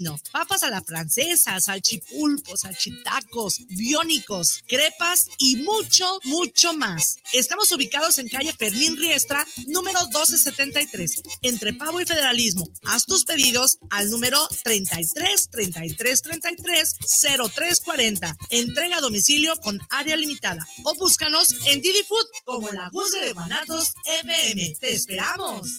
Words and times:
No, 0.00 0.18
papas 0.32 0.64
a 0.64 0.70
la 0.70 0.82
francesa, 0.82 1.60
salchipulpos, 1.60 2.62
salchitacos, 2.62 3.60
biónicos, 3.68 4.64
crepas 4.66 5.28
y 5.38 5.56
mucho, 5.56 6.18
mucho 6.24 6.74
más. 6.74 7.18
Estamos 7.32 7.70
ubicados 7.70 8.18
en 8.18 8.28
calle 8.28 8.52
Fermín 8.58 8.96
Riestra, 8.96 9.46
número 9.68 10.00
1273, 10.06 11.22
entre 11.42 11.74
Pavo 11.74 12.00
y 12.00 12.06
Federalismo. 12.06 12.68
Haz 12.86 13.06
tus 13.06 13.24
pedidos 13.24 13.78
al 13.90 14.10
número 14.10 14.48
33 14.64 15.48
33 15.50 16.22
33 16.22 16.96
0340. 17.54 18.36
Entrega 18.50 18.96
a 18.96 19.00
domicilio 19.00 19.54
con 19.60 19.80
área 19.90 20.16
limitada. 20.16 20.66
O 20.82 20.94
búscanos 20.96 21.54
en 21.66 21.80
Didi 21.80 22.02
Food 22.02 22.26
como 22.44 22.68
la 22.72 22.90
Busca 22.90 23.20
de 23.20 23.32
Guanatos 23.32 23.94
MM. 24.24 24.76
¡Te 24.80 24.92
esperamos! 24.92 25.78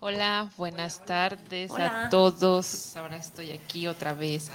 Hola, 0.00 0.50
buenas 0.56 1.04
tardes 1.04 1.70
a 1.72 2.08
todos. 2.08 2.96
Ahora 2.96 3.16
estoy 3.16 3.50
aquí 3.50 3.86
otra 3.86 4.14
vez. 4.14 4.50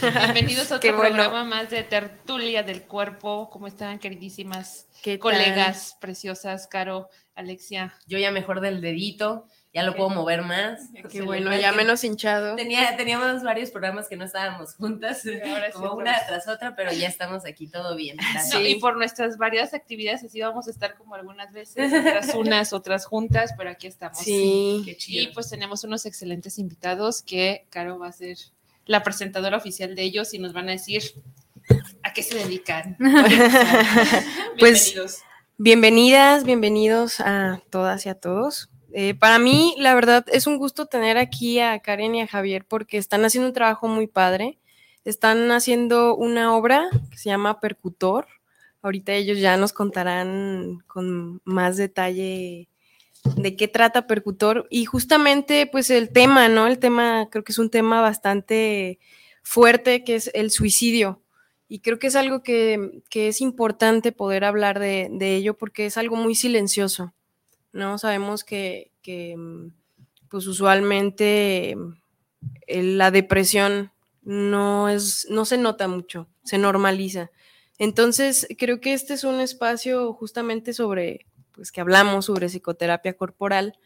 Bienvenidos 0.00 0.72
a 0.72 0.76
otro 0.76 0.96
programa 0.96 1.44
más 1.44 1.70
de 1.70 1.82
Tertulia 1.82 2.62
del 2.62 2.82
Cuerpo. 2.82 3.48
¿Cómo 3.50 3.66
están, 3.66 3.98
queridísimas 3.98 4.88
colegas 5.20 5.96
preciosas? 6.00 6.66
Caro, 6.66 7.08
Alexia. 7.34 7.94
Yo 8.06 8.18
ya 8.18 8.30
mejor 8.30 8.60
del 8.60 8.80
dedito 8.80 9.46
ya 9.74 9.82
lo 9.84 9.94
puedo 9.94 10.10
mover 10.10 10.42
más. 10.42 10.90
Qué 11.10 11.22
bueno, 11.22 11.56
ya 11.56 11.72
menos 11.72 12.04
hinchado. 12.04 12.56
Tenía, 12.56 12.94
teníamos 12.96 13.42
varios 13.42 13.70
programas 13.70 14.06
que 14.06 14.16
no 14.16 14.24
estábamos 14.24 14.74
juntas, 14.74 15.22
como 15.72 15.94
una 15.94 16.14
tras 16.26 16.46
otra, 16.46 16.76
pero 16.76 16.92
ya 16.92 17.08
estamos 17.08 17.46
aquí, 17.46 17.68
todo 17.68 17.96
bien. 17.96 18.18
y 18.62 18.74
por 18.76 18.98
nuestras 18.98 19.38
varias 19.38 19.72
actividades 19.72 20.24
así 20.24 20.40
vamos 20.40 20.68
a 20.68 20.70
estar 20.70 20.96
como 20.96 21.14
algunas 21.14 21.52
veces, 21.52 21.90
otras 21.92 22.34
unas, 22.34 22.72
otras 22.74 23.06
juntas, 23.06 23.54
pero 23.56 23.70
aquí 23.70 23.86
estamos. 23.86 24.18
Sí. 24.18 24.82
Qué 24.84 24.96
chido. 24.96 25.22
Y 25.22 25.32
pues 25.32 25.48
tenemos 25.48 25.84
unos 25.84 26.04
excelentes 26.04 26.58
invitados 26.58 27.22
que 27.22 27.66
Caro 27.70 27.98
va 27.98 28.08
a 28.08 28.12
ser 28.12 28.36
la 28.84 29.02
presentadora 29.02 29.56
oficial 29.56 29.94
de 29.94 30.02
ellos 30.02 30.34
y 30.34 30.38
nos 30.38 30.52
van 30.52 30.68
a 30.68 30.72
decir 30.72 31.02
a 32.02 32.12
qué 32.12 32.22
se 32.22 32.34
dedican. 32.34 32.96
pues, 34.58 34.92
Bienvenidos. 34.92 35.22
Bienvenidas, 35.56 36.44
bienvenidos 36.44 37.20
a 37.20 37.62
todas 37.70 38.04
y 38.04 38.10
a 38.10 38.14
todos. 38.14 38.71
Eh, 38.94 39.14
para 39.14 39.38
mí, 39.38 39.74
la 39.78 39.94
verdad, 39.94 40.26
es 40.30 40.46
un 40.46 40.58
gusto 40.58 40.86
tener 40.86 41.16
aquí 41.16 41.60
a 41.60 41.78
Karen 41.78 42.14
y 42.14 42.20
a 42.20 42.26
Javier 42.26 42.66
porque 42.66 42.98
están 42.98 43.24
haciendo 43.24 43.48
un 43.48 43.54
trabajo 43.54 43.88
muy 43.88 44.06
padre. 44.06 44.58
Están 45.04 45.50
haciendo 45.50 46.14
una 46.14 46.54
obra 46.54 46.88
que 47.10 47.16
se 47.16 47.30
llama 47.30 47.58
Percutor. 47.58 48.26
Ahorita 48.82 49.12
ellos 49.12 49.38
ya 49.38 49.56
nos 49.56 49.72
contarán 49.72 50.80
con 50.86 51.40
más 51.44 51.76
detalle 51.76 52.68
de 53.36 53.56
qué 53.56 53.66
trata 53.66 54.06
Percutor. 54.06 54.66
Y 54.70 54.84
justamente, 54.84 55.66
pues 55.66 55.88
el 55.90 56.10
tema, 56.10 56.48
¿no? 56.48 56.66
El 56.66 56.78
tema 56.78 57.28
creo 57.30 57.44
que 57.44 57.52
es 57.52 57.58
un 57.58 57.70
tema 57.70 58.02
bastante 58.02 58.98
fuerte, 59.42 60.04
que 60.04 60.16
es 60.16 60.30
el 60.34 60.50
suicidio. 60.50 61.22
Y 61.68 61.80
creo 61.80 61.98
que 61.98 62.08
es 62.08 62.16
algo 62.16 62.42
que, 62.42 63.02
es 63.10 63.40
importante 63.40 64.12
poder 64.12 64.44
hablar 64.44 64.78
de 64.78 65.36
ello 65.36 65.56
porque 65.56 65.86
es 65.86 65.96
algo 65.96 66.16
muy 66.16 66.34
silencioso. 66.34 67.14
¿No? 67.72 67.98
Sabemos 67.98 68.44
que, 68.44 68.90
mm, 69.36 69.68
pues 70.28 70.46
usualmente 70.46 71.76
la 72.68 73.10
depresión 73.10 73.92
no 74.22 74.88
es, 74.88 75.26
no 75.30 75.44
se 75.44 75.58
nota 75.58 75.88
mucho, 75.88 76.28
se 76.44 76.58
normaliza. 76.58 77.30
Entonces, 77.78 78.46
creo 78.58 78.80
que 78.80 78.92
este 78.92 79.14
es 79.14 79.24
un 79.24 79.40
espacio 79.40 80.12
justamente 80.12 80.72
sobre, 80.72 81.26
pues 81.52 81.72
que 81.72 81.80
hablamos 81.80 82.26
sobre 82.26 82.48
psicoterapia 82.48 83.14
corporal, 83.16 83.78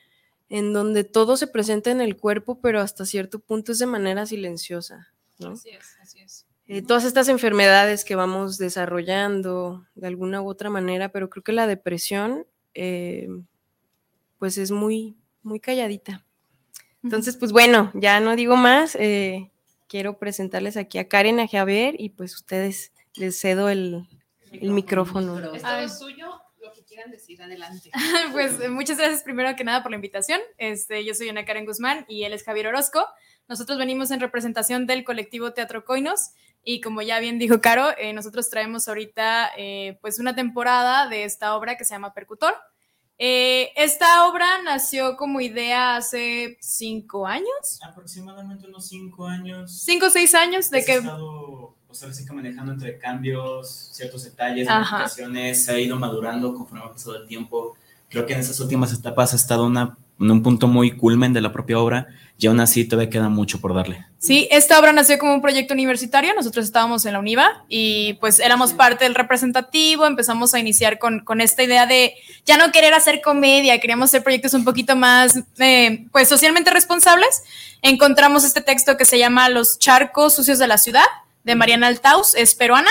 en 0.49 0.73
donde 0.73 1.05
todo 1.05 1.37
se 1.37 1.47
presenta 1.47 1.91
en 1.91 2.01
el 2.01 2.17
cuerpo, 2.17 2.61
pero 2.61 2.81
hasta 2.81 3.05
cierto 3.05 3.41
punto 3.41 3.73
es 3.73 3.79
de 3.79 3.87
manera 3.87 4.27
silenciosa. 4.27 5.09
Así 5.45 5.71
es, 5.71 5.97
así 6.01 6.21
es. 6.21 6.47
Eh, 6.69 6.83
todas 6.83 7.05
estas 7.05 7.29
enfermedades 7.29 8.05
que 8.05 8.17
vamos 8.17 8.59
desarrollando 8.59 9.87
de 9.95 10.09
alguna 10.09 10.43
u 10.43 10.49
otra 10.49 10.69
manera, 10.69 11.11
pero 11.11 11.31
creo 11.31 11.45
que 11.45 11.53
la 11.53 11.67
depresión 11.67 12.47
eh, 12.75 13.29
pues 14.39 14.59
es 14.59 14.71
muy, 14.71 15.17
muy 15.43 15.61
calladita. 15.61 16.25
Entonces, 17.03 17.37
pues 17.37 17.53
bueno, 17.53 17.93
ya 17.95 18.19
no 18.19 18.35
digo 18.35 18.57
más. 18.57 18.97
Eh, 18.97 19.53
quiero 19.87 20.19
presentarles 20.19 20.77
aquí 20.77 20.99
a 20.99 21.09
Karen, 21.09 21.39
a 21.39 21.47
Javier 21.47 21.95
y 21.99 22.11
pues 22.11 22.35
ustedes 22.35 22.93
les 23.15 23.41
cedo 23.41 23.69
el, 23.69 24.09
micrófono. 24.61 25.39
Es 25.55 25.63
todo 25.63 25.89
suyo, 25.89 26.43
lo 26.61 26.73
que 26.73 26.83
quieran 26.83 27.13
decir, 27.13 27.41
adelante. 27.41 27.91
pues 28.33 28.59
eh, 28.61 28.69
muchas 28.69 28.99
gracias 28.99 29.23
primero 29.23 29.55
que 29.55 29.63
nada 29.63 29.83
por 29.83 29.93
la 29.93 29.97
invitación. 29.97 30.41
Este, 30.59 31.05
yo 31.05 31.15
soy 31.15 31.29
Ana 31.29 31.45
Karen 31.45 31.65
Guzmán 31.65 32.05
y 32.09 32.25
él 32.25 32.33
es 32.33 32.43
Javier 32.43 32.67
Orozco. 32.67 33.07
Nosotros 33.47 33.79
venimos 33.79 34.11
en 34.11 34.19
representación 34.19 34.89
del 34.89 35.05
colectivo 35.05 35.53
Teatro 35.53 35.85
Coinos 35.85 36.31
y 36.65 36.81
como 36.81 37.03
ya 37.03 37.21
bien 37.21 37.39
dijo 37.39 37.61
Caro, 37.61 37.97
eh, 37.97 38.13
nosotros 38.13 38.51
traemos 38.51 38.89
ahorita 38.89 39.53
pues 40.01 40.19
una 40.19 40.35
temporada 40.35 41.09
de 41.09 41.23
esta 41.23 41.55
obra 41.55 41.77
que 41.77 41.85
se 41.85 41.95
llama 41.95 42.15
Percutor. 42.15 42.55
Eh, 43.19 43.73
esta 43.77 44.27
obra 44.29 44.63
nació 44.63 45.17
como 45.17 45.41
idea 45.41 45.97
hace 45.97 46.59
cinco 46.61 47.27
años. 47.27 47.81
Aproximadamente 47.83 48.67
unos 48.67 48.89
cinco 48.89 49.27
años. 49.27 49.73
Cinco 49.85 50.07
o 50.07 50.11
seis 50.11 50.35
años 50.35 50.71
de 50.71 50.85
que... 50.85 50.97
Estado, 50.97 51.75
pues 51.87 52.03
ahora 52.03 52.15
sí 52.15 52.27
que 52.27 52.33
manejando 52.33 52.73
entre 52.73 52.99
cambios, 52.99 53.91
ciertos 53.93 54.25
detalles, 54.25 54.69
modificaciones, 54.69 55.65
se 55.65 55.73
ha 55.73 55.79
ido 55.79 55.97
madurando 55.97 56.55
conforme 56.55 56.85
ha 56.85 56.93
pasado 56.93 57.17
el 57.17 57.27
tiempo. 57.27 57.77
Creo 58.11 58.27
que 58.27 58.35
en 58.35 58.41
esas 58.41 58.61
últimas 58.61 58.93
etapas 58.93 59.33
ha 59.33 59.37
estado 59.37 59.67
una 59.67 59.97
en 60.19 60.31
un 60.31 60.43
punto 60.43 60.67
muy 60.67 60.93
culmen 60.93 61.33
de 61.33 61.41
la 61.41 61.53
propia 61.53 61.79
obra 61.79 62.09
y 62.39 62.47
aún 62.47 62.61
así 62.61 62.85
todavía 62.85 63.11
queda 63.11 63.29
mucho 63.29 63.61
por 63.61 63.75
darle. 63.75 64.05
Sí, 64.19 64.49
esta 64.51 64.79
obra 64.79 64.93
nació 64.93 65.19
como 65.19 65.35
un 65.35 65.41
proyecto 65.41 65.73
universitario, 65.73 66.35
nosotros 66.35 66.67
estábamos 66.67 67.07
en 67.07 67.15
la 67.15 67.19
UNIVA 67.19 67.65
y 67.69 68.15
pues 68.15 68.41
éramos 68.41 68.73
parte 68.73 69.05
del 69.05 69.15
representativo, 69.15 70.07
empezamos 70.07 70.53
a 70.53 70.59
iniciar 70.59 70.99
con, 70.99 71.21
con 71.21 71.41
esta 71.41 71.63
idea 71.63 71.87
de 71.87 72.15
ya 72.45 72.59
no 72.59 72.73
querer 72.73 72.93
hacer 72.93 73.21
comedia, 73.23 73.79
queríamos 73.81 74.11
hacer 74.11 74.23
proyectos 74.23 74.55
un 74.55 74.65
poquito 74.65 74.97
más 74.97 75.41
eh, 75.59 76.07
pues 76.13 76.29
socialmente 76.29 76.71
responsables. 76.71 77.43
Encontramos 77.83 78.45
este 78.45 78.61
texto 78.61 78.97
que 78.97 79.05
se 79.05 79.19
llama 79.19 79.49
Los 79.49 79.79
charcos 79.79 80.35
sucios 80.35 80.59
de 80.59 80.67
la 80.67 80.79
ciudad, 80.79 81.05
de 81.45 81.55
Mariana 81.55 81.87
Altaus, 81.87 82.35
es 82.35 82.55
peruana, 82.55 82.91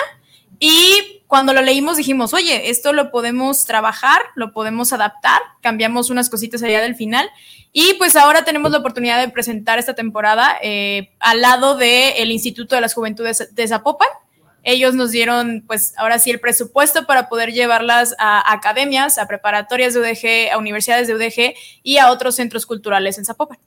y 0.60 1.16
cuando 1.28 1.54
lo 1.54 1.62
leímos 1.62 1.98
dijimos, 1.98 2.34
oye, 2.34 2.70
esto 2.70 2.94
lo 2.94 3.12
podemos 3.12 3.66
trabajar, 3.66 4.22
lo 4.36 4.52
podemos 4.52 4.94
adaptar, 4.94 5.42
cambiamos 5.62 6.10
unas 6.10 6.30
cositas 6.30 6.62
allá 6.64 6.82
del 6.82 6.96
final 6.96 7.30
y 7.74 7.96
pues 7.96 8.16
ahora 8.16 8.46
tenemos 8.46 8.72
la 8.72 8.78
oportunidad 8.78 9.20
de 9.20 9.30
presentar 9.30 9.80
esta 9.80 9.96
temporada 9.96 10.56
eh, 10.62 11.12
al 11.20 11.42
lado 11.42 11.76
del 11.76 12.32
Instituto 12.32 12.76
de 12.76 12.82
las 12.82 12.94
Juventudes 12.94 13.54
de 13.54 13.68
Zapopan. 13.68 14.08
ellos 14.64 14.94
nos 14.94 15.12
dieron, 15.12 15.64
pues 15.66 15.94
ahora 15.98 16.20
sí, 16.20 16.32
el 16.32 16.40
presupuesto 16.40 17.06
para 17.06 17.28
poder 17.28 17.52
llevarlas 17.52 18.16
a 18.20 18.54
academias, 18.54 19.18
a 19.18 19.28
preparatorias 19.28 19.94
de 19.94 20.00
UDG, 20.00 20.54
a 20.54 20.58
universidades 20.58 21.08
de 21.08 21.16
UDG 21.16 21.56
y 21.84 21.98
a 21.98 22.12
otros 22.12 22.36
centros 22.36 22.66
culturales 22.66 23.18
en 23.18 23.26
Zapopan. 23.26 23.58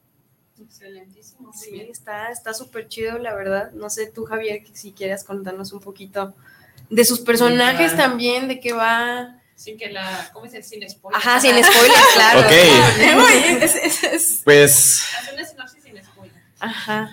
Excelentísimo. 0.61 1.52
Sí, 1.52 1.90
está 1.90 2.55
súper 2.55 2.88
chido, 2.88 3.19
la 3.19 3.35
verdad. 3.35 3.73
No 3.73 3.90
sé 3.90 4.06
tú, 4.06 4.25
Javier, 4.25 4.62
si 4.73 4.93
quieres 4.93 5.25
contarnos 5.25 5.73
un 5.73 5.81
poquito 5.81 6.35
de 6.90 7.05
sus 7.05 7.20
personajes 7.20 7.96
también, 7.96 8.49
de 8.49 8.61
qué 8.61 8.73
va. 8.73 9.35
Sin 9.55 9.76
que 9.76 9.90
la, 9.90 10.31
¿cómo 10.32 10.44
dice? 10.44 10.62
Sin 10.62 10.88
spoilers. 10.88 11.26
Ajá, 11.26 11.40
sin 11.40 11.50
spoilers, 11.50 12.06
claro. 12.14 12.40
Ok. 12.40 12.46
pues. 14.44 15.05
una 15.32 15.44
sinopsis 15.44 15.82
sin 15.82 16.05
spoilers. 16.05 16.38
Ajá. 16.61 17.11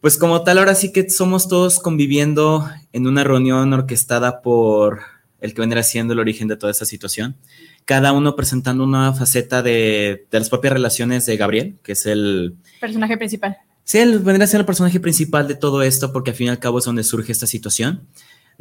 Pues 0.00 0.16
como 0.16 0.42
tal, 0.42 0.58
ahora 0.58 0.74
sí 0.74 0.90
que 0.90 1.08
somos 1.10 1.48
todos 1.48 1.78
conviviendo 1.78 2.68
en 2.92 3.06
una 3.06 3.24
reunión 3.24 3.72
orquestada 3.72 4.42
por 4.42 5.02
el 5.42 5.54
que 5.54 5.60
vendrá 5.60 5.82
siendo 5.82 6.14
el 6.14 6.20
origen 6.20 6.48
de 6.48 6.56
toda 6.56 6.70
esta 6.70 6.86
situación. 6.86 7.36
Cada 7.84 8.12
uno 8.12 8.36
presentando 8.36 8.84
una 8.84 9.12
faceta 9.12 9.60
de, 9.62 10.26
las 10.30 10.48
propias 10.48 10.72
relaciones 10.72 11.26
de 11.26 11.36
Gabriel, 11.36 11.76
que 11.82 11.92
es 11.92 12.06
el... 12.06 12.56
Personaje 12.80 13.18
principal. 13.18 13.58
Sí, 13.84 13.98
él 13.98 14.20
vendrá 14.20 14.46
siendo 14.46 14.60
el 14.62 14.66
personaje 14.66 15.00
principal 15.00 15.48
de 15.48 15.56
todo 15.56 15.82
esto, 15.82 16.12
porque 16.12 16.30
al 16.30 16.36
fin 16.36 16.46
y 16.46 16.50
al 16.50 16.60
cabo 16.60 16.78
es 16.78 16.84
donde 16.84 17.02
surge 17.02 17.32
esta 17.32 17.46
situación. 17.46 18.06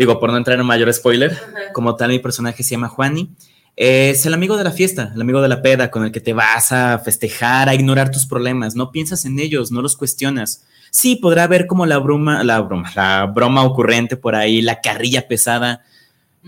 Digo, 0.02 0.20
por 0.20 0.32
no 0.32 0.38
entrar 0.38 0.60
en 0.60 0.66
mayor 0.66 0.92
spoiler, 0.92 1.38
como 1.74 1.96
tal, 1.96 2.10
mi 2.10 2.18
personaje 2.18 2.64
se 2.64 2.72
llama 2.72 2.88
Juani. 2.88 3.30
Es 3.76 4.26
el 4.26 4.34
amigo 4.34 4.58
de 4.58 4.64
la 4.64 4.72
fiesta, 4.72 5.12
el 5.14 5.22
amigo 5.22 5.44
de 5.44 5.48
la 5.48 5.62
peda, 5.62 5.92
con 5.92 6.04
el 6.04 6.12
que 6.12 6.20
te 6.20 6.34
vas 6.34 6.72
a 6.72 6.98
festejar, 6.98 7.70
a 7.70 7.76
ignorar 7.76 8.10
tus 8.10 8.26
problemas. 8.26 8.76
No 8.76 8.92
piensas 8.92 9.26
en 9.26 9.40
ellos, 9.40 9.72
no 9.72 9.82
los 9.84 9.96
cuestionas 9.96 10.66
sí 10.92 11.16
podrá 11.16 11.46
haber 11.46 11.66
como 11.66 11.86
la 11.88 11.98
broma, 11.98 12.44
la 12.44 12.60
broma, 12.60 12.92
la 12.96 13.26
broma 13.26 13.64
ocurrente 13.64 14.18
por 14.18 14.36
ahí, 14.36 14.62
la 14.62 14.82
carrilla 14.82 15.28
pesada, 15.28 15.84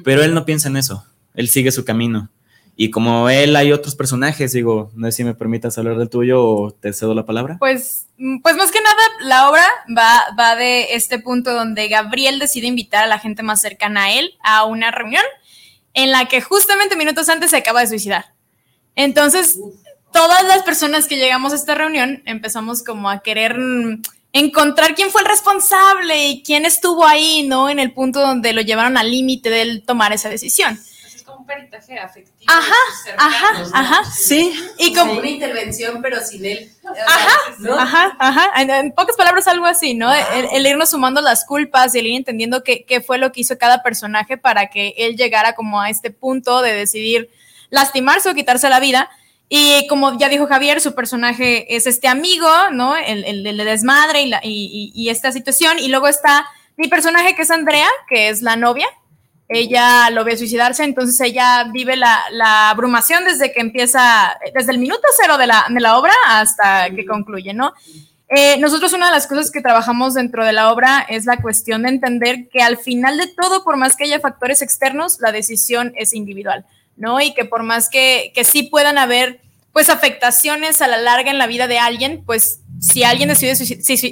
pero 0.03 0.21
él 0.23 0.33
no 0.33 0.45
piensa 0.45 0.67
en 0.67 0.77
eso, 0.77 1.05
él 1.33 1.47
sigue 1.47 1.71
su 1.71 1.83
camino. 1.83 2.29
Y 2.75 2.89
como 2.89 3.29
él 3.29 3.55
hay 3.55 3.71
otros 3.71 3.95
personajes, 3.95 4.51
digo, 4.51 4.91
no 4.95 5.07
sé 5.07 5.17
si 5.17 5.23
me 5.23 5.35
permitas 5.35 5.77
hablar 5.77 5.97
del 5.97 6.09
tuyo 6.09 6.43
o 6.43 6.71
te 6.71 6.91
cedo 6.91 7.13
la 7.13 7.25
palabra. 7.25 7.57
Pues, 7.59 8.07
mm, 8.17 8.39
pues 8.41 8.55
más 8.55 8.71
que 8.71 8.81
nada, 8.81 9.01
la 9.21 9.49
obra 9.49 9.67
va, 9.95 10.23
va 10.37 10.55
de 10.55 10.95
este 10.95 11.19
punto 11.19 11.53
donde 11.53 11.87
Gabriel 11.87 12.39
decide 12.39 12.67
invitar 12.67 13.03
a 13.03 13.07
la 13.07 13.19
gente 13.19 13.43
más 13.43 13.61
cercana 13.61 14.05
a 14.05 14.13
él 14.13 14.33
a 14.43 14.65
una 14.65 14.89
reunión 14.89 15.23
en 15.93 16.11
la 16.11 16.25
que 16.25 16.41
justamente 16.41 16.95
minutos 16.95 17.29
antes 17.29 17.51
se 17.51 17.57
acaba 17.57 17.81
de 17.81 17.87
suicidar. 17.87 18.33
Entonces, 18.95 19.59
todas 20.11 20.43
las 20.43 20.63
personas 20.63 21.07
que 21.07 21.17
llegamos 21.17 21.53
a 21.53 21.55
esta 21.55 21.75
reunión 21.75 22.23
empezamos 22.25 22.83
como 22.83 23.09
a 23.09 23.21
querer 23.21 23.57
mm, 23.57 24.01
encontrar 24.31 24.95
quién 24.95 25.11
fue 25.11 25.21
el 25.21 25.27
responsable 25.27 26.27
y 26.27 26.43
quién 26.43 26.65
estuvo 26.65 27.05
ahí, 27.05 27.45
¿no? 27.47 27.69
En 27.69 27.77
el 27.77 27.93
punto 27.93 28.19
donde 28.19 28.53
lo 28.53 28.61
llevaron 28.61 28.97
al 28.97 29.11
límite 29.11 29.51
de 29.51 29.61
él 29.61 29.83
tomar 29.85 30.11
esa 30.11 30.29
decisión. 30.29 30.79
Un 31.43 31.47
peritaje 31.47 31.99
afectivo. 31.99 32.49
Ajá, 32.49 32.73
ajá, 33.17 33.69
ajá, 33.73 34.05
sí. 34.09 34.53
Y 34.77 34.93
como 34.93 35.13
una 35.13 35.27
intervención, 35.27 36.01
pero 36.01 36.21
sin 36.21 36.45
él. 36.45 36.71
Ajá, 37.05 37.75
ajá, 37.77 38.15
ajá. 38.17 38.61
En, 38.61 38.93
pocas 38.93 39.17
palabras, 39.17 39.45
algo 39.47 39.65
así, 39.65 39.93
¿no? 39.93 40.09
El, 40.13 40.65
irnos 40.65 40.91
sumando 40.91 41.19
las 41.19 41.43
culpas 41.43 41.93
y 41.95 41.99
el 41.99 42.07
ir 42.07 42.15
entendiendo 42.15 42.63
qué, 42.63 42.85
qué 42.85 43.01
fue 43.01 43.17
lo 43.17 43.33
que 43.33 43.41
hizo 43.41 43.57
cada 43.57 43.83
personaje 43.83 44.37
para 44.37 44.67
que 44.69 44.93
él 44.97 45.17
llegara 45.17 45.53
como 45.53 45.81
a 45.81 45.89
este 45.89 46.11
punto 46.11 46.61
de 46.61 46.73
decidir 46.73 47.29
lastimarse 47.69 48.29
o 48.29 48.33
quitarse 48.33 48.69
la 48.69 48.79
vida 48.79 49.09
y 49.49 49.85
como 49.87 50.17
ya 50.17 50.29
dijo 50.29 50.47
Javier, 50.47 50.81
su 50.81 50.95
personaje 50.95 51.75
es 51.75 51.85
este 51.85 52.07
amigo, 52.07 52.49
¿no? 52.71 52.95
El, 52.95 53.45
el, 53.45 53.57
desmadre 53.57 54.23
y, 54.23 54.27
la, 54.27 54.39
y, 54.43 54.91
y, 54.95 55.09
esta 55.09 55.31
situación. 55.31 55.77
Y 55.77 55.89
luego 55.89 56.07
está 56.07 56.47
mi 56.75 56.87
personaje 56.87 57.35
que 57.35 57.43
es 57.43 57.51
Andrea, 57.51 57.87
que 58.09 58.29
es 58.29 58.41
la 58.41 58.55
novia. 58.55 58.87
Ella 59.53 60.09
lo 60.09 60.23
ve 60.23 60.38
suicidarse, 60.38 60.83
entonces 60.83 61.19
ella 61.21 61.65
vive 61.71 61.95
la, 61.95 62.23
la 62.31 62.69
abrumación 62.69 63.23
desde 63.25 63.51
que 63.53 63.61
empieza, 63.61 64.38
desde 64.53 64.71
el 64.71 64.79
minuto 64.79 65.03
cero 65.21 65.38
de 65.38 65.47
la, 65.47 65.65
de 65.69 65.79
la 65.79 65.97
obra 65.97 66.13
hasta 66.27 66.89
que 66.89 67.05
concluye, 67.05 67.53
¿no? 67.53 67.73
Eh, 68.29 68.57
nosotros 68.57 68.94
una 68.94 69.07
de 69.07 69.11
las 69.11 69.27
cosas 69.27 69.51
que 69.51 69.61
trabajamos 69.61 70.15
dentro 70.15 70.44
de 70.44 70.53
la 70.53 70.71
obra 70.71 71.05
es 71.07 71.25
la 71.25 71.41
cuestión 71.41 71.83
de 71.83 71.89
entender 71.89 72.47
que 72.50 72.63
al 72.63 72.77
final 72.77 73.17
de 73.17 73.27
todo, 73.27 73.63
por 73.63 73.77
más 73.77 73.95
que 73.95 74.05
haya 74.05 74.19
factores 74.19 74.61
externos, 74.61 75.19
la 75.19 75.31
decisión 75.31 75.94
es 75.95 76.13
individual. 76.13 76.65
¿no? 76.95 77.19
Y 77.19 77.33
que 77.33 77.45
por 77.45 77.63
más 77.63 77.89
que, 77.89 78.31
que 78.35 78.44
sí 78.44 78.63
puedan 78.63 78.97
haber 78.97 79.39
pues 79.71 79.89
afectaciones 79.89 80.81
a 80.81 80.88
la 80.88 80.97
larga 80.97 81.31
en 81.31 81.39
la 81.39 81.47
vida 81.47 81.67
de 81.67 81.79
alguien, 81.79 82.23
pues 82.25 82.59
si 82.83 83.03
alguien 83.03 83.30
decide 83.30 83.56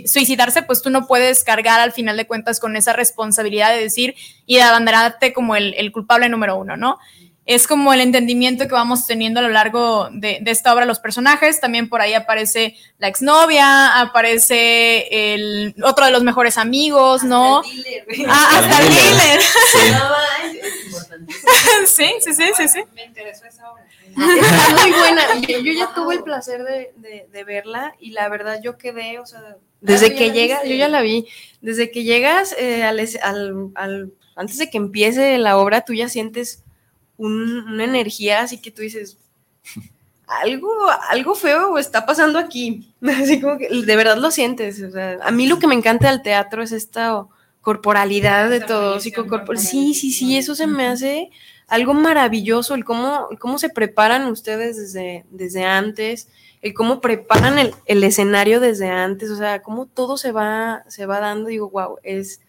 suicidarse, 0.08 0.64
pues 0.64 0.82
tú 0.82 0.90
no 0.90 1.06
puedes 1.06 1.44
cargar 1.44 1.82
al 1.82 1.92
final 1.92 2.16
de 2.16 2.26
cuentas 2.26 2.62
con 2.62 2.78
esa 2.78 2.94
responsabilidad 2.94 3.74
de 3.74 3.82
decir 3.82 4.16
y 4.46 4.56
de 4.56 4.62
abanderarte 4.62 5.34
como 5.34 5.58
el, 5.58 5.74
el 5.74 5.92
culpable 5.92 6.30
número 6.30 6.58
uno, 6.58 6.78
¿no? 6.78 6.98
Es 7.46 7.68
como 7.68 7.92
el 7.92 8.00
entendimiento 8.00 8.68
que 8.68 8.74
vamos 8.74 9.06
teniendo 9.06 9.42
a 9.42 9.44
lo 9.44 9.50
largo 9.50 10.08
de, 10.14 10.40
de, 10.42 10.52
esta 10.52 10.74
obra 10.74 10.86
los 10.86 11.00
personajes. 11.00 11.60
También 11.60 11.90
por 11.90 12.00
ahí 12.00 12.14
aparece 12.14 12.78
la 12.98 13.10
exnovia, 13.10 14.00
aparece 14.00 15.34
el 15.34 15.76
otro 15.84 16.06
de 16.06 16.12
los 16.12 16.24
mejores 16.24 16.58
amigos, 16.58 17.24
¿no? 17.24 17.62
Ah, 18.28 18.50
hasta 18.58 18.82
el 18.84 18.94
dealer. 18.94 19.42
Sí, 21.86 22.06
sí, 22.20 22.34
sí, 22.34 22.44
sí, 22.56 22.68
sí. 22.68 22.80
Me 22.94 23.06
interesó 23.06 23.46
esa 23.46 23.72
obra. 23.72 23.84
Está 24.12 24.82
muy 24.82 24.92
buena. 24.92 25.22
Yo, 25.42 25.72
ya 25.74 25.94
tuve 25.94 26.16
el 26.16 26.24
placer 26.24 26.64
de, 26.64 26.94
de, 26.98 27.28
de, 27.32 27.44
verla 27.44 27.96
y 28.00 28.12
la 28.12 28.30
verdad 28.30 28.60
yo 28.64 28.78
quedé, 28.78 29.20
o 29.20 29.26
sea, 29.26 29.58
desde 29.80 30.16
que 30.16 30.32
llega, 30.32 30.64
yo 30.64 30.76
ya 30.76 30.88
la 30.88 31.02
vi, 31.02 31.28
desde 31.62 31.92
que 31.92 32.04
llegas 32.04 32.56
eh, 32.58 32.84
al, 32.84 33.00
al, 33.00 33.72
al, 33.76 34.14
antes 34.36 34.58
de 34.58 34.70
que 34.70 34.78
empiece 34.78 35.38
la 35.38 35.58
obra, 35.58 35.82
tú 35.82 35.94
ya 35.94 36.10
sientes 36.10 36.64
una 37.18 37.84
energía 37.84 38.42
así 38.42 38.60
que 38.60 38.72
tú 38.72 38.82
dices, 38.82 39.18
algo, 40.44 40.70
algo 41.10 41.36
feo 41.36 41.78
está 41.78 42.06
pasando 42.06 42.40
aquí. 42.40 42.94
Así 43.02 43.42
como 43.42 43.58
que 43.58 43.70
de 43.70 43.96
verdad 43.96 44.18
lo 44.18 44.32
sientes. 44.32 44.82
a 45.22 45.32
mí 45.32 45.48
lo 45.48 45.60
que 45.60 45.68
me 45.68 45.76
encanta 45.76 46.10
del 46.10 46.22
teatro 46.22 46.64
es 46.64 46.72
esta 46.72 47.26
corporalidad 47.62 48.50
de 48.50 48.62
todo. 48.62 49.00
Sí, 49.00 49.94
sí, 49.94 50.12
sí, 50.12 50.38
eso 50.38 50.56
se 50.56 50.68
me 50.68 50.88
hace 50.88 51.30
algo 51.72 51.94
maravilloso, 51.94 52.76
el 52.76 52.84
cómo, 52.84 53.30
cómo 53.40 53.58
se 53.58 53.70
preparan 53.70 54.28
ustedes 54.28 54.76
desde, 54.76 55.24
desde 55.30 55.64
antes, 55.64 56.28
el 56.62 56.74
cómo 56.74 57.00
preparan 57.00 57.58
el, 57.60 57.74
el, 57.86 58.04
escenario 58.04 58.60
desde 58.60 58.90
antes, 58.90 59.30
o 59.32 59.38
sea, 59.38 59.62
cómo 59.62 59.86
todo 59.86 60.18
se 60.18 60.34
va, 60.34 60.84
se 60.90 61.06
va 61.06 61.22
dando, 61.22 61.48
digo, 61.48 61.70
wow, 61.70 61.96
es, 62.04 62.42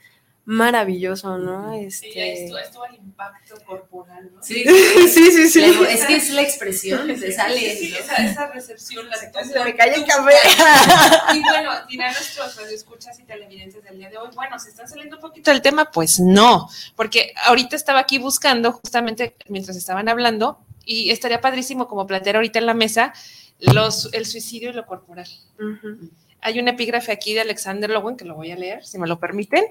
maravilloso, 0.44 1.38
¿no? 1.38 1.72
Este... 1.72 2.12
Sí, 2.12 2.18
esto, 2.18 2.58
esto 2.58 2.84
el 2.86 2.96
impacto 2.96 3.54
corporal, 3.64 4.30
¿no? 4.34 4.42
Sí, 4.42 4.64
sí, 5.08 5.30
sí. 5.30 5.48
sí, 5.48 5.62
es 5.88 6.04
que 6.04 6.16
es 6.16 6.30
la 6.30 6.42
expresión, 6.42 7.16
se 7.16 7.32
sale. 7.32 7.76
Sí, 7.76 7.94
esa, 7.94 8.16
esa, 8.16 8.46
recepción, 8.48 9.08
la 9.08 9.16
Se 9.16 9.64
me 9.64 9.76
cae 9.76 9.94
el 9.94 10.04
café. 10.04 10.32
Y 11.34 11.40
bueno, 11.42 11.70
dirán 11.88 12.12
nuestros 12.12 12.58
escuchas 12.70 13.18
y 13.20 13.24
televidentes 13.24 13.82
del 13.84 13.98
día 13.98 14.10
de 14.10 14.18
hoy, 14.18 14.28
bueno, 14.34 14.58
¿se 14.58 14.70
está 14.70 14.86
saliendo 14.86 15.16
un 15.16 15.22
poquito 15.22 15.50
del 15.50 15.62
tema? 15.62 15.90
Pues 15.90 16.18
no, 16.18 16.68
porque 16.96 17.32
ahorita 17.44 17.76
estaba 17.76 18.00
aquí 18.00 18.18
buscando, 18.18 18.72
justamente 18.72 19.36
mientras 19.48 19.76
estaban 19.76 20.08
hablando, 20.08 20.58
y 20.84 21.10
estaría 21.10 21.40
padrísimo 21.40 21.86
como 21.86 22.06
plantear 22.06 22.36
ahorita 22.36 22.58
en 22.58 22.66
la 22.66 22.74
mesa 22.74 23.12
los, 23.60 24.12
el 24.12 24.26
suicidio 24.26 24.70
y 24.70 24.72
lo 24.72 24.86
corporal. 24.86 25.28
Uh 25.60 26.08
hay 26.42 26.58
un 26.58 26.66
epígrafe 26.66 27.12
aquí 27.12 27.34
de 27.34 27.40
Alexander 27.40 27.88
Lowen, 27.88 28.16
que 28.16 28.24
lo 28.24 28.34
voy 28.34 28.50
a 28.50 28.56
leer, 28.56 28.84
si 28.84 28.98
me 28.98 29.06
lo 29.06 29.20
permiten, 29.20 29.64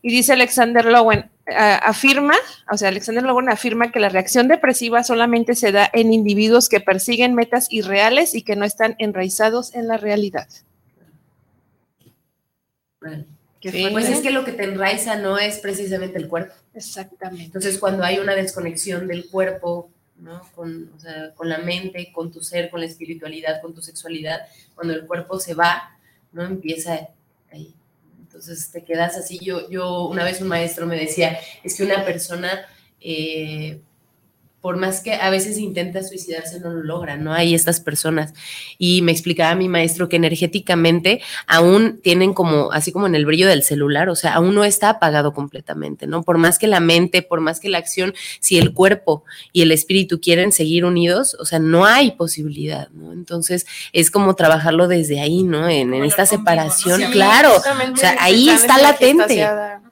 y 0.00 0.10
dice 0.10 0.32
Alexander 0.32 0.86
Lowen, 0.86 1.30
eh, 1.46 1.54
afirma, 1.54 2.34
o 2.72 2.78
sea, 2.78 2.88
Alexander 2.88 3.22
Lowen 3.22 3.50
afirma 3.50 3.92
que 3.92 4.00
la 4.00 4.08
reacción 4.08 4.48
depresiva 4.48 5.04
solamente 5.04 5.54
se 5.54 5.70
da 5.70 5.88
en 5.92 6.14
individuos 6.14 6.70
que 6.70 6.80
persiguen 6.80 7.34
metas 7.34 7.70
irreales 7.70 8.34
y 8.34 8.42
que 8.42 8.56
no 8.56 8.64
están 8.64 8.96
enraizados 8.98 9.74
en 9.74 9.86
la 9.86 9.98
realidad. 9.98 10.48
Pues 13.00 14.08
es 14.08 14.20
que 14.20 14.30
lo 14.30 14.44
que 14.44 14.52
te 14.52 14.64
enraiza 14.64 15.16
no 15.16 15.38
es 15.38 15.58
precisamente 15.58 16.18
el 16.18 16.28
cuerpo. 16.28 16.54
Exactamente. 16.74 17.44
Entonces, 17.44 17.78
cuando 17.78 18.02
hay 18.02 18.18
una 18.18 18.34
desconexión 18.34 19.06
del 19.06 19.28
cuerpo, 19.28 19.90
¿no? 20.16 20.40
Con, 20.54 20.90
o 20.96 20.98
sea, 20.98 21.34
con 21.34 21.50
la 21.50 21.58
mente, 21.58 22.12
con 22.12 22.32
tu 22.32 22.42
ser, 22.42 22.70
con 22.70 22.80
la 22.80 22.86
espiritualidad, 22.86 23.60
con 23.60 23.74
tu 23.74 23.82
sexualidad, 23.82 24.40
cuando 24.74 24.94
el 24.94 25.06
cuerpo 25.06 25.38
se 25.38 25.54
va, 25.54 25.93
¿no? 26.34 26.44
Empieza 26.44 27.08
ahí. 27.50 27.74
Entonces 28.20 28.70
te 28.70 28.84
quedas 28.84 29.16
así. 29.16 29.38
Yo, 29.38 29.70
yo 29.70 30.06
una 30.08 30.24
vez 30.24 30.40
un 30.40 30.48
maestro 30.48 30.86
me 30.86 30.96
decía, 30.96 31.38
es 31.62 31.76
que 31.76 31.84
una 31.84 32.04
persona 32.04 32.66
eh, 33.00 33.80
por 34.64 34.78
más 34.78 35.02
que 35.02 35.12
a 35.12 35.28
veces 35.28 35.58
intenta 35.58 36.02
suicidarse, 36.02 36.58
no 36.58 36.70
lo 36.70 36.82
logra, 36.82 37.18
¿no? 37.18 37.34
Hay 37.34 37.54
estas 37.54 37.80
personas. 37.80 38.32
Y 38.78 39.02
me 39.02 39.12
explicaba 39.12 39.54
mi 39.54 39.68
maestro 39.68 40.08
que 40.08 40.16
energéticamente 40.16 41.20
aún 41.46 42.00
tienen 42.02 42.32
como, 42.32 42.72
así 42.72 42.90
como 42.90 43.06
en 43.06 43.14
el 43.14 43.26
brillo 43.26 43.46
del 43.46 43.62
celular, 43.62 44.08
o 44.08 44.16
sea, 44.16 44.32
aún 44.32 44.54
no 44.54 44.64
está 44.64 44.88
apagado 44.88 45.34
completamente, 45.34 46.06
¿no? 46.06 46.22
Por 46.22 46.38
más 46.38 46.58
que 46.58 46.66
la 46.66 46.80
mente, 46.80 47.20
por 47.20 47.42
más 47.42 47.60
que 47.60 47.68
la 47.68 47.76
acción, 47.76 48.14
si 48.40 48.56
el 48.56 48.72
cuerpo 48.72 49.24
y 49.52 49.60
el 49.60 49.70
espíritu 49.70 50.18
quieren 50.18 50.50
seguir 50.50 50.86
unidos, 50.86 51.36
o 51.38 51.44
sea, 51.44 51.58
no 51.58 51.84
hay 51.84 52.12
posibilidad, 52.12 52.88
¿no? 52.88 53.12
Entonces, 53.12 53.66
es 53.92 54.10
como 54.10 54.34
trabajarlo 54.34 54.88
desde 54.88 55.20
ahí, 55.20 55.42
¿no? 55.42 55.68
En, 55.68 55.92
esta 55.92 56.24
separación, 56.24 57.02
claro. 57.12 57.50
O 57.54 57.96
sea, 57.98 58.16
ahí 58.18 58.48
está 58.48 58.78
latente. 58.78 59.46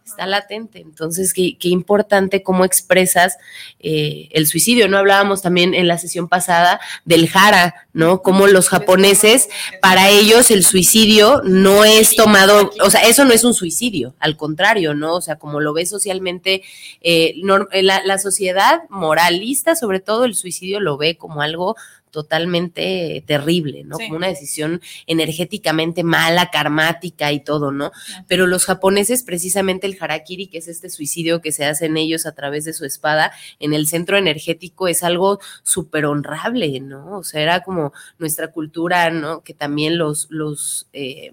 Está 0.05 0.27
latente. 0.27 0.81
Entonces, 0.81 1.33
qué, 1.33 1.57
importante 1.63 2.43
cómo 2.43 2.65
expresas 2.65 3.39
eh, 3.81 4.29
el 4.33 4.47
suicidio. 4.47 4.89
No 4.89 4.99
hablábamos 4.99 5.43
también 5.43 5.75
en 5.75 5.89
la 5.89 5.99
sesión 5.99 6.29
pasada 6.29 6.81
del 7.05 7.29
jara, 7.29 7.75
¿no? 7.93 8.23
Como 8.23 8.47
los 8.47 8.69
japoneses, 8.69 9.49
para 9.81 10.09
ellos 10.09 10.51
el 10.51 10.65
suicidio 10.65 11.43
no 11.45 11.85
es 11.85 12.15
tomado, 12.15 12.71
o 12.85 12.91
sea, 12.91 13.03
eso 13.03 13.25
no 13.25 13.33
es 13.33 13.45
un 13.45 13.55
suicidio, 13.55 14.15
al 14.19 14.37
contrario, 14.37 14.95
¿no? 14.95 15.15
O 15.17 15.21
sea, 15.21 15.37
como 15.37 15.61
lo 15.61 15.73
ve 15.73 15.87
socialmente, 15.87 16.63
eh, 17.01 17.35
la, 17.83 18.03
la 18.05 18.19
sociedad 18.19 18.83
moralista, 18.89 19.77
sobre 19.77 20.01
todo 20.01 20.25
el 20.25 20.35
suicidio 20.35 20.81
lo 20.81 20.97
ve 20.97 21.17
como 21.17 21.43
algo 21.43 21.77
totalmente 22.13 23.25
terrible, 23.27 23.83
¿no? 23.83 23.99
Como 23.99 24.17
una 24.17 24.29
decisión 24.29 24.81
energéticamente 25.09 26.05
mala, 26.05 26.51
karmática 26.51 27.33
y 27.33 27.41
todo, 27.41 27.73
¿no? 27.73 27.91
Pero 28.29 28.47
los 28.47 28.67
japoneses, 28.67 29.25
precisamente 29.25 29.89
el 29.89 29.97
harakiri, 29.99 30.47
que 30.47 30.59
es 30.59 30.69
este 30.69 30.91
suicidio 30.91 31.41
que 31.41 31.51
se 31.51 31.65
hace 31.65 31.87
en 31.87 31.97
ellos 31.97 32.27
a 32.27 32.33
través 32.33 32.65
de 32.65 32.75
su 32.75 32.85
espada, 32.85 33.33
en 33.59 33.73
el 33.73 33.89
centro 33.89 34.17
energético 34.17 34.87
es 34.87 35.03
algo 35.03 35.41
súper 35.65 36.05
honrable, 36.07 36.79
¿no? 36.79 37.19
O 37.19 37.25
sea, 37.25 37.41
era 37.41 37.63
como 37.63 37.93
nuestra 38.19 38.53
cultura, 38.53 39.11
¿no? 39.11 39.43
Que 39.43 39.55
también 39.55 39.99
los, 39.99 40.29
los, 40.31 40.89
eh, 40.93 41.33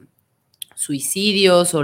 suicidios 0.80 1.74
o 1.74 1.84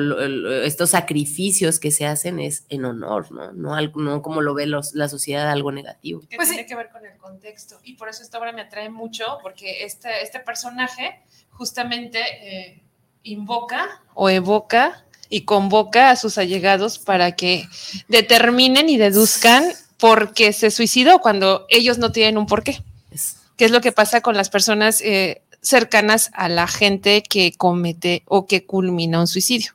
estos 0.63 0.91
sacrificios 0.91 1.79
que 1.79 1.91
se 1.91 2.05
hacen 2.05 2.39
es 2.39 2.63
en 2.69 2.85
honor, 2.85 3.29
¿no? 3.29 3.51
No, 3.51 3.75
algo, 3.75 3.99
no 3.99 4.21
como 4.21 4.41
lo 4.41 4.53
ve 4.53 4.67
la 4.67 5.09
sociedad 5.09 5.51
algo 5.51 5.73
negativo. 5.73 6.21
Que 6.29 6.37
pues 6.37 6.47
tiene 6.47 6.65
que 6.65 6.75
ver 6.75 6.89
con 6.91 7.05
el 7.05 7.17
contexto. 7.17 7.77
Y 7.83 7.95
por 7.95 8.07
eso 8.07 8.23
esta 8.23 8.39
obra 8.39 8.53
me 8.53 8.61
atrae 8.61 8.89
mucho, 8.89 9.39
porque 9.43 9.83
este, 9.83 10.23
este 10.23 10.39
personaje 10.39 11.19
justamente 11.49 12.21
eh, 12.41 12.83
invoca 13.23 14.01
o 14.13 14.29
evoca 14.29 15.03
y 15.27 15.41
convoca 15.41 16.09
a 16.09 16.15
sus 16.15 16.37
allegados 16.37 16.97
para 16.97 17.33
que 17.33 17.67
determinen 18.07 18.87
y 18.87 18.95
deduzcan 18.95 19.65
por 19.97 20.33
qué 20.33 20.53
se 20.53 20.71
suicidó 20.71 21.19
cuando 21.19 21.65
ellos 21.67 21.97
no 21.97 22.13
tienen 22.13 22.37
un 22.37 22.45
porqué. 22.45 22.81
¿Qué 23.57 23.65
es 23.65 23.71
lo 23.71 23.81
que 23.81 23.91
pasa 23.91 24.21
con 24.21 24.35
las 24.35 24.49
personas 24.49 25.01
eh, 25.01 25.41
cercanas 25.65 26.29
a 26.33 26.47
la 26.49 26.67
gente 26.67 27.23
que 27.23 27.53
comete 27.53 28.23
o 28.27 28.45
que 28.45 28.65
culmina 28.65 29.19
un 29.19 29.27
suicidio. 29.27 29.73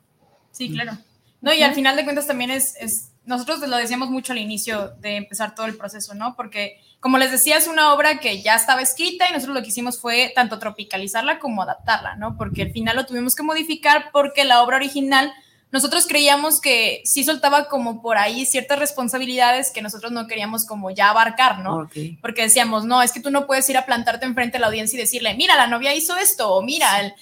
Sí, 0.51 0.71
claro. 0.71 0.97
No, 1.41 1.53
y 1.53 1.63
al 1.63 1.73
final 1.73 1.95
de 1.95 2.03
cuentas 2.03 2.27
también 2.27 2.51
es, 2.51 2.75
es, 2.79 3.11
nosotros 3.25 3.59
lo 3.67 3.77
decíamos 3.77 4.09
mucho 4.09 4.31
al 4.31 4.39
inicio 4.39 4.89
de 4.99 5.15
empezar 5.15 5.55
todo 5.55 5.65
el 5.65 5.75
proceso, 5.75 6.13
¿no? 6.13 6.35
Porque, 6.35 6.79
como 6.99 7.17
les 7.17 7.31
decía, 7.31 7.57
es 7.57 7.67
una 7.67 7.93
obra 7.93 8.19
que 8.19 8.41
ya 8.41 8.55
estaba 8.55 8.81
escrita 8.81 9.27
y 9.27 9.33
nosotros 9.33 9.55
lo 9.55 9.63
que 9.63 9.69
hicimos 9.69 9.99
fue 9.99 10.31
tanto 10.35 10.59
tropicalizarla 10.59 11.39
como 11.39 11.63
adaptarla, 11.63 12.15
¿no? 12.15 12.37
Porque 12.37 12.63
al 12.63 12.71
final 12.71 12.95
lo 12.95 13.05
tuvimos 13.05 13.35
que 13.35 13.43
modificar 13.43 14.11
porque 14.11 14.43
la 14.43 14.61
obra 14.61 14.77
original 14.77 15.33
nosotros 15.71 16.05
creíamos 16.05 16.59
que 16.59 17.01
sí 17.05 17.23
soltaba 17.23 17.69
como 17.69 18.01
por 18.01 18.17
ahí 18.17 18.45
ciertas 18.45 18.77
responsabilidades 18.77 19.71
que 19.71 19.81
nosotros 19.81 20.11
no 20.11 20.27
queríamos 20.27 20.65
como 20.65 20.91
ya 20.91 21.09
abarcar, 21.09 21.59
¿no? 21.59 21.89
Porque 22.21 22.43
decíamos, 22.43 22.85
no, 22.85 23.01
es 23.01 23.11
que 23.11 23.21
tú 23.21 23.31
no 23.31 23.47
puedes 23.47 23.69
ir 23.69 23.77
a 23.77 23.85
plantarte 23.85 24.25
enfrente 24.25 24.57
a 24.57 24.59
la 24.59 24.67
audiencia 24.67 24.97
y 24.97 25.01
decirle, 25.01 25.33
mira, 25.35 25.55
la 25.55 25.67
novia 25.67 25.95
hizo 25.95 26.17
esto, 26.17 26.53
o 26.53 26.61
mira, 26.61 27.15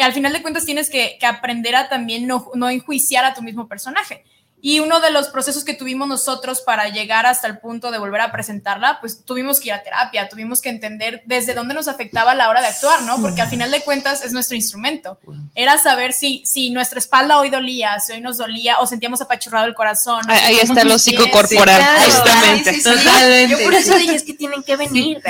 al 0.00 0.12
final 0.12 0.32
de 0.32 0.40
cuentas 0.40 0.64
tienes 0.64 0.88
que, 0.88 1.18
aprender 1.22 1.76
a 1.76 1.88
también 1.88 2.26
no, 2.26 2.50
no 2.54 2.70
enjuiciar 2.70 3.24
a 3.24 3.34
tu 3.34 3.42
mismo 3.42 3.68
personaje. 3.68 4.24
Y 4.66 4.80
uno 4.80 5.00
de 5.00 5.10
los 5.10 5.28
procesos 5.28 5.62
que 5.62 5.74
tuvimos 5.74 6.08
nosotros 6.08 6.62
para 6.62 6.88
llegar 6.88 7.26
hasta 7.26 7.46
el 7.46 7.58
punto 7.58 7.90
de 7.90 7.98
volver 7.98 8.22
a 8.22 8.32
presentarla, 8.32 8.96
pues 8.98 9.22
tuvimos 9.22 9.60
que 9.60 9.68
ir 9.68 9.74
a 9.74 9.82
terapia, 9.82 10.26
tuvimos 10.30 10.62
que 10.62 10.70
entender 10.70 11.22
desde 11.26 11.52
dónde 11.52 11.74
nos 11.74 11.86
afectaba 11.86 12.30
a 12.30 12.34
la 12.34 12.48
hora 12.48 12.62
de 12.62 12.68
actuar, 12.68 13.02
¿no? 13.02 13.20
Porque 13.20 13.42
al 13.42 13.50
final 13.50 13.70
de 13.70 13.82
cuentas 13.82 14.24
es 14.24 14.32
nuestro 14.32 14.56
instrumento. 14.56 15.18
Era 15.54 15.76
saber 15.76 16.14
si, 16.14 16.42
si 16.46 16.70
nuestra 16.70 16.98
espalda 16.98 17.38
hoy 17.38 17.50
dolía, 17.50 18.00
si 18.00 18.12
hoy 18.12 18.22
nos 18.22 18.38
dolía 18.38 18.78
o 18.78 18.86
sentíamos 18.86 19.20
apachurrado 19.20 19.66
el 19.66 19.74
corazón. 19.74 20.22
Ahí, 20.28 20.56
está 20.56 20.82
lo 20.82 20.98
psicocorporal, 20.98 21.82
justamente. 22.06 22.80
Totalmente. 22.82 23.48
Yo 23.48 23.64
por 23.64 23.74
eso 23.74 23.98
dije, 23.98 24.14
es 24.14 24.22
que 24.22 24.32
tienen 24.32 24.62
que 24.62 24.76
venir. 24.76 25.20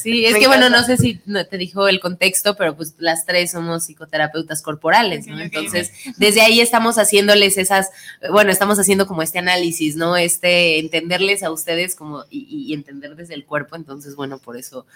Sí, 0.00 0.24
es 0.24 0.36
que 0.36 0.46
bueno, 0.46 0.70
no 0.70 0.84
sé 0.84 0.96
si 0.96 1.16
te 1.16 1.58
dijo 1.58 1.88
el 1.88 1.98
contexto, 1.98 2.54
pero 2.54 2.76
pues 2.76 2.94
las 2.98 3.26
tres 3.26 3.50
somos 3.50 3.84
psicoterapeutas 3.84 4.62
corporales, 4.62 5.26
¿no? 5.26 5.40
Entonces, 5.40 5.90
desde 6.18 6.42
ahí 6.42 6.60
estamos 6.60 6.98
haciéndoles 6.98 7.58
esas 7.58 7.90
bueno, 8.30 8.50
estamos 8.50 8.78
haciendo 8.78 9.06
como 9.06 9.22
este 9.22 9.38
análisis, 9.38 9.96
¿no? 9.96 10.16
Este, 10.16 10.78
entenderles 10.78 11.42
a 11.42 11.50
ustedes 11.50 11.94
como 11.94 12.24
y, 12.30 12.72
entender 12.72 13.16
desde 13.16 13.34
el 13.34 13.44
cuerpo, 13.44 13.76
entonces, 13.76 14.16
bueno, 14.16 14.38
por 14.38 14.56
eso 14.56 14.86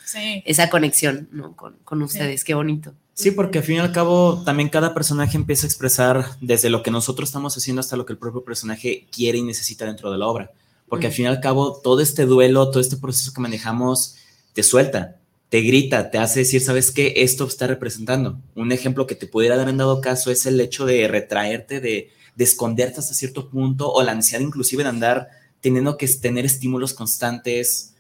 esa 0.45 0.71
conexión, 0.71 1.29
¿no? 1.33 1.55
Con, 1.57 2.03
ustedes, 2.03 2.45
qué 2.45 2.55
bonito. 2.55 2.93
Sí, 3.15 3.31
porque 3.31 3.59
al 3.59 3.65
fin 3.65 3.77
y 3.77 3.79
al 3.79 3.93
cabo 3.93 4.43
también 4.45 4.69
cada 4.69 4.95
personaje 4.95 5.37
empieza 5.37 5.67
a 5.67 5.69
expresar 5.69 6.27
desde 6.41 6.71
lo 6.71 6.83
que 6.83 6.91
nosotros 6.91 7.29
estamos 7.29 7.57
haciendo 7.57 7.81
hasta 7.81 7.97
lo 7.97 8.05
que 8.05 8.13
el 8.13 8.19
propio 8.19 8.45
personaje 8.45 9.07
quiere 9.11 9.39
y 9.39 9.43
necesita 9.43 9.87
dentro 9.87 10.13
de 10.13 10.19
la 10.19 10.27
obra. 10.27 10.51
Porque 10.89 11.07
al 11.07 11.13
fin 11.13 11.25
y 11.25 11.29
al 11.29 11.41
cabo 11.41 11.81
todo 11.83 12.01
este 12.01 12.27
duelo, 12.27 12.71
todo 12.71 12.81
este 12.81 12.97
proceso 12.97 13.33
que 13.33 13.41
manejamos 13.41 14.17
te 14.53 14.63
suelta, 14.63 15.17
te 15.49 15.61
grita, 15.61 16.11
te 16.11 16.19
hace 16.19 16.41
decir, 16.41 16.61
¿sabes 16.61 16.91
qué? 16.91 17.15
Esto 17.17 17.47
está 17.47 17.67
representando. 17.67 18.41
Un 18.55 18.73
ejemplo 18.73 19.07
que 19.07 19.15
te 19.15 19.27
pudiera 19.27 19.57
dar 19.57 19.69
en 19.69 19.77
dado 19.77 20.01
caso 20.01 20.31
es 20.31 20.47
el 20.47 20.61
hecho 20.61 20.87
de 20.87 21.07
retraerte, 21.09 21.81
de 21.81 22.11
de 22.37 22.45
esconderte 22.45 23.01
hasta 23.01 23.15
cierto 23.15 23.49
punto 23.49 23.91
o 23.91 24.03
la 24.03 24.13
ansiedad 24.13 24.45
inclusive 24.45 24.85
de 24.85 24.91
andar 24.91 25.29
teniendo 25.61 25.97
que 25.97 26.07
tener 26.07 26.45
estímulos 26.45 26.95
constantes. 26.95 27.95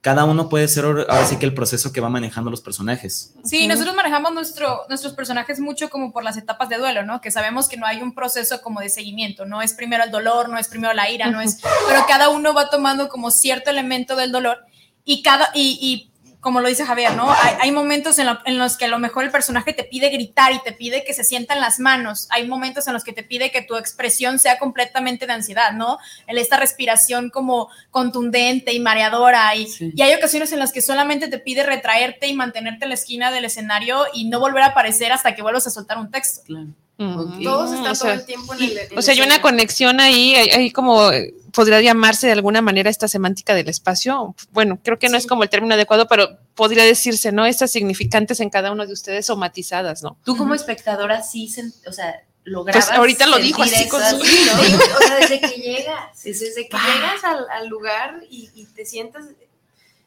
Cada 0.00 0.24
uno 0.24 0.48
puede 0.48 0.68
ser 0.68 0.84
ahora 0.84 1.26
sí 1.26 1.38
que 1.38 1.46
el 1.46 1.54
proceso 1.54 1.90
que 1.90 2.00
va 2.00 2.08
manejando 2.08 2.50
los 2.50 2.60
personajes. 2.60 3.34
Sí, 3.42 3.66
nosotros 3.66 3.96
manejamos 3.96 4.32
nuestro, 4.32 4.82
nuestros 4.88 5.14
personajes 5.14 5.58
mucho 5.58 5.90
como 5.90 6.12
por 6.12 6.22
las 6.22 6.36
etapas 6.36 6.68
de 6.68 6.76
duelo, 6.76 7.02
¿no? 7.02 7.20
Que 7.20 7.32
sabemos 7.32 7.68
que 7.68 7.76
no 7.76 7.86
hay 7.86 8.00
un 8.00 8.14
proceso 8.14 8.60
como 8.62 8.80
de 8.80 8.90
seguimiento, 8.90 9.44
no 9.44 9.60
es 9.60 9.72
primero 9.72 10.04
el 10.04 10.12
dolor, 10.12 10.48
no 10.50 10.58
es 10.58 10.68
primero 10.68 10.94
la 10.94 11.10
ira, 11.10 11.30
no 11.30 11.40
es, 11.40 11.58
pero 11.88 12.04
cada 12.06 12.28
uno 12.28 12.54
va 12.54 12.70
tomando 12.70 13.08
como 13.08 13.32
cierto 13.32 13.70
elemento 13.70 14.14
del 14.14 14.30
dolor 14.30 14.58
y 15.04 15.22
cada, 15.22 15.50
y, 15.52 15.78
y 15.80 16.12
como 16.40 16.60
lo 16.60 16.68
dice 16.68 16.84
Javier, 16.84 17.16
¿no? 17.16 17.34
Hay, 17.60 17.72
momentos 17.72 18.18
en, 18.18 18.58
los 18.58 18.76
que 18.76 18.84
a 18.84 18.88
lo 18.88 18.98
mejor 18.98 19.24
el 19.24 19.30
personaje 19.30 19.72
te 19.72 19.82
pide 19.82 20.08
gritar 20.10 20.52
y 20.52 20.62
te 20.62 20.72
pide 20.72 21.04
que 21.04 21.12
se 21.12 21.24
sientan 21.24 21.60
las 21.60 21.80
manos. 21.80 22.28
Hay 22.30 22.46
momentos 22.46 22.86
en 22.86 22.92
los 22.92 23.02
que 23.02 23.12
te 23.12 23.24
pide 23.24 23.50
que 23.50 23.62
tu 23.62 23.76
expresión 23.76 24.38
sea 24.38 24.58
completamente 24.58 25.26
de 25.26 25.32
ansiedad, 25.32 25.72
¿no? 25.72 25.98
En 26.26 26.38
esta 26.38 26.56
respiración 26.56 27.30
como 27.30 27.68
contundente 27.90 28.72
y 28.72 28.78
mareadora. 28.78 29.54
Y, 29.56 29.68
y 29.80 30.02
hay 30.02 30.14
ocasiones 30.14 30.52
en 30.52 30.60
las 30.60 30.72
que 30.72 30.80
solamente 30.80 31.28
te 31.28 31.38
pide 31.38 31.64
retraerte 31.64 32.28
y 32.28 32.34
mantenerte 32.34 32.84
en 32.84 32.90
la 32.90 32.94
esquina 32.94 33.32
del 33.32 33.44
escenario 33.44 34.04
y 34.12 34.28
no 34.28 34.38
volver 34.38 34.62
a 34.62 34.66
aparecer 34.66 35.10
hasta 35.10 35.34
que 35.34 35.42
vuelvas 35.42 35.66
a 35.66 35.70
soltar 35.70 35.98
un 35.98 36.10
texto. 36.10 36.42
Claro. 36.46 36.68
Todos 36.98 37.72
están 37.72 37.96
todo 37.96 38.10
el 38.10 38.26
tiempo 38.26 38.54
en 38.54 38.62
el. 38.64 38.78
o 38.96 39.02
sea, 39.02 39.14
hay 39.14 39.20
una 39.20 39.40
conexión 39.40 40.00
ahí, 40.00 40.34
hay, 40.34 40.72
como 40.72 41.10
podría 41.52 41.80
llamarse 41.80 42.26
de 42.26 42.32
alguna 42.32 42.60
manera 42.60 42.90
esta 42.90 43.06
semántica 43.06 43.54
del 43.54 43.68
espacio. 43.68 44.34
Bueno, 44.50 44.80
creo 44.82 44.98
que 44.98 45.08
no 45.08 45.16
es 45.16 45.28
como 45.28 45.44
el 45.44 45.48
término 45.48 45.74
adecuado, 45.74 46.08
pero 46.08 46.38
podría 46.56 46.82
decirse, 46.82 47.30
¿no? 47.30 47.46
Estas 47.46 47.70
significantes 47.70 48.40
en 48.40 48.50
cada 48.50 48.72
uno 48.72 48.84
de 48.84 48.92
ustedes 48.92 49.26
somatizadas, 49.26 50.02
¿no? 50.02 50.18
Tú 50.24 50.36
como 50.36 50.54
espectadora 50.54 51.22
sí, 51.22 51.48
o 51.86 51.92
sea, 51.92 52.20
lo 52.42 52.64
pues 52.64 52.90
ahorita 52.90 53.28
lo 53.28 53.38
dijo 53.38 53.62
así 53.62 53.88
con 53.88 54.02
su... 54.02 54.16
O 54.18 55.06
sea, 55.06 55.16
desde 55.20 55.40
que 55.40 55.60
llegas, 55.60 56.22
desde 56.24 56.68
que 56.68 56.76
llegas 56.76 57.22
al, 57.22 57.68
lugar 57.68 58.24
y, 58.28 58.66
te 58.74 58.84
sientas, 58.84 59.24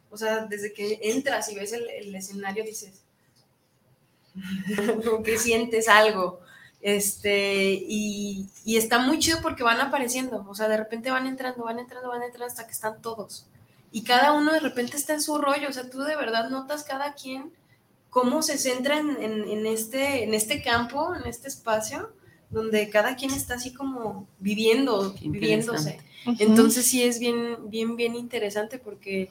o 0.10 0.17
sea, 0.17 0.41
desde 0.41 0.74
que 0.74 1.00
entras 1.03 1.48
y 1.50 1.55
ves 1.55 1.71
el, 1.71 1.89
el 1.89 2.13
escenario 2.13 2.65
dices, 2.65 3.01
como 5.05 5.24
que 5.24 5.38
sientes 5.38 5.88
algo. 5.88 6.41
Este, 6.82 7.74
y, 7.74 8.48
está 8.66 9.00
muy 9.00 9.20
chido 9.20 9.40
porque 9.42 9.64
van 9.64 9.80
apareciendo, 9.80 10.46
o 10.50 10.56
sea, 10.56 10.68
de 10.68 10.78
repente 10.78 11.12
van 11.12 11.28
entrando, 11.28 11.64
van 11.64 11.78
entrando, 11.78 12.10
van 12.10 12.24
entrando 12.24 12.48
hasta 12.48 12.66
que 12.66 12.72
están 12.72 13.02
todos. 13.02 13.46
Y 13.92 14.04
cada 14.04 14.32
uno 14.32 14.52
de 14.52 14.60
repente 14.60 14.98
está 14.98 15.14
en 15.14 15.22
su 15.22 15.38
rollo, 15.38 15.70
o 15.70 15.74
sea, 15.74 15.90
tú 15.90 16.00
de 16.00 16.16
verdad 16.16 16.50
notas 16.50 16.84
cada 16.84 17.14
quien 17.14 17.52
cómo 18.10 18.42
se 18.42 18.58
centra 18.58 18.98
en, 18.98 19.66
este, 19.66 20.24
en 20.24 20.34
este 20.34 20.62
campo, 20.62 21.16
en 21.16 21.28
este 21.28 21.48
espacio, 21.48 22.12
donde 22.50 22.90
cada 22.90 23.16
quien 23.16 23.32
está 23.32 23.56
así 23.56 23.74
como 23.74 24.28
viviendo, 24.40 25.14
viviéndose. 25.22 26.00
Entonces 26.40 26.86
sí 26.86 27.04
es 27.04 27.20
bien, 27.20 27.70
bien, 27.70 27.96
bien 27.96 28.16
interesante 28.16 28.80
porque 28.80 29.30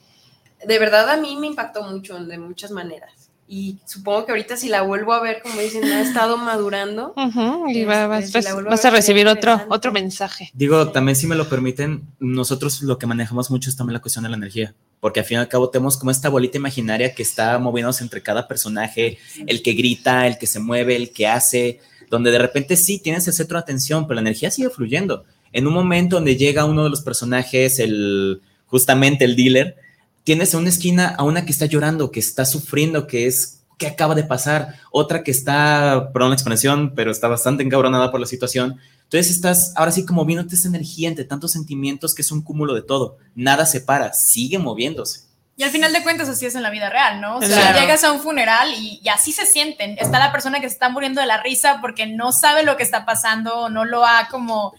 de 0.64 0.78
verdad 0.78 1.11
a 1.11 1.16
mí 1.16 1.37
me 1.37 1.49
impactó 1.49 1.83
mucho 1.83 2.19
de 2.25 2.38
muchas 2.38 2.71
maneras 2.71 3.19
y 3.52 3.78
supongo 3.85 4.26
que 4.26 4.30
ahorita 4.30 4.57
si 4.57 4.69
la 4.69 4.83
vuelvo 4.83 5.12
a 5.12 5.21
ver, 5.21 5.42
como 5.42 5.61
dicen, 5.61 5.83
ha 5.83 6.02
estado 6.02 6.37
madurando. 6.37 7.12
y 7.69 7.80
este, 7.80 7.85
vas, 7.85 8.85
a, 8.85 8.90
recibir 8.90 9.26
otro, 9.26 9.61
otro 9.69 9.90
mensaje. 9.90 10.52
Digo, 10.54 10.92
también 10.92 11.16
si 11.16 11.26
me 11.26 11.35
lo 11.35 11.49
permiten, 11.49 12.04
nosotros 12.21 12.80
lo 12.83 12.97
que 12.97 13.09
manejamos 13.09 13.50
mucho 13.50 13.69
es 13.69 13.75
también 13.75 13.95
la 13.95 14.00
cuestión 14.00 14.23
de 14.23 14.30
la 14.30 14.37
energía, 14.37 14.73
porque 15.00 15.19
al 15.19 15.26
fin 15.26 15.38
y 15.38 15.40
al 15.40 15.49
cabo 15.49 15.69
tenemos 15.69 15.97
como 15.97 16.12
esta 16.12 16.28
bolita 16.28 16.59
imaginaria 16.59 17.12
que 17.12 17.25
está 17.25 17.59
moviéndose 17.59 18.04
entre 18.04 18.23
cada 18.23 18.47
personaje, 18.47 19.19
el 19.49 19.62
que 19.62 19.73
grita, 19.73 20.28
el 20.28 20.38
que 20.38 20.47
se 20.47 20.61
mueve, 20.61 20.95
el 20.95 21.11
que 21.11 21.26
hace, 21.26 21.80
donde 22.09 22.30
de 22.30 22.38
repente 22.38 22.76
sí 22.76 23.00
tienes 23.00 23.26
el 23.26 23.35
centro 23.35 23.59
de 23.59 23.62
atención, 23.62 24.07
pero 24.07 24.14
la 24.14 24.21
energía 24.21 24.52
sigue 24.52 24.71
fluyendo. 24.71 25.25
En 25.52 25.66
un 25.66 25.75
momento 25.75 26.14
donde 26.14 26.37
llega 26.37 26.66
uno 26.66 26.85
de 26.85 26.90
los 26.90 27.00
personajes, 27.00 27.80
el 27.80 28.42
justamente 28.66 29.25
el 29.25 29.35
dealer, 29.35 29.75
tienes 30.24 30.54
en 30.54 30.60
una 30.60 30.68
esquina 30.68 31.08
a 31.08 31.24
una 31.24 31.44
que 31.44 31.52
está 31.52 31.66
llorando, 31.66 32.10
que 32.10 32.20
está 32.20 32.44
sufriendo, 32.44 33.06
que 33.06 33.26
es 33.26 33.60
¿qué 33.80 33.86
acaba 33.86 34.14
de 34.14 34.22
pasar? 34.22 34.76
Otra 34.92 35.24
que 35.24 35.30
está, 35.30 36.10
perdón 36.12 36.30
la 36.30 36.36
expresión, 36.36 36.92
pero 36.94 37.10
está 37.10 37.26
bastante 37.26 37.64
encabronada 37.64 38.10
por 38.10 38.20
la 38.20 38.26
situación. 38.26 38.78
Entonces 39.04 39.30
estás 39.30 39.72
ahora 39.74 39.90
sí 39.90 40.04
como 40.04 40.24
viéndote 40.24 40.54
esta 40.54 40.68
energía 40.68 41.08
entre 41.08 41.24
tantos 41.24 41.52
sentimientos 41.52 42.14
que 42.14 42.22
es 42.22 42.30
un 42.30 42.42
cúmulo 42.42 42.74
de 42.74 42.82
todo. 42.82 43.16
Nada 43.34 43.66
se 43.66 43.80
para, 43.80 44.12
sigue 44.12 44.58
moviéndose. 44.58 45.22
Y 45.56 45.62
al 45.62 45.70
final 45.70 45.92
de 45.92 46.02
cuentas 46.02 46.28
así 46.28 46.46
es 46.46 46.54
en 46.54 46.62
la 46.62 46.70
vida 46.70 46.88
real, 46.88 47.20
¿no? 47.20 47.38
O 47.38 47.42
sea, 47.42 47.78
llegas 47.78 48.04
a 48.04 48.12
un 48.12 48.20
funeral 48.20 48.72
y, 48.72 49.02
así 49.08 49.32
se 49.32 49.44
sienten. 49.46 49.96
Está 49.98 50.18
la 50.18 50.32
persona 50.32 50.60
que 50.60 50.68
se 50.68 50.74
está 50.74 50.88
muriendo 50.90 51.20
de 51.20 51.26
la 51.26 51.42
risa 51.42 51.78
porque 51.80 52.06
no 52.06 52.32
sabe 52.32 52.62
lo 52.62 52.76
que 52.76 52.82
está 52.82 53.04
pasando, 53.04 53.68
no 53.68 53.84
lo 53.84 54.06
ha 54.06 54.28
como, 54.30 54.74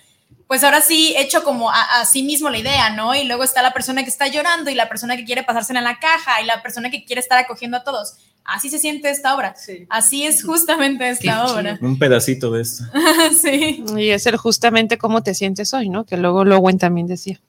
pues 0.52 0.66
ahora 0.66 0.82
sí 0.82 1.14
hecho 1.18 1.46
como 1.46 1.72
a, 1.72 2.04
sí 2.04 2.24
mismo 2.24 2.50
la 2.50 2.58
idea, 2.58 2.90
¿no? 2.90 3.16
Y 3.16 3.24
luego 3.24 3.42
está 3.42 3.62
la 3.62 3.72
persona 3.72 4.04
que 4.04 4.10
está 4.10 4.28
llorando 4.28 4.70
y 4.70 4.76
la 4.76 4.90
persona 4.90 5.16
que 5.16 5.24
quiere 5.24 5.44
pasársela 5.44 5.80
en 5.80 5.86
la 5.86 5.98
caja 5.98 6.42
y 6.42 6.46
la 6.46 6.62
persona 6.62 6.92
que 6.92 7.06
quiere 7.06 7.22
estar 7.22 7.38
acogiendo 7.38 7.78
a 7.78 7.86
todos. 7.86 8.16
Así 8.44 8.70
se 8.70 8.78
siente 8.78 9.10
esta 9.10 9.34
obra. 9.34 9.56
Así 9.88 10.26
es 10.26 10.44
justamente 10.44 11.08
esta 11.08 11.46
obra. 11.46 11.80
Un 11.80 11.98
pedacito 11.98 12.52
de 12.52 12.64
esto. 12.64 12.84
sí. 13.42 13.82
Y 13.96 14.10
es 14.10 14.26
el 14.26 14.36
justamente 14.36 14.98
cómo 14.98 15.24
te 15.24 15.36
sientes 15.36 15.74
hoy, 15.74 15.88
¿no? 15.88 16.04
Que 16.04 16.18
luego 16.18 16.44
Lowen 16.44 16.78
también 16.78 17.08
decía 17.08 17.40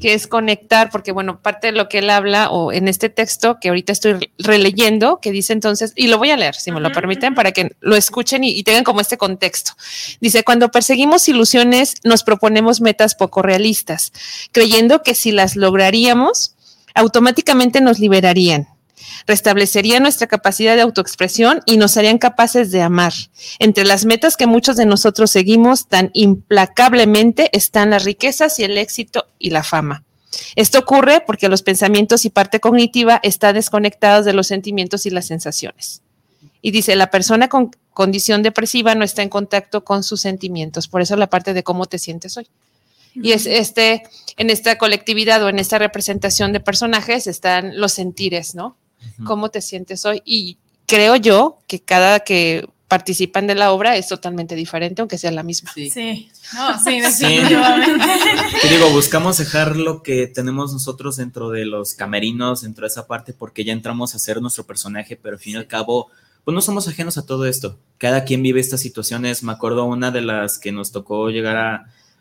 que 0.00 0.14
es 0.14 0.26
conectar, 0.26 0.90
porque 0.90 1.12
bueno, 1.12 1.40
parte 1.40 1.68
de 1.68 1.72
lo 1.72 1.88
que 1.88 1.98
él 1.98 2.10
habla, 2.10 2.50
o 2.50 2.72
en 2.72 2.88
este 2.88 3.08
texto 3.08 3.58
que 3.60 3.68
ahorita 3.68 3.92
estoy 3.92 4.30
releyendo, 4.38 5.20
que 5.20 5.30
dice 5.32 5.52
entonces, 5.52 5.92
y 5.96 6.06
lo 6.06 6.18
voy 6.18 6.30
a 6.30 6.36
leer, 6.36 6.54
si 6.54 6.72
me 6.72 6.80
lo 6.80 6.92
permiten, 6.92 7.34
para 7.34 7.52
que 7.52 7.76
lo 7.80 7.96
escuchen 7.96 8.44
y, 8.44 8.62
tengan 8.62 8.84
como 8.84 9.00
este 9.00 9.18
contexto. 9.18 9.72
Dice, 10.20 10.44
cuando 10.44 10.70
perseguimos 10.70 11.28
ilusiones, 11.28 11.96
nos 12.04 12.22
proponemos 12.22 12.80
metas 12.80 13.14
poco 13.14 13.42
realistas, 13.42 14.12
creyendo 14.52 15.02
que 15.02 15.14
si 15.14 15.32
las 15.32 15.56
lograríamos, 15.56 16.54
automáticamente 16.94 17.80
nos 17.80 17.98
liberarían 17.98 18.68
restablecería 19.26 20.00
nuestra 20.00 20.26
capacidad 20.26 20.76
de 20.76 20.82
autoexpresión 20.82 21.60
y 21.66 21.76
nos 21.76 21.96
harían 21.96 22.18
capaces 22.18 22.70
de 22.70 22.82
amar. 22.82 23.12
Entre 23.58 23.84
las 23.84 24.04
metas 24.04 24.36
que 24.36 24.46
muchos 24.46 24.76
de 24.76 24.86
nosotros 24.86 25.30
seguimos 25.30 25.86
tan 25.88 26.10
implacablemente 26.14 27.48
están 27.52 27.90
las 27.90 28.04
riquezas 28.04 28.58
y 28.58 28.64
el 28.64 28.78
éxito 28.78 29.26
y 29.38 29.50
la 29.50 29.62
fama. 29.62 30.04
Esto 30.56 30.78
ocurre 30.78 31.22
porque 31.26 31.48
los 31.48 31.62
pensamientos 31.62 32.24
y 32.24 32.30
parte 32.30 32.60
cognitiva 32.60 33.20
están 33.22 33.54
desconectados 33.54 34.24
de 34.24 34.32
los 34.32 34.46
sentimientos 34.46 35.06
y 35.06 35.10
las 35.10 35.26
sensaciones. 35.26 36.02
Y 36.62 36.70
dice, 36.70 36.94
la 36.96 37.10
persona 37.10 37.48
con 37.48 37.70
condición 37.92 38.42
depresiva 38.42 38.94
no 38.94 39.04
está 39.04 39.22
en 39.22 39.28
contacto 39.28 39.84
con 39.84 40.02
sus 40.02 40.20
sentimientos, 40.20 40.88
por 40.88 41.02
eso 41.02 41.16
la 41.16 41.28
parte 41.28 41.54
de 41.54 41.62
cómo 41.62 41.86
te 41.86 41.98
sientes 41.98 42.36
hoy. 42.36 42.48
Y 43.14 43.32
es 43.32 43.46
este, 43.46 44.04
en 44.36 44.50
esta 44.50 44.78
colectividad 44.78 45.42
o 45.42 45.48
en 45.48 45.58
esta 45.58 45.78
representación 45.78 46.52
de 46.52 46.60
personajes 46.60 47.26
están 47.26 47.80
los 47.80 47.92
sentires, 47.92 48.54
¿no? 48.54 48.76
Cómo 49.24 49.50
te 49.50 49.60
sientes 49.60 50.04
hoy. 50.04 50.22
Y 50.24 50.58
creo 50.86 51.16
yo 51.16 51.58
que 51.66 51.80
cada 51.80 52.20
que 52.20 52.66
participan 52.90 53.46
de 53.46 53.54
la 53.54 53.70
obra 53.70 53.96
es 53.96 54.08
totalmente 54.08 54.56
diferente, 54.56 55.00
aunque 55.00 55.16
sea 55.16 55.30
la 55.30 55.44
misma. 55.44 55.70
Sí, 55.72 55.88
sí. 55.90 56.28
No, 56.52 56.76
sí, 56.82 57.00
definitivamente. 57.00 58.04
digo, 58.68 58.90
buscamos 58.90 59.38
dejar 59.38 59.76
lo 59.76 60.02
que 60.02 60.26
tenemos 60.26 60.72
nosotros 60.72 61.16
dentro 61.16 61.50
de 61.50 61.66
los 61.66 61.94
camerinos, 61.94 62.62
dentro 62.62 62.82
de 62.82 62.88
esa 62.88 63.06
parte, 63.06 63.32
porque 63.32 63.62
ya 63.62 63.72
entramos 63.72 64.16
a 64.16 64.18
ser 64.18 64.42
nuestro 64.42 64.66
personaje, 64.66 65.14
pero 65.14 65.36
al 65.36 65.40
fin 65.40 65.52
y 65.52 65.56
al 65.58 65.68
cabo, 65.68 66.08
pues 66.42 66.52
no 66.52 66.60
somos 66.60 66.88
ajenos 66.88 67.16
a 67.16 67.24
todo 67.24 67.46
esto. 67.46 67.78
Cada 67.96 68.24
quien 68.24 68.42
vive 68.42 68.58
estas 68.58 68.80
situaciones. 68.80 69.44
Me 69.44 69.52
acuerdo 69.52 69.84
una 69.84 70.10
de 70.10 70.22
las 70.22 70.58
que 70.58 70.72
nos 70.72 70.90
tocó 70.90 71.30
llegar 71.30 71.58
a, 71.58 71.74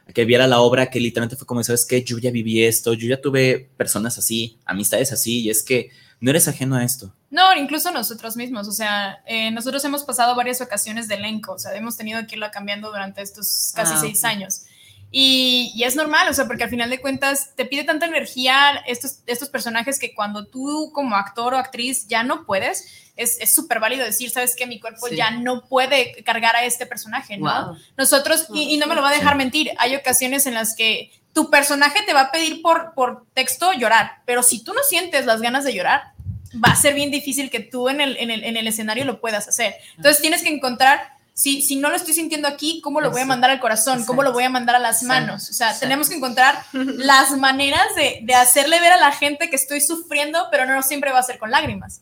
a 0.07 0.13
que 0.13 0.25
viera 0.25 0.45
la 0.45 0.59
obra, 0.59 0.91
que 0.91 0.99
literalmente 0.99 1.35
fue 1.35 1.47
como, 1.47 1.63
¿sabes 1.63 1.83
qué? 1.83 2.03
Yo 2.03 2.19
ya 2.19 2.29
viví 2.29 2.63
esto, 2.63 2.93
yo 2.93 3.07
ya 3.07 3.19
tuve 3.19 3.71
personas 3.75 4.19
así, 4.19 4.59
amistades 4.65 5.11
así, 5.13 5.41
y 5.41 5.49
es 5.49 5.63
que 5.63 5.89
no 6.21 6.29
eres 6.31 6.47
ajeno 6.47 6.75
a 6.75 6.83
esto. 6.83 7.13
No, 7.29 7.55
incluso 7.55 7.91
nosotros 7.91 8.35
mismos, 8.35 8.67
o 8.67 8.71
sea, 8.71 9.21
eh, 9.25 9.51
nosotros 9.51 9.83
hemos 9.85 10.03
pasado 10.03 10.35
varias 10.35 10.61
ocasiones 10.61 11.07
de 11.07 11.15
elenco, 11.15 11.53
o 11.53 11.59
sea, 11.59 11.73
hemos 11.75 11.95
tenido 11.95 12.25
que 12.27 12.35
irla 12.35 12.51
cambiando 12.51 12.91
durante 12.91 13.21
estos 13.21 13.71
casi 13.75 13.93
ah, 13.93 13.99
seis 13.99 14.23
años. 14.23 14.63
Y, 15.11 15.71
y, 15.73 15.85
es 15.85 15.95
normal, 15.95 16.27
o 16.29 16.33
sea, 16.33 16.45
porque 16.45 16.63
al 16.63 16.69
final 16.69 16.89
de 16.89 17.01
cuentas 17.01 17.55
te 17.55 17.65
pide 17.65 17.83
tanta 17.83 18.05
energía 18.05 18.75
estos, 18.85 19.21
estos 19.25 19.49
personajes 19.49 19.97
que 19.97 20.13
cuando 20.13 20.45
tú 20.45 20.91
como 20.93 21.15
actor 21.15 21.55
o 21.55 21.57
actriz 21.57 22.07
ya 22.07 22.21
no 22.21 22.45
puedes, 22.45 23.09
es 23.15 23.53
súper 23.53 23.81
válido 23.81 24.05
decir, 24.05 24.29
sabes 24.29 24.55
que 24.55 24.65
mi 24.65 24.79
cuerpo 24.79 25.09
ya 25.09 25.31
no 25.31 25.67
puede 25.67 26.23
cargar 26.23 26.55
a 26.55 26.63
este 26.63 26.85
personaje, 26.85 27.37
¿no? 27.37 27.75
Nosotros, 27.97 28.47
y, 28.53 28.73
y, 28.73 28.77
no 28.77 28.87
me 28.87 28.95
lo 28.95 29.01
va 29.01 29.09
a 29.09 29.13
dejar 29.13 29.35
mentir, 29.35 29.71
hay 29.77 29.95
ocasiones 29.95 30.45
en 30.45 30.53
las 30.53 30.73
que 30.73 31.11
tu 31.33 31.49
personaje 31.49 31.99
te 32.05 32.13
va 32.13 32.21
a 32.21 32.31
pedir 32.31 32.61
por, 32.61 32.93
por 32.93 33.25
texto 33.33 33.71
llorar, 33.73 34.21
pero 34.25 34.43
si 34.43 34.63
tú 34.63 34.73
no 34.73 34.81
sientes 34.83 35.25
las 35.25 35.41
ganas 35.41 35.63
de 35.63 35.73
llorar, 35.73 36.13
va 36.53 36.71
a 36.71 36.75
ser 36.75 36.93
bien 36.93 37.11
difícil 37.11 37.49
que 37.49 37.59
tú 37.59 37.89
en 37.89 38.01
el, 38.01 38.17
en 38.17 38.31
el, 38.31 38.43
en 38.43 38.57
el 38.57 38.67
escenario 38.67 39.05
lo 39.05 39.21
puedas 39.21 39.47
hacer. 39.47 39.75
Entonces 39.97 40.21
tienes 40.21 40.41
que 40.41 40.49
encontrar, 40.49 40.99
si, 41.33 41.61
si 41.61 41.75
no 41.75 41.89
lo 41.89 41.95
estoy 41.95 42.13
sintiendo 42.13 42.47
aquí, 42.47 42.81
¿cómo 42.83 43.01
lo 43.01 43.11
voy 43.11 43.21
a 43.21 43.25
mandar 43.25 43.51
al 43.51 43.59
corazón? 43.59 44.03
¿Cómo 44.05 44.23
lo 44.23 44.33
voy 44.33 44.43
a 44.43 44.49
mandar 44.49 44.75
a 44.75 44.79
las 44.79 45.03
manos? 45.03 45.49
O 45.49 45.53
sea, 45.53 45.77
tenemos 45.77 46.09
que 46.09 46.15
encontrar 46.15 46.63
las 46.73 47.31
maneras 47.37 47.95
de, 47.95 48.19
de, 48.23 48.33
hacerle 48.33 48.79
ver 48.79 48.91
a 48.91 48.97
la 48.97 49.11
gente 49.11 49.49
que 49.49 49.55
estoy 49.55 49.81
sufriendo, 49.81 50.47
pero 50.51 50.65
no 50.65 50.81
siempre 50.83 51.11
va 51.11 51.19
a 51.19 51.23
ser 51.23 51.37
con 51.37 51.51
lágrimas. 51.51 52.01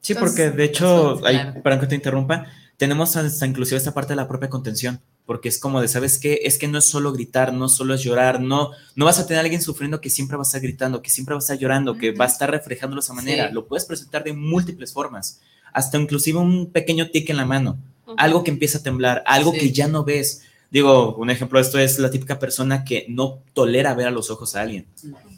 Sí, 0.00 0.14
porque 0.14 0.50
de 0.50 0.64
hecho, 0.64 1.20
para 1.62 1.78
que 1.78 1.86
te 1.86 1.94
interrumpa, 1.94 2.46
tenemos 2.76 3.16
hasta 3.16 3.44
inclusive 3.44 3.76
esta 3.76 3.92
parte 3.92 4.12
de 4.12 4.16
la 4.16 4.28
propia 4.28 4.48
contención 4.48 5.02
porque 5.28 5.50
es 5.50 5.58
como 5.58 5.82
de, 5.82 5.88
¿sabes 5.88 6.16
qué? 6.16 6.40
Es 6.44 6.56
que 6.56 6.68
no 6.68 6.78
es 6.78 6.86
solo 6.86 7.12
gritar, 7.12 7.52
no 7.52 7.68
solo 7.68 7.92
es 7.92 8.02
llorar, 8.02 8.40
no, 8.40 8.70
no 8.96 9.04
vas 9.04 9.18
a 9.18 9.26
tener 9.26 9.40
a 9.40 9.42
alguien 9.42 9.60
sufriendo 9.60 10.00
que 10.00 10.08
siempre 10.08 10.38
va 10.38 10.42
a 10.42 10.46
estar 10.46 10.62
gritando, 10.62 11.02
que 11.02 11.10
siempre 11.10 11.34
va 11.34 11.38
a 11.38 11.40
estar 11.40 11.58
llorando, 11.58 11.98
que 11.98 12.12
va 12.12 12.24
a 12.24 12.28
estar 12.28 12.50
reflejándolo 12.50 13.02
de 13.02 13.04
esa 13.04 13.12
manera. 13.12 13.50
Lo 13.50 13.66
puedes 13.66 13.84
presentar 13.84 14.24
de 14.24 14.32
múltiples 14.32 14.90
formas, 14.90 15.42
hasta 15.74 15.98
inclusive 15.98 16.38
un 16.38 16.72
pequeño 16.72 17.10
tic 17.10 17.28
en 17.28 17.36
la 17.36 17.44
mano, 17.44 17.76
algo 18.16 18.42
que 18.42 18.50
empieza 18.50 18.78
a 18.78 18.82
temblar, 18.82 19.22
algo 19.26 19.52
que 19.52 19.70
ya 19.70 19.86
no 19.86 20.02
ves. 20.02 20.44
Digo, 20.70 21.14
un 21.16 21.28
ejemplo 21.28 21.58
de 21.58 21.66
esto 21.66 21.78
es 21.78 21.98
la 21.98 22.10
típica 22.10 22.38
persona 22.38 22.82
que 22.82 23.04
no 23.10 23.40
tolera 23.52 23.92
ver 23.92 24.06
a 24.06 24.10
los 24.10 24.30
ojos 24.30 24.56
a 24.56 24.62
alguien. 24.62 24.86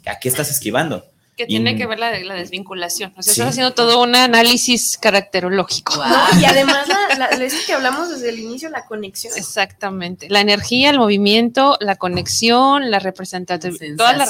¿A 0.05 0.19
qué 0.19 0.29
estás 0.29 0.49
esquivando? 0.49 1.03
Que 1.35 1.45
tiene 1.45 1.75
que 1.75 1.85
ver 1.85 1.97
la, 1.97 2.17
la 2.19 2.35
desvinculación. 2.35 3.13
O 3.17 3.23
sea, 3.23 3.31
estás 3.31 3.49
haciendo 3.49 3.73
todo 3.73 4.01
un 4.01 4.15
análisis 4.15 4.97
caracterológico. 4.97 5.93
y 6.39 6.45
además, 6.45 6.87
la, 7.17 7.29
que 7.65 7.73
hablamos 7.73 8.09
desde 8.09 8.29
el 8.29 8.39
inicio, 8.39 8.69
la 8.69 8.85
conexión. 8.85 9.33
Exactamente. 9.35 10.29
La 10.29 10.41
energía, 10.41 10.89
el 10.89 10.99
movimiento, 10.99 11.77
la 11.79 11.95
conexión, 11.95 12.91
la 12.91 12.99
representación, 12.99 13.97
toda 13.97 14.13
la 14.13 14.29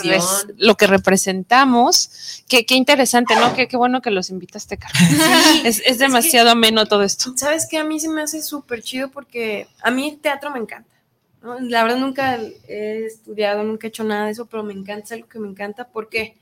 lo 0.58 0.76
que 0.76 0.88
representamos. 0.88 2.44
Qué, 2.48 2.66
qué 2.66 2.76
interesante, 2.76 3.36
¿no? 3.36 3.54
Qué, 3.56 3.68
qué, 3.68 3.78
bueno 3.78 4.02
que 4.02 4.12
los 4.12 4.30
invitaste, 4.30 4.78
Carlos. 4.78 5.02
es, 5.66 5.82
es, 5.86 6.00
demasiado 6.00 6.52
ameno 6.52 6.86
todo 6.86 7.04
esto. 7.04 7.34
¿Sabes 7.36 7.68
qué? 7.70 7.78
A 7.78 7.84
mí 7.84 8.00
se 8.00 8.10
me 8.10 8.22
hace 8.22 8.42
súper 8.42 8.82
chido 8.82 9.10
porque 9.10 9.68
a 9.82 9.92
mí 9.92 10.10
el 10.10 10.20
teatro 10.20 10.52
me 10.52 10.60
encanta. 10.60 10.90
La 11.62 11.84
verdad 11.84 11.98
nunca 11.98 12.38
he 12.68 13.06
estudiado, 13.06 13.64
nunca 13.64 13.88
he 13.88 13.90
hecho 13.90 14.04
nada 14.04 14.26
de 14.26 14.32
eso, 14.32 14.46
pero 14.46 14.64
me 14.64 14.74
encanta, 14.74 15.06
es 15.06 15.12
algo 15.14 15.28
que 15.28 15.40
me 15.40 15.48
encanta. 15.48 15.88
¿Por 15.88 16.08
qué? 16.08 16.36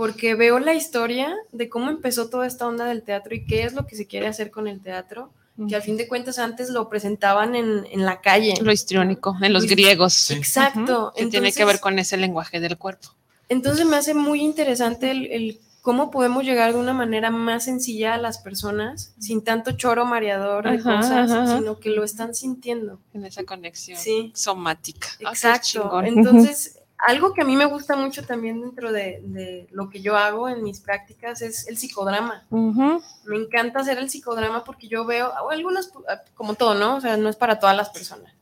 Porque 0.00 0.34
veo 0.34 0.58
la 0.60 0.72
historia 0.72 1.36
de 1.52 1.68
cómo 1.68 1.90
empezó 1.90 2.30
toda 2.30 2.46
esta 2.46 2.66
onda 2.66 2.86
del 2.86 3.02
teatro 3.02 3.34
y 3.34 3.44
qué 3.44 3.64
es 3.64 3.74
lo 3.74 3.86
que 3.86 3.96
se 3.96 4.06
quiere 4.06 4.28
hacer 4.28 4.50
con 4.50 4.66
el 4.66 4.80
teatro, 4.80 5.30
que 5.68 5.76
al 5.76 5.82
fin 5.82 5.98
de 5.98 6.08
cuentas 6.08 6.38
antes 6.38 6.70
lo 6.70 6.88
presentaban 6.88 7.54
en, 7.54 7.84
la 8.06 8.22
calle. 8.22 8.54
Lo 8.62 8.72
histriónico, 8.72 9.36
en 9.42 9.52
los 9.52 9.66
griegos. 9.66 10.30
Exacto. 10.30 11.12
que 11.14 11.26
tiene 11.26 11.52
que 11.52 11.66
ver 11.66 11.80
con 11.80 11.98
ese 11.98 12.16
lenguaje 12.16 12.60
del 12.60 12.78
cuerpo. 12.78 13.08
Entonces 13.50 13.84
me 13.84 13.96
hace 13.96 14.14
muy 14.14 14.40
interesante 14.40 15.10
el, 15.10 15.60
cómo 15.82 16.10
podemos 16.10 16.44
llegar 16.44 16.72
de 16.72 16.78
una 16.78 16.94
manera 16.94 17.30
más 17.30 17.64
sencilla 17.64 18.14
a 18.14 18.16
las 18.16 18.38
personas, 18.38 19.12
sin 19.18 19.44
tanto 19.44 19.72
choro 19.72 20.06
mareador 20.06 20.70
de 20.70 20.82
cosas, 20.82 21.58
sino 21.58 21.78
que 21.78 21.90
lo 21.90 22.04
están 22.04 22.34
sintiendo. 22.34 23.00
En 23.12 23.26
esa 23.26 23.44
conexión 23.44 23.98
somática. 24.32 25.08
Ah, 25.26 25.32
Exacto. 25.32 26.02
Entonces 26.02 26.79
algo 27.06 27.32
que 27.32 27.42
a 27.42 27.44
mí 27.44 27.56
me 27.56 27.64
gusta 27.64 27.96
mucho 27.96 28.24
también 28.24 28.60
dentro 28.60 28.92
de, 28.92 29.66
lo 29.70 29.88
que 29.88 30.00
yo 30.00 30.16
hago 30.16 30.48
en 30.48 30.62
mis 30.62 30.80
prácticas 30.80 31.42
es 31.42 31.66
el 31.68 31.76
psicodrama. 31.76 32.46
Me 32.50 33.36
encanta 33.36 33.80
hacer 33.80 33.98
el 33.98 34.10
psicodrama 34.10 34.64
porque 34.64 34.88
yo 34.88 35.04
veo, 35.04 35.32
algunas, 35.48 35.92
como 36.34 36.54
todo, 36.54 36.74
¿no? 36.74 36.96
O 36.96 37.00
sea, 37.00 37.16
no 37.16 37.28
es 37.28 37.36
para 37.36 37.58
todas 37.58 37.76
las 37.76 37.90
personas. 37.90 38.34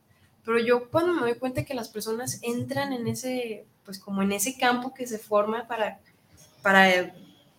Pero 0.43 0.59
yo 0.59 0.89
cuando 0.89 1.13
me 1.13 1.21
doy 1.21 1.35
cuenta 1.35 1.63
que 1.63 1.73
las 1.73 1.89
personas 1.89 2.39
entran 2.41 2.91
en 2.91 3.07
ese, 3.07 3.65
pues 3.85 3.99
como 3.99 4.23
en 4.23 4.31
ese 4.31 4.57
campo 4.57 4.93
que 4.93 5.07
se 5.07 5.19
forma 5.19 5.67
para, 5.67 5.99
para 6.61 7.13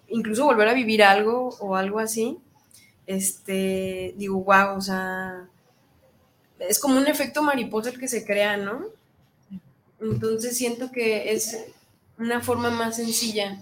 incluso 0.08 0.44
volver 0.44 0.68
a 0.68 0.74
vivir 0.74 1.02
algo 1.02 1.50
o 1.60 1.76
algo 1.76 1.98
así, 1.98 2.38
este, 3.06 4.14
digo, 4.16 4.42
wow, 4.42 4.76
o 4.76 4.80
sea, 4.80 5.48
es 6.58 6.78
como 6.78 6.98
un 6.98 7.06
efecto 7.06 7.42
mariposa 7.42 7.90
el 7.90 7.98
que 7.98 8.08
se 8.08 8.24
crea, 8.24 8.56
¿no? 8.56 8.84
Entonces 10.00 10.56
siento 10.56 10.90
que 10.90 11.32
es 11.32 11.58
una 12.18 12.40
forma 12.40 12.70
más 12.70 12.96
sencilla 12.96 13.60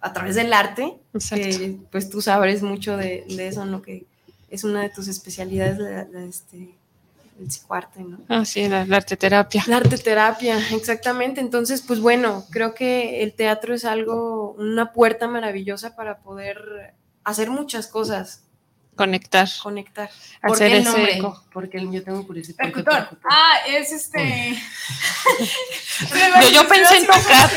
a 0.00 0.12
través 0.12 0.34
del 0.34 0.52
arte, 0.52 0.94
que 1.30 1.78
pues 1.90 2.10
tú 2.10 2.20
sabes 2.20 2.62
mucho 2.62 2.96
de, 2.96 3.24
eso, 3.38 3.64
¿no? 3.64 3.80
Que 3.80 4.04
es 4.50 4.62
una 4.64 4.82
de 4.82 4.90
tus 4.90 5.08
especialidades 5.08 5.78
de, 5.78 6.28
este, 6.28 6.74
el 7.40 7.50
psicoarte, 7.50 8.02
¿no? 8.02 8.18
Ah, 8.28 8.44
sí, 8.44 8.68
la, 8.68 8.82
arte 8.82 9.16
terapia. 9.16 9.64
La 9.66 9.78
arte 9.78 9.96
terapia, 9.96 10.58
exactamente. 10.72 11.40
Entonces, 11.40 11.80
pues 11.80 12.00
bueno, 12.00 12.44
creo 12.50 12.74
que 12.74 13.22
el 13.22 13.32
teatro 13.32 13.74
es 13.74 13.86
algo, 13.86 14.52
una 14.58 14.92
puerta 14.92 15.26
maravillosa 15.26 15.96
para 15.96 16.18
poder 16.18 16.94
hacer 17.24 17.48
muchas 17.48 17.86
cosas. 17.86 18.42
Conectar. 18.96 19.48
Conectar. 19.62 20.10
Hacer 20.42 20.70
qué 20.70 20.76
el 20.78 20.84
nombre? 20.84 21.22
Porque 21.52 21.88
yo 21.90 22.02
tengo 22.02 22.26
curiosidad. 22.26 22.58
Percutor. 22.58 23.08
Ah, 23.28 23.56
es 23.66 23.92
este. 23.92 24.56
yo, 26.42 26.48
yo 26.50 26.68
pensé 26.68 26.98
en 26.98 27.06
tocar 27.06 27.50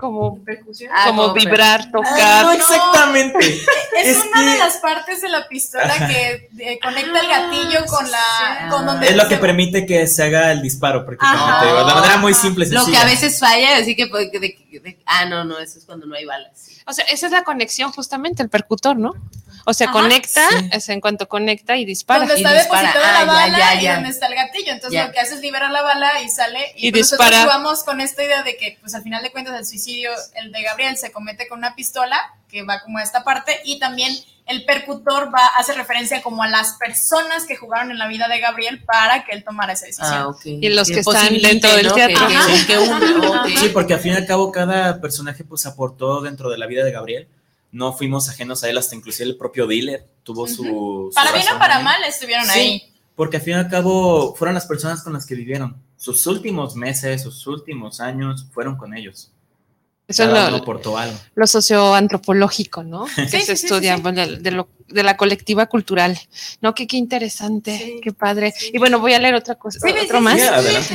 como 0.00 0.42
percusión, 0.42 0.90
ah, 0.94 1.04
como 1.08 1.32
vibrar, 1.34 1.90
tocar. 1.90 2.44
no 2.44 2.52
exactamente. 2.52 3.38
es, 4.02 4.24
una 4.24 4.52
de 4.52 4.58
las 4.58 4.78
partes 4.78 5.20
de 5.20 5.28
la 5.28 5.46
pistola 5.46 6.08
que 6.08 6.48
eh, 6.58 6.78
conecta 6.80 7.20
el 7.20 7.28
gatillo 7.28 7.84
con 7.86 8.10
la 8.10 8.68
con 8.70 8.86
donde 8.86 9.08
es 9.08 9.16
lo 9.16 9.28
que 9.28 9.36
permite 9.36 9.84
que 9.84 10.06
se 10.06 10.22
haga 10.22 10.52
el 10.52 10.62
disparo 10.62 11.04
prácticamente, 11.04 11.66
de 11.66 11.94
manera 11.94 12.16
muy 12.16 12.32
simple. 12.32 12.66
Lo 12.70 12.86
que 12.86 12.96
a 12.96 13.04
veces 13.04 13.38
falla, 13.38 13.76
así 13.76 13.94
que 13.94 14.10
ah 15.04 15.26
no 15.26 15.44
no 15.44 15.58
eso 15.58 15.78
es 15.78 15.84
cuando 15.84 16.06
no 16.06 16.14
hay 16.14 16.24
balas. 16.24 16.70
O 16.86 16.92
sea, 16.94 17.04
esa 17.04 17.26
es 17.26 17.32
la 17.32 17.44
conexión 17.44 17.92
justamente 17.92 18.42
el 18.42 18.48
percutor, 18.48 18.96
¿no? 18.96 19.12
O 19.70 19.74
sea, 19.74 19.92
conecta, 19.92 20.48
es 20.72 20.88
en 20.88 21.00
cuanto 21.00 21.28
conecta 21.28 21.76
y 21.76 21.84
dispara. 21.84 22.26
Donde 22.26 22.34
está 22.34 22.52
depositada 22.52 23.12
la 23.12 23.20
ah, 23.20 23.24
bala 23.24 23.80
y 23.80 23.86
donde 23.86 24.08
está 24.08 24.26
el 24.26 24.34
gatillo. 24.34 24.72
Entonces 24.72 25.06
lo 25.06 25.12
que 25.12 25.20
hace 25.20 25.34
es 25.34 25.40
liberar 25.40 25.70
la 25.70 25.82
bala 25.82 26.20
y 26.24 26.28
sale. 26.28 26.72
Y, 26.74 26.88
y 26.88 26.90
dispara. 26.90 27.30
Nosotros 27.30 27.44
jugamos 27.44 27.84
con 27.84 28.00
esta 28.00 28.24
idea 28.24 28.42
de 28.42 28.56
que, 28.56 28.78
pues 28.80 28.96
al 28.96 29.04
final 29.04 29.22
de 29.22 29.30
cuentas, 29.30 29.56
el 29.56 29.64
suicidio, 29.64 30.10
el 30.34 30.50
de 30.50 30.62
Gabriel, 30.62 30.96
se 30.96 31.12
comete 31.12 31.46
con 31.46 31.58
una 31.58 31.76
pistola 31.76 32.18
que 32.48 32.64
va 32.64 32.80
como 32.80 32.98
a 32.98 33.04
esta 33.04 33.22
parte 33.22 33.60
y 33.64 33.78
también 33.78 34.12
el 34.46 34.64
percutor 34.64 35.32
va, 35.32 35.46
hace 35.56 35.72
referencia 35.74 36.20
como 36.20 36.42
a 36.42 36.48
las 36.48 36.72
personas 36.72 37.46
que 37.46 37.54
jugaron 37.54 37.92
en 37.92 37.98
la 37.98 38.08
vida 38.08 38.26
de 38.26 38.40
Gabriel 38.40 38.82
para 38.82 39.24
que 39.24 39.36
él 39.36 39.44
tomara 39.44 39.74
esa 39.74 39.86
decisión. 39.86 40.12
Ah, 40.12 40.34
Y 40.44 40.68
los 40.70 40.88
que 40.88 40.98
están 40.98 41.32
dentro 41.40 41.76
del 41.76 41.92
teatro. 41.92 42.26
Sí, 43.60 43.68
porque 43.68 43.94
al 43.94 44.00
fin 44.00 44.14
y 44.14 44.16
al 44.16 44.26
cabo 44.26 44.50
cada 44.50 45.00
personaje 45.00 45.44
pues 45.44 45.64
aportó 45.66 46.22
dentro 46.22 46.50
de 46.50 46.58
la 46.58 46.66
vida 46.66 46.82
de 46.82 46.90
Gabriel 46.90 47.28
no 47.72 47.92
fuimos 47.92 48.28
ajenos 48.28 48.64
a 48.64 48.70
él, 48.70 48.78
hasta 48.78 48.96
inclusive 48.96 49.28
el 49.28 49.36
propio 49.36 49.66
dealer 49.66 50.06
tuvo 50.22 50.46
su, 50.46 51.10
Para 51.14 51.32
bien 51.32 51.46
o 51.54 51.58
para 51.58 51.80
mal 51.80 52.02
estuvieron 52.04 52.48
ahí. 52.50 52.92
Porque 53.14 53.36
al 53.36 53.42
fin 53.42 53.54
y 53.54 53.56
al 53.56 53.68
cabo 53.68 54.34
fueron 54.34 54.54
las 54.54 54.66
personas 54.66 55.02
con 55.02 55.12
las 55.12 55.26
que 55.26 55.34
vivieron. 55.34 55.76
Sus 55.96 56.26
últimos 56.26 56.74
meses, 56.74 57.22
sus 57.22 57.46
últimos 57.46 58.00
años 58.00 58.46
fueron 58.52 58.76
con 58.76 58.96
ellos. 58.96 59.30
Eso 60.08 60.24
es 60.24 60.30
lo, 60.30 61.14
lo 61.34 61.46
socioantropológico, 61.46 62.82
¿no? 62.82 63.06
que 63.30 63.40
se 63.42 63.52
estudia 63.52 63.96
de, 63.96 64.64
la 65.04 65.16
colectiva 65.16 65.66
cultural. 65.66 66.18
¿No? 66.60 66.74
Qué, 66.74 66.88
qué 66.88 66.96
interesante, 66.96 68.00
qué 68.02 68.12
padre. 68.12 68.52
Y 68.72 68.78
bueno, 68.78 68.98
voy 68.98 69.12
a 69.12 69.20
leer 69.20 69.36
otra 69.36 69.54
cosa, 69.54 69.78
otro 70.02 70.20
más. 70.20 70.40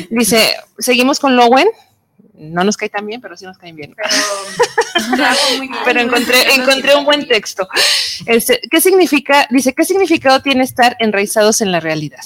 Dice, 0.10 0.56
seguimos 0.80 1.20
con 1.20 1.38
Lowen 1.38 1.70
no 2.38 2.64
nos 2.64 2.78
cae 2.78 2.90
tan 2.90 3.06
bien, 3.06 3.22
pero 3.22 3.38
sí 3.38 3.46
nos 3.46 3.58
caen 3.58 3.76
bien. 3.76 3.96
Pero, 5.86 6.00
encontré, 6.00 6.54
encontré 6.54 6.96
un 6.96 7.06
buen 7.06 7.28
texto. 7.28 7.68
Este, 8.26 8.62
¿Qué 8.70 8.82
significa? 8.82 9.48
Dice, 9.50 9.74
¿qué 9.74 9.86
significado 9.86 10.42
tiene 10.42 10.64
estar 10.64 10.96
enraizados 11.00 11.62
en 11.62 11.72
la 11.72 11.80
realidad? 11.80 12.24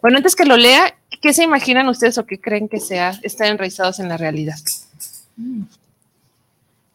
Bueno, 0.00 0.18
antes 0.18 0.36
que 0.36 0.44
lo 0.44 0.56
lea, 0.56 0.96
¿qué 1.20 1.32
se 1.32 1.42
imaginan 1.42 1.88
ustedes 1.88 2.18
o 2.18 2.26
qué 2.26 2.40
creen 2.40 2.68
que 2.68 2.80
sea 2.80 3.18
estar 3.22 3.46
enraizados 3.46 4.00
en 4.00 4.08
la 4.08 4.16
realidad? 4.16 4.58
Mm. 5.36 5.62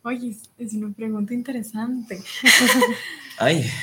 Oye, 0.03 0.37
es 0.57 0.73
una 0.73 0.93
pregunta 0.95 1.33
interesante. 1.33 2.21
Ay. 3.37 3.69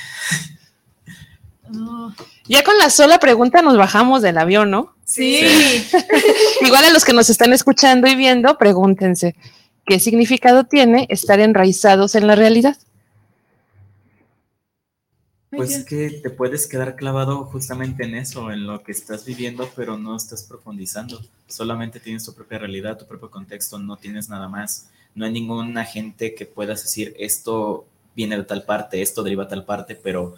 Ya 2.46 2.62
con 2.62 2.76
la 2.76 2.90
sola 2.90 3.18
pregunta 3.18 3.62
nos 3.62 3.78
bajamos 3.78 4.20
del 4.20 4.36
avión, 4.36 4.70
¿no? 4.70 4.93
Sí. 5.14 5.40
Igual 6.66 6.84
a 6.84 6.90
los 6.90 7.04
que 7.04 7.12
nos 7.12 7.30
están 7.30 7.52
escuchando 7.52 8.08
y 8.08 8.16
viendo, 8.16 8.58
pregúntense, 8.58 9.36
¿qué 9.86 10.00
significado 10.00 10.64
tiene 10.64 11.06
estar 11.08 11.38
enraizados 11.38 12.16
en 12.16 12.26
la 12.26 12.34
realidad? 12.34 12.76
Pues 15.50 15.84
que 15.84 16.10
te 16.10 16.30
puedes 16.30 16.66
quedar 16.66 16.96
clavado 16.96 17.44
justamente 17.44 18.02
en 18.02 18.16
eso, 18.16 18.50
en 18.50 18.66
lo 18.66 18.82
que 18.82 18.90
estás 18.90 19.24
viviendo, 19.24 19.70
pero 19.76 19.96
no 19.96 20.16
estás 20.16 20.42
profundizando. 20.42 21.22
Solamente 21.46 22.00
tienes 22.00 22.24
tu 22.24 22.34
propia 22.34 22.58
realidad, 22.58 22.98
tu 22.98 23.06
propio 23.06 23.30
contexto, 23.30 23.78
no 23.78 23.96
tienes 23.96 24.28
nada 24.28 24.48
más. 24.48 24.88
No 25.14 25.26
hay 25.26 25.32
ningún 25.32 25.78
agente 25.78 26.34
que 26.34 26.44
puedas 26.44 26.82
decir 26.82 27.14
esto 27.20 27.86
viene 28.16 28.36
de 28.36 28.42
tal 28.42 28.64
parte, 28.64 29.00
esto 29.00 29.22
deriva 29.22 29.44
de 29.44 29.50
tal 29.50 29.64
parte, 29.64 29.94
pero 29.94 30.34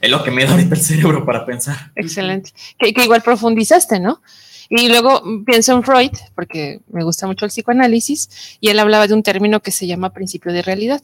es 0.00 0.10
lo 0.10 0.22
que 0.22 0.30
me 0.30 0.44
da 0.44 0.52
ahorita 0.52 0.74
el 0.74 0.80
cerebro 0.80 1.24
para 1.24 1.46
pensar. 1.46 1.92
Excelente. 1.96 2.50
Que, 2.78 2.88
igual 2.88 3.22
profundizaste, 3.22 4.00
¿no? 4.00 4.22
Y 4.68 4.88
luego 4.88 5.22
pienso 5.44 5.72
en 5.72 5.82
Freud, 5.82 6.12
porque 6.34 6.80
me 6.90 7.04
gusta 7.04 7.26
mucho 7.26 7.44
el 7.44 7.50
psicoanálisis, 7.50 8.58
y 8.60 8.68
él 8.68 8.78
hablaba 8.78 9.06
de 9.06 9.14
un 9.14 9.22
término 9.22 9.60
que 9.60 9.70
se 9.70 9.86
llama 9.86 10.12
principio 10.12 10.52
de 10.52 10.62
realidad. 10.62 11.02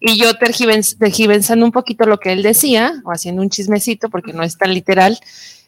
Y 0.00 0.18
yo 0.18 0.32
tergiversando 0.36 1.64
un 1.64 1.72
poquito 1.72 2.06
lo 2.06 2.18
que 2.18 2.32
él 2.32 2.42
decía, 2.42 3.02
o 3.04 3.12
haciendo 3.12 3.42
un 3.42 3.50
chismecito, 3.50 4.10
porque 4.10 4.32
no 4.32 4.42
es 4.42 4.58
tan 4.58 4.74
literal, 4.74 5.18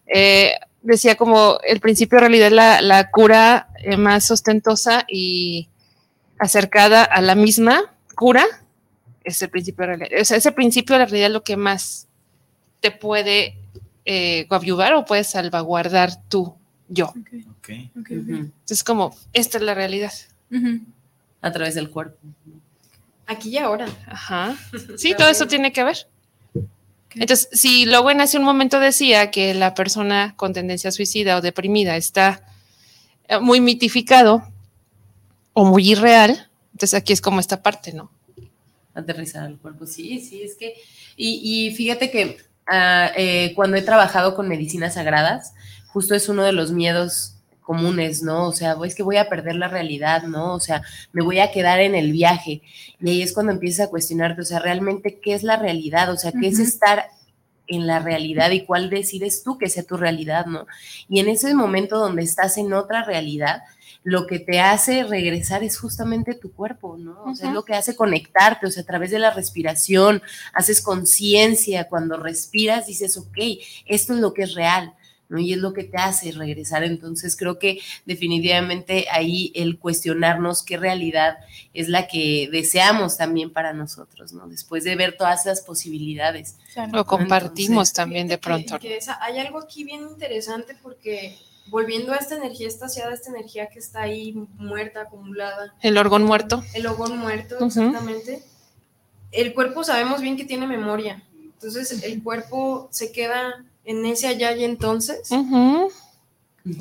eh, 0.07 0.53
decía 0.83 1.17
como 1.17 1.59
el 1.67 1.81
principio 1.81 2.17
de 2.17 2.29
realidad 2.29 2.47
es 2.49 2.85
la, 2.85 3.11
cura 3.11 3.69
eh, 3.83 3.97
más 3.97 4.31
ostentosa 4.31 5.05
y 5.09 5.69
acercada 6.39 7.03
a 7.03 7.21
la 7.21 7.35
misma 7.35 7.95
cura, 8.15 8.45
es 9.25 9.43
el 9.43 9.51
principio 9.51 9.87
de 9.87 9.97
realidad. 9.97 10.21
O 10.21 10.25
sea, 10.25 10.37
ese 10.37 10.53
principio 10.53 10.95
de 10.95 11.01
la 11.01 11.07
realidad 11.07 11.27
es 11.29 11.33
lo 11.33 11.43
que 11.43 11.57
más 11.57 12.06
te 12.81 12.91
puede 12.91 13.59
eh, 14.05 14.47
o 14.49 15.05
puedes 15.05 15.27
salvaguardar 15.27 16.23
tú, 16.29 16.55
yo. 16.89 17.13
Okay. 17.59 17.91
Entonces, 17.95 18.85
como, 18.85 19.17
esta 19.33 19.59
es 19.59 19.65
la 19.65 19.75
realidad. 19.75 20.13
A 21.41 21.53
través 21.53 21.75
del 21.75 21.91
cuerpo. 21.91 22.19
Aquí 23.27 23.51
y 23.51 23.59
ahora. 23.59 23.89
Ajá. 24.07 24.57
Sí, 24.97 25.15
todo 25.17 25.29
eso 25.29 25.47
tiene 25.47 25.73
que 25.73 25.83
ver. 25.83 26.07
Entonces, 27.11 27.49
si 27.53 27.87
Lowen 27.87 28.21
hace 28.21 28.39
un 28.39 28.45
momento 28.45 28.79
decía 28.79 29.31
que 29.31 29.55
la 29.55 29.75
persona 29.75 30.35
con 30.37 30.53
tendencia 30.53 30.93
suicida 30.93 31.37
o 31.37 31.41
deprimida 31.41 31.97
está 31.97 32.45
eh, 33.27 33.41
muy 33.41 33.61
mitificado 33.61 34.47
o 35.55 35.65
muy 35.65 35.91
irreal, 35.91 36.51
entonces 36.73 36.95
aquí 36.95 37.15
es 37.15 37.23
como 37.23 37.41
esta 37.41 37.63
parte, 37.63 37.93
¿no? 37.93 38.11
Aterrizar 38.95 39.49
el 39.49 39.57
cuerpo, 39.57 39.87
sí, 39.87 40.21
sí, 40.21 40.43
es 40.43 40.57
que, 40.57 40.75
y, 41.17 41.69
y 41.69 41.75
fíjate 41.75 42.11
que 42.11 42.37
Ah, 42.67 43.11
eh, 43.17 43.53
cuando 43.55 43.77
he 43.77 43.83
trabajado 43.83 44.35
con 44.35 44.49
medicinas 44.49 44.95
sagradas, 44.95 45.55
justo 45.93 46.15
es 46.15 46.29
uno 46.29 46.43
de 46.43 46.53
los 46.53 46.73
miedos 46.73 47.37
comunes, 47.67 48.23
¿no? 48.23 48.47
O 48.47 48.53
sea, 48.53 48.77
es 48.85 48.95
que 48.95 49.03
voy 49.03 49.17
a 49.17 49.29
perder 49.29 49.57
la 49.57 49.69
realidad, 49.69 50.23
¿no? 50.23 50.55
O 50.55 50.61
sea, 50.61 50.83
me 51.13 51.23
voy 51.23 51.41
a 51.41 51.51
quedar 51.51 51.81
en 51.81 51.95
el 51.95 52.13
viaje. 52.13 52.63
Y 53.01 53.11
ahí 53.11 53.23
es 53.23 53.33
cuando 53.33 53.53
empiezas 53.53 53.87
a 53.87 53.91
cuestionarte, 53.91 54.41
o 54.41 54.45
sea, 54.45 54.61
realmente, 54.61 55.19
¿qué 55.21 55.35
es 55.35 55.43
la 55.43 55.57
realidad? 55.57 56.11
O 56.13 56.17
sea, 56.17 56.33
¿qué 56.33 56.49
es 56.49 56.61
estar 56.61 57.07
en 57.67 57.87
la 57.87 57.99
realidad 57.99 58.51
y 58.51 58.65
cuál 58.65 58.91
decides 58.91 59.43
tú 59.43 59.59
que 59.59 59.69
sea 59.69 59.83
tu 59.83 59.97
realidad, 59.97 60.47
¿no? 60.47 60.67
Y 61.09 61.21
en 61.21 61.29
ese 61.29 61.55
momento 61.55 61.99
donde 61.99 62.23
estás 62.23 62.59
en 62.59 62.73
otra 62.73 63.05
realidad, 63.05 63.63
lo 64.07 64.29
que 64.29 64.39
te 64.39 64.61
hace 64.61 65.03
regresar 65.03 65.65
es 65.65 65.77
justamente 65.81 66.35
tu 66.35 66.53
cuerpo, 66.53 66.97
¿no? 66.97 67.25
O 67.25 67.35
sea, 67.35 67.49
es 67.49 67.55
lo 67.55 67.65
que 67.65 67.75
hace 67.75 67.97
conectarte, 67.97 68.65
o 68.65 68.71
sea, 68.71 68.85
a 68.85 68.87
través 68.87 69.11
de 69.11 69.19
la 69.19 69.33
respiración, 69.33 70.23
haces 70.53 70.81
conciencia, 70.81 71.89
cuando 71.89 72.17
respiras 72.17 72.87
dices, 72.87 73.17
ok, 73.17 73.37
esto 73.85 74.15
es 74.15 74.21
lo 74.21 74.33
que 74.33 74.45
es 74.45 74.55
real. 74.55 74.95
¿no? 75.29 75.41
Y 75.41 75.55
es 75.55 75.59
lo 75.59 75.73
que 75.73 75.83
te 75.83 75.97
hace 75.97 76.31
regresar. 76.31 76.85
Entonces 76.85 77.37
creo 77.37 77.59
que 77.59 77.81
definitivamente 78.05 79.07
ahí 79.11 79.51
el 79.57 79.77
cuestionarnos 79.77 80.63
qué 80.63 80.77
realidad 80.77 81.39
es 81.75 81.89
la 81.89 82.07
que 82.07 82.49
deseamos 82.53 83.17
también 83.17 83.53
para 83.53 83.73
nosotros, 83.73 84.33
¿no? 84.33 84.47
Después 84.47 84.85
de 84.85 84.95
ver 84.95 85.17
todas 85.17 85.41
esas 85.41 85.63
posibilidades. 85.63 86.59
Lo 86.93 87.05
compartimos 87.07 87.93
también 87.93 88.29
de 88.29 88.39
pronto. 88.39 88.79
hay 89.21 89.39
algo 89.41 89.59
aquí 89.59 89.83
bien 89.83 90.03
interesante 90.03 90.77
porque 90.81 91.37
volviendo 91.69 92.13
a 92.13 92.17
esta 92.17 92.37
energía 92.37 92.69
estaciada, 92.69 93.13
esta 93.13 93.31
energía 93.31 93.69
que 93.69 93.79
está 93.79 94.03
ahí 94.03 94.35
muerta, 94.57 95.03
acumulada. 95.03 95.75
El 95.81 95.99
órgano 95.99 96.27
muerto. 96.27 96.63
El 96.75 96.87
órgano 96.87 97.17
muerto, 97.17 97.65
exactamente. 97.65 98.43
El 99.33 99.55
cuerpo 99.55 99.85
sabemos 99.85 100.21
bien 100.21 100.37
que 100.37 100.45
tiene 100.45 100.67
memoria. 100.67 101.23
Entonces 101.43 102.03
el 102.03 102.23
cuerpo 102.23 102.89
se 102.91 103.13
queda 103.13 103.65
en 103.85 104.05
ese 104.07 104.29
allá 104.29 104.55
y 104.57 104.65
entonces. 104.65 105.29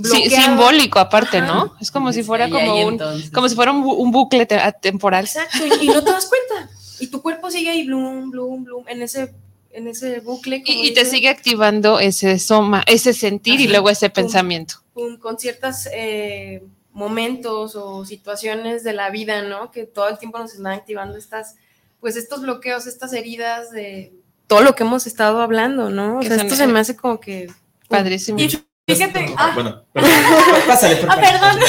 Sí, 0.04 0.30
simbólico 0.30 1.00
aparte, 1.00 1.42
¿no? 1.42 1.76
Es 1.80 1.92
como 1.92 2.12
si 2.12 2.24
fuera 2.24 2.50
como 2.50 2.88
un, 2.88 2.98
como 3.32 3.48
si 3.48 3.56
fuera 3.56 3.72
un, 3.72 4.12
bucle 4.12 4.48
temporal. 4.82 5.26
Exacto, 5.26 5.66
y, 5.82 5.88
no 5.88 6.04
te 6.04 6.12
das 6.12 6.28
cuenta. 6.28 6.72
Y 7.00 7.08
tu 7.08 7.22
cuerpo 7.22 7.52
sigue 7.52 7.70
ahí, 7.70 7.86
bloom, 7.86 8.32
bloom, 8.32 8.64
bloom, 8.64 8.88
en 8.88 9.02
ese 9.02 9.34
en 9.76 9.88
ese 9.88 10.20
bucle. 10.22 10.64
Y, 10.66 10.94
te 10.94 11.06
sigue 11.06 11.30
activando 11.30 12.00
ese 12.00 12.40
soma, 12.40 12.84
ese 12.88 13.14
sentir 13.14 13.60
y 13.60 13.68
luego 13.68 13.90
ese 13.90 14.10
pensamiento. 14.10 14.76
con 15.20 15.38
ciertos 15.38 15.88
eh, 15.94 16.64
momentos 16.92 17.76
o 17.76 18.06
situaciones 18.06 18.84
de 18.84 18.94
la 18.94 19.10
vida, 19.10 19.42
¿no? 19.44 19.72
Que 19.72 19.86
todo 19.86 20.08
el 20.08 20.18
tiempo 20.18 20.40
nos 20.40 20.54
están 20.54 20.74
activando 20.74 21.18
estas, 21.18 21.56
pues 22.00 22.16
estos 22.16 22.42
bloqueos, 22.42 22.88
estas 22.88 23.14
heridas 23.14 23.72
de 23.72 24.14
todo 24.48 24.62
lo 24.62 24.76
que 24.76 24.84
hemos 24.84 25.06
estado 25.08 25.42
hablando, 25.42 25.90
¿no? 25.90 26.20
O 26.20 26.24
sea, 26.24 26.38
esto 26.38 26.56
se 26.56 26.68
me 26.68 26.80
hace 26.80 26.96
como 26.96 27.20
que... 27.20 27.52
Padrísimo. 27.90 28.40
Y 28.40 28.48
Fíjate, 28.88 29.34
ah, 29.36 29.52
bueno, 29.56 29.84
pásale, 30.68 31.04
ah, 31.10 31.20
perdón. 31.20 31.60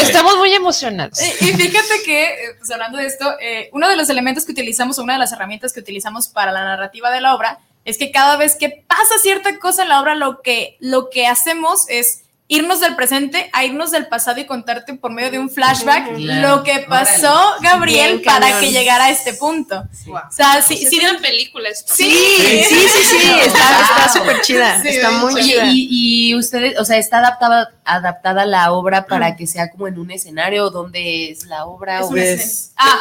Estamos 0.00 0.36
muy 0.36 0.52
emocionados. 0.52 1.20
Y, 1.20 1.52
fíjate 1.52 2.02
que, 2.04 2.24
eh, 2.26 2.54
pues 2.58 2.70
hablando 2.70 2.96
de 2.98 3.06
esto, 3.06 3.34
eh, 3.40 3.70
uno 3.72 3.88
de 3.88 3.96
los 3.96 4.08
elementos 4.08 4.44
que 4.44 4.52
utilizamos, 4.52 4.98
una 4.98 5.14
de 5.14 5.18
las 5.18 5.32
herramientas 5.32 5.72
que 5.72 5.80
utilizamos 5.80 6.28
para 6.28 6.52
la 6.52 6.62
narrativa 6.62 7.10
de 7.10 7.20
la 7.20 7.34
obra, 7.34 7.58
es 7.84 7.98
que 7.98 8.12
cada 8.12 8.36
vez 8.36 8.54
que 8.54 8.84
pasa 8.86 9.18
cierta 9.20 9.58
cosa 9.58 9.82
en 9.82 9.88
la 9.88 10.00
obra, 10.00 10.14
lo 10.14 10.42
que, 10.42 10.76
lo 10.78 11.10
que 11.10 11.26
hacemos 11.26 11.88
es 11.88 12.22
irnos 12.50 12.80
del 12.80 12.96
presente 12.96 13.48
a 13.52 13.64
irnos 13.64 13.92
del 13.92 14.08
pasado 14.08 14.40
y 14.40 14.44
contarte 14.44 14.92
por 14.94 15.12
medio 15.12 15.30
de 15.30 15.38
un 15.38 15.48
flashback 15.48 16.18
lo 16.18 16.64
que 16.64 16.84
pasó 16.88 17.32
Gabriel 17.62 18.22
para 18.22 18.58
que 18.58 18.72
llegara 18.72 19.04
a 19.04 19.10
este 19.10 19.34
punto. 19.34 19.84
O 20.08 20.32
sea, 20.32 20.60
si, 20.60 20.76
si 20.84 20.98
una 20.98 21.20
película 21.20 21.68
esto. 21.68 21.94
Sí, 21.94 22.10
sí, 22.10 22.74
sí, 22.74 23.04
sí, 23.04 23.30
está 23.44 24.12
súper 24.12 24.40
chida, 24.40 24.82
está 24.82 25.12
muy 25.12 25.40
chida. 25.40 25.66
Y, 25.66 26.30
y, 26.30 26.34
ustedes, 26.34 26.76
o 26.80 26.84
sea, 26.84 26.98
está 26.98 27.18
adaptada, 27.18 27.72
adaptada 27.84 28.44
la 28.46 28.72
obra 28.72 29.06
para 29.06 29.36
que 29.36 29.46
sea 29.46 29.70
como 29.70 29.86
en 29.86 30.00
un 30.00 30.10
escenario 30.10 30.70
donde 30.70 31.30
es 31.30 31.46
la 31.46 31.66
obra 31.66 32.04
o 32.04 32.16
es... 32.16 32.72
Ah, 32.76 33.00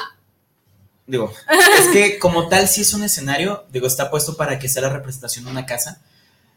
digo, 1.07 1.33
es 1.79 1.87
que 1.87 2.19
como 2.19 2.49
tal 2.49 2.67
sí 2.67 2.81
es 2.81 2.93
un 2.93 3.03
escenario, 3.03 3.65
digo, 3.71 3.87
está 3.87 4.11
puesto 4.11 4.37
para 4.37 4.59
que 4.59 4.69
sea 4.69 4.83
la 4.83 4.89
representación 4.89 5.45
de 5.45 5.51
una 5.51 5.65
casa, 5.65 6.01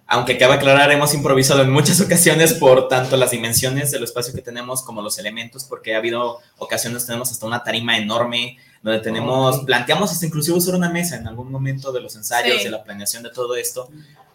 aunque 0.07 0.39
cabe 0.39 0.55
aclarar, 0.55 0.91
hemos 0.93 1.15
improvisado 1.15 1.63
en 1.63 1.71
muchas 1.71 2.01
ocasiones 2.03 2.55
por 2.55 2.89
tanto 2.89 3.17
las 3.17 3.31
dimensiones 3.31 3.91
del 3.91 4.05
espacio 4.05 4.35
que 4.35 4.43
tenemos 4.43 4.83
como 4.83 5.03
los 5.03 5.19
elementos, 5.19 5.65
porque 5.65 5.95
ha 5.95 5.99
habido 5.99 6.41
ocasiones, 6.59 7.07
tenemos 7.07 7.31
hasta 7.31 7.47
una 7.47 7.63
tarima 7.63 7.97
enorme, 7.97 8.59
donde 8.83 9.01
tenemos, 9.01 9.61
planteamos 9.65 10.11
hasta 10.11 10.27
inclusive 10.27 10.57
usar 10.57 10.75
una 10.75 10.91
mesa 10.91 11.17
en 11.17 11.27
algún 11.27 11.51
momento 11.51 11.93
de 11.93 12.01
los 12.01 12.17
ensayos, 12.17 12.63
de 12.63 12.71
la 12.71 12.83
planeación 12.83 13.23
de 13.23 13.31
todo 13.31 13.55
esto, 13.55 13.89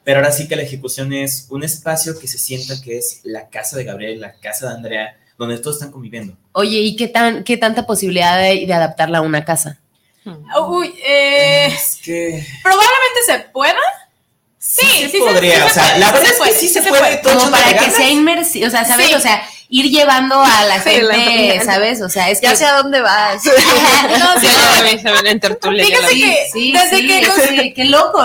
pero 0.04 0.20
ahora 0.20 0.32
sí 0.32 0.48
que 0.48 0.56
la 0.56 0.62
ejecución 0.62 1.12
es 1.12 1.48
un 1.50 1.64
espacio 1.64 2.18
que 2.18 2.30
se 2.30 2.38
sienta 2.38 2.82
que 2.82 2.98
es 2.98 3.20
la 3.24 3.50
casa 3.50 3.76
de 3.76 3.84
Gabriel, 3.84 4.22
la 4.22 4.34
casa 4.40 4.70
de 4.70 4.76
Andrea, 4.76 5.18
donde 5.38 5.58
todos 5.58 5.76
están 5.76 5.92
conviviendo. 5.92 6.34
Oye, 6.54 6.80
¿y 6.80 6.96
qué, 6.96 7.10
tan, 7.10 7.44
qué 7.44 7.58
tanta 7.58 7.86
posibilidad 7.86 8.40
de, 8.40 8.74
adaptarla 8.74 9.18
a 9.18 9.22
una 9.22 9.44
casa? 9.44 9.80
Uy, 10.26 10.94
eh, 11.06 11.68
es 11.68 12.00
que... 12.02 12.46
Probablemente 12.64 13.20
se 13.26 13.40
pueda, 13.52 13.80
Sí, 14.80 15.10
sí, 15.10 15.20
podría, 15.20 15.66
o 15.66 15.70
sea, 15.70 15.98
la 15.98 16.12
verdad 16.12 16.32
es 16.32 16.40
que 16.40 16.60
sí 16.60 16.68
se, 16.68 16.82
puede, 16.82 17.22
como 17.22 17.50
para 17.50 17.78
que 17.78 17.90
sea 17.92 18.10
inmersivo, 18.10 18.68
o 18.68 18.70
sea, 18.70 18.86
¿sabes? 18.86 19.14
O 19.16 19.20
sea, 19.20 19.44
ir 19.70 19.90
llevando 19.90 20.40
a 20.42 20.66
la 20.66 20.80
gente, 20.80 21.62
¿sabes? 21.66 22.02
O 22.02 22.10
sea, 22.10 22.30
es 22.30 22.42
ya 22.42 22.56
sé 22.56 22.66
a 22.66 22.78
dónde 22.78 23.02
vas. 23.02 23.44
no, 23.46 24.40
sí, 24.40 24.48
en 25.26 25.40
tertulia. 25.40 25.86
Fíjate 25.86 26.14
que 26.14 26.50
sí, 26.52 26.74
desde 26.74 27.06
que 27.56 27.74
qué 27.74 27.86
loco 27.86 28.20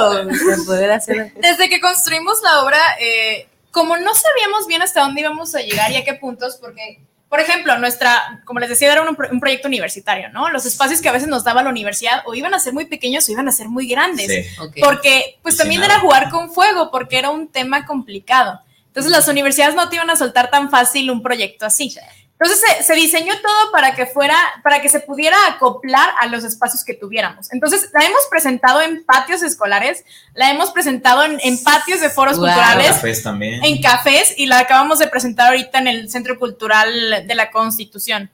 poder 0.67 0.93
hacer. 0.93 1.33
Desde 1.37 1.69
que 1.69 1.81
construimos 1.81 2.41
la 2.43 2.63
obra, 2.63 2.81
eh, 3.01 3.49
como 3.71 3.97
no 3.97 4.13
sabíamos 4.15 4.67
bien 4.67 4.83
hasta 4.83 5.01
dónde 5.01 5.23
íbamos 5.23 5.55
a 5.55 5.61
llegar 5.61 5.91
y 5.91 5.97
a 5.97 6.05
qué 6.05 6.15
puntos, 6.15 6.59
porque 6.61 7.01
por 7.33 7.41
ejemplo, 7.41 7.79
nuestra, 7.79 8.43
como 8.45 8.61
les 8.61 8.69
decía, 8.69 8.93
era 8.93 9.01
un, 9.01 9.41
proyecto 9.41 9.67
universitario, 9.67 10.29
¿no? 10.29 10.51
Los 10.51 10.67
espacios 10.67 11.01
que 11.01 11.09
a 11.09 11.13
veces 11.13 11.29
nos 11.29 11.45
daba 11.45 11.63
la 11.63 11.71
universidad 11.71 12.23
o 12.27 12.35
iban 12.35 12.53
a 12.53 12.59
ser 12.59 12.75
muy 12.75 12.85
pequeños 12.85 13.27
o 13.27 13.33
iban 13.33 13.49
a 13.49 13.53
ser 13.53 13.71
muy 13.71 13.89
grandes. 13.89 14.55
Porque, 14.79 15.39
pues 15.41 15.57
también 15.57 15.83
era 15.83 15.99
jugar 16.01 16.29
con 16.29 16.53
fuego, 16.53 16.91
porque 16.91 17.17
era 17.17 17.31
un 17.31 17.49
tema 17.49 17.87
complicado. 17.87 18.61
Entonces, 18.89 19.11
las 19.11 19.29
universidades 19.29 19.75
no 19.75 19.89
te 19.89 19.97
iban 19.97 20.11
a 20.11 20.17
soltar 20.17 20.51
tan 20.51 20.71
fácil 20.71 21.11
un 21.11 21.23
proyecto 21.23 21.65
así. 21.65 21.97
Entonces 22.43 22.87
se, 22.87 22.95
diseñó 22.95 23.35
todo 23.41 23.73
para 23.73 23.95
que 23.95 24.07
fuera, 24.07 24.37
para 24.65 24.83
que 24.83 24.89
se 24.89 25.01
pudiera 25.01 25.37
acoplar 25.49 26.11
a 26.21 26.27
los 26.27 26.43
espacios 26.43 26.85
que 26.85 26.95
tuviéramos. 26.95 27.53
Entonces 27.53 27.89
la 27.93 28.05
hemos 28.05 28.23
presentado 28.31 28.83
en 28.83 29.05
patios 29.05 29.43
escolares, 29.43 30.05
la 30.35 30.51
hemos 30.51 30.73
presentado 30.73 31.25
en, 31.25 31.63
patios 31.63 32.01
de 32.01 32.11
foros 32.11 32.39
culturales, 32.39 32.87
en 32.87 32.93
cafés 32.95 33.23
también. 33.23 33.65
en 33.65 33.81
cafés 33.81 34.35
y 34.37 34.47
la 34.47 34.59
acabamos 34.59 34.99
de 34.99 35.07
presentar 35.07 35.49
ahorita 35.49 35.79
en 35.79 35.87
el 35.87 36.11
Centro 36.11 36.37
Cultural 36.39 37.27
de 37.27 37.35
la 37.35 37.51
Constitución. 37.51 38.31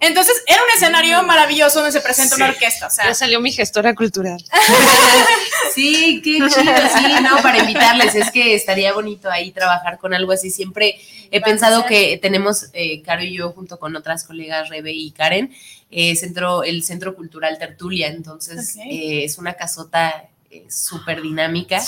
Entonces, 0.00 0.34
era 0.46 0.60
un 0.62 0.68
escenario 0.76 1.22
maravilloso 1.22 1.80
donde 1.80 1.92
se 1.92 2.00
presenta 2.00 2.36
una 2.36 2.48
orquesta. 2.48 2.86
O 2.86 2.90
sea. 2.90 3.06
Ya 3.06 3.14
salió 3.14 3.40
mi 3.40 3.52
gestora 3.52 3.94
cultural. 3.94 4.42
sí, 5.74 6.20
qué 6.22 6.38
chido, 6.38 6.48
sí, 6.48 7.14
no, 7.22 7.42
para 7.42 7.58
invitarles. 7.58 8.14
Es 8.14 8.30
que 8.30 8.54
estaría 8.54 8.92
bonito 8.92 9.30
ahí 9.30 9.52
trabajar 9.52 9.98
con 9.98 10.14
algo 10.14 10.32
así. 10.32 10.50
Siempre 10.50 11.00
he 11.30 11.40
pensado 11.40 11.86
que 11.86 12.18
tenemos, 12.18 12.66
eh, 12.72 13.02
Caro 13.02 13.22
y 13.22 13.36
yo, 13.36 13.52
junto 13.52 13.78
con 13.78 13.96
otras 13.96 14.24
colegas, 14.24 14.68
Rebe 14.68 14.92
y 14.92 15.10
Karen, 15.12 15.54
eh, 15.90 16.16
centro, 16.16 16.62
el 16.62 16.82
Centro 16.84 17.14
Cultural 17.14 17.58
Tertulia. 17.58 18.08
Entonces, 18.08 18.76
eh, 18.76 19.24
es 19.24 19.38
una 19.38 19.54
casota 19.54 20.28
súper 20.68 21.22
dinámica. 21.22 21.80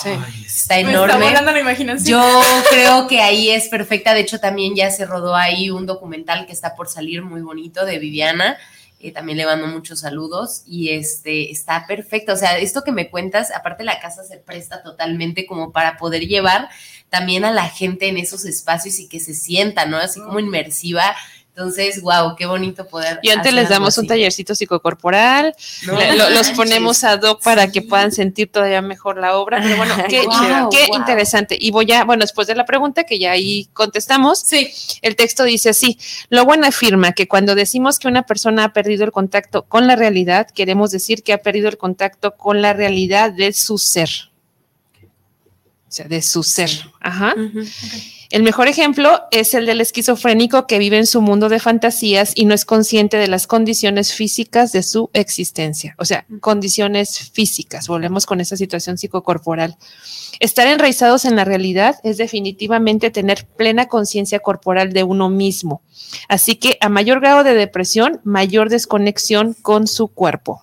Está 0.44 0.78
enorme. 0.78 1.14
Yo 2.08 2.42
creo 2.70 3.06
que 3.06 3.20
ahí 3.20 3.50
es 3.50 3.68
perfecta. 3.68 4.14
De 4.14 4.20
hecho, 4.20 4.40
también 4.40 4.74
ya 4.74 4.90
se 4.90 5.06
rodó 5.06 5.34
ahí 5.34 5.70
un 5.70 5.86
documental 5.86 6.46
que 6.46 6.52
está 6.52 6.74
por 6.74 6.88
salir 6.88 7.22
muy 7.22 7.40
bonito 7.40 7.84
de 7.84 7.98
Viviana. 7.98 8.56
Eh, 9.00 9.12
también 9.12 9.38
le 9.38 9.46
mando 9.46 9.68
muchos 9.68 10.00
saludos 10.00 10.62
y 10.66 10.90
este 10.90 11.52
está 11.52 11.86
perfecto. 11.86 12.32
O 12.32 12.36
sea, 12.36 12.58
esto 12.58 12.82
que 12.82 12.90
me 12.90 13.10
cuentas, 13.10 13.52
aparte 13.52 13.84
la 13.84 14.00
casa 14.00 14.24
se 14.24 14.38
presta 14.38 14.82
totalmente 14.82 15.46
como 15.46 15.70
para 15.70 15.96
poder 15.96 16.26
llevar 16.26 16.68
también 17.08 17.44
a 17.44 17.52
la 17.52 17.68
gente 17.68 18.08
en 18.08 18.18
esos 18.18 18.44
espacios 18.44 18.98
y 18.98 19.08
que 19.08 19.20
se 19.20 19.34
sienta, 19.34 19.86
¿no? 19.86 19.98
Así 19.98 20.20
como 20.20 20.40
inmersiva 20.40 21.14
entonces, 21.58 22.00
wow, 22.02 22.36
qué 22.36 22.46
bonito 22.46 22.86
poder. 22.86 23.18
Y 23.20 23.30
antes 23.30 23.52
les 23.52 23.68
damos 23.68 23.98
un 23.98 24.06
tallercito 24.06 24.54
psicocorporal, 24.54 25.56
los 26.30 26.50
ponemos 26.50 27.02
a 27.02 27.16
doc 27.16 27.42
para 27.42 27.72
que 27.72 27.82
puedan 27.82 28.12
sentir 28.12 28.48
todavía 28.52 28.80
mejor 28.80 29.18
la 29.18 29.36
obra. 29.36 29.60
Pero 29.60 29.76
bueno, 29.76 29.96
qué, 30.08 30.24
qué 30.70 30.86
interesante. 30.94 31.58
Y 31.60 31.72
voy 31.72 31.90
a, 31.90 32.04
bueno, 32.04 32.20
después 32.20 32.46
de 32.46 32.54
la 32.54 32.64
pregunta 32.64 33.02
que 33.02 33.18
ya 33.18 33.32
ahí 33.32 33.68
contestamos, 33.72 34.38
sí. 34.38 34.70
el 35.02 35.16
texto 35.16 35.42
dice 35.42 35.70
así: 35.70 35.98
Lo 36.28 36.44
bueno 36.44 36.64
afirma 36.64 37.10
que 37.10 37.26
cuando 37.26 37.56
decimos 37.56 37.98
que 37.98 38.06
una 38.06 38.22
persona 38.22 38.62
ha 38.62 38.72
perdido 38.72 39.04
el 39.04 39.10
contacto 39.10 39.64
con 39.64 39.88
la 39.88 39.96
realidad, 39.96 40.46
queremos 40.54 40.92
decir 40.92 41.24
que 41.24 41.32
ha 41.32 41.38
perdido 41.38 41.68
el 41.68 41.76
contacto 41.76 42.36
con 42.36 42.62
la 42.62 42.72
realidad 42.72 43.32
de 43.32 43.52
su 43.52 43.78
ser. 43.78 44.10
O 45.88 45.90
sea, 45.90 46.06
de 46.06 46.22
su 46.22 46.44
ser. 46.44 46.70
Ajá. 47.00 47.34
El 48.30 48.42
mejor 48.42 48.68
ejemplo 48.68 49.22
es 49.30 49.54
el 49.54 49.64
del 49.64 49.80
esquizofrénico 49.80 50.66
que 50.66 50.78
vive 50.78 50.98
en 50.98 51.06
su 51.06 51.22
mundo 51.22 51.48
de 51.48 51.60
fantasías 51.60 52.32
y 52.34 52.44
no 52.44 52.54
es 52.54 52.66
consciente 52.66 53.16
de 53.16 53.26
las 53.26 53.46
condiciones 53.46 54.12
físicas 54.12 54.70
de 54.72 54.82
su 54.82 55.08
existencia. 55.14 55.94
O 55.98 56.04
sea, 56.04 56.26
condiciones 56.40 57.30
físicas. 57.30 57.88
Volvemos 57.88 58.26
con 58.26 58.40
esa 58.42 58.58
situación 58.58 58.98
psicocorporal. 58.98 59.76
Estar 60.40 60.66
enraizados 60.66 61.24
en 61.24 61.36
la 61.36 61.46
realidad 61.46 61.96
es 62.04 62.18
definitivamente 62.18 63.10
tener 63.10 63.46
plena 63.56 63.88
conciencia 63.88 64.40
corporal 64.40 64.92
de 64.92 65.04
uno 65.04 65.30
mismo. 65.30 65.80
Así 66.28 66.56
que 66.56 66.76
a 66.82 66.90
mayor 66.90 67.20
grado 67.20 67.44
de 67.44 67.54
depresión, 67.54 68.20
mayor 68.24 68.68
desconexión 68.68 69.54
con 69.54 69.86
su 69.86 70.08
cuerpo. 70.08 70.62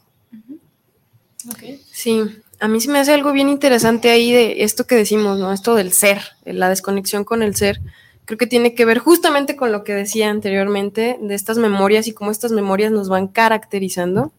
Sí, 1.92 2.22
a 2.60 2.68
mí 2.68 2.82
se 2.82 2.90
me 2.90 3.00
hace 3.00 3.14
algo 3.14 3.32
bien 3.32 3.50
interesante 3.50 4.10
ahí 4.10 4.32
de 4.32 4.64
esto 4.64 4.86
que 4.88 4.96
decimos, 4.96 5.40
¿no? 5.40 5.52
Esto 5.52 5.76
del 5.76 5.92
ser, 5.92 6.22
la 6.46 6.70
desconexión 6.70 7.24
con 7.24 7.44
el 7.44 7.56
ser. 7.56 7.82
Creo 8.26 8.38
que 8.38 8.48
tiene 8.48 8.74
que 8.74 8.86
ver 8.86 9.00
justamente 9.00 9.56
con 9.56 9.72
lo 9.72 9.84
que 9.84 9.94
decía 9.94 10.30
anteriormente, 10.30 11.18
de 11.22 11.36
estas 11.36 11.58
memorias 11.58 12.08
y 12.08 12.14
cómo 12.14 12.32
estas 12.32 12.52
memorias 12.52 12.92
nos 12.92 13.10
van 13.10 13.28
caracterizando 13.28 14.32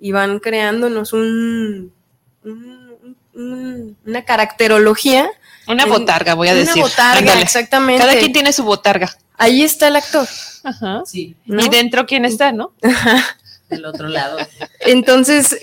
y 0.00 0.12
van 0.12 0.38
creándonos 0.38 1.12
un, 1.12 1.92
una 3.34 4.24
caracterología. 4.24 5.28
Una 5.68 5.86
botarga, 5.86 6.34
voy 6.34 6.48
a 6.48 6.54
decir. 6.54 6.74
Una 6.74 6.84
botarga, 6.84 7.40
exactamente. 7.40 8.02
Cada 8.02 8.18
quien 8.18 8.32
tiene 8.32 8.52
su 8.52 8.64
botarga. 8.64 9.14
Ahí 9.36 9.62
está 9.62 9.88
el 9.88 9.96
actor. 9.96 10.26
Ajá. 10.64 11.02
Sí. 11.04 11.36
Y 11.44 11.68
dentro, 11.68 12.06
¿quién 12.06 12.24
está, 12.24 12.52
no? 12.52 12.72
Del 13.68 13.84
otro 13.84 14.08
lado. 14.08 14.38
Entonces, 14.80 15.56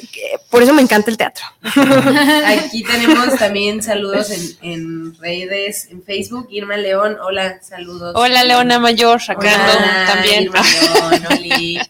por 0.49 0.63
eso 0.63 0.73
me 0.73 0.81
encanta 0.81 1.09
el 1.09 1.17
teatro. 1.17 1.45
Aquí 2.45 2.83
tenemos 2.83 3.37
también 3.37 3.81
saludos 3.81 4.31
en, 4.61 5.15
redes, 5.15 5.87
en 5.89 6.03
Facebook. 6.03 6.47
Irma 6.51 6.77
León, 6.77 7.17
hola, 7.21 7.61
saludos. 7.61 8.13
Hola, 8.15 8.43
Leona 8.43 8.79
Mayor, 8.79 9.21
sacando 9.21 9.73
también. 10.07 10.43
Irma 10.43 10.61
León, 10.61 11.87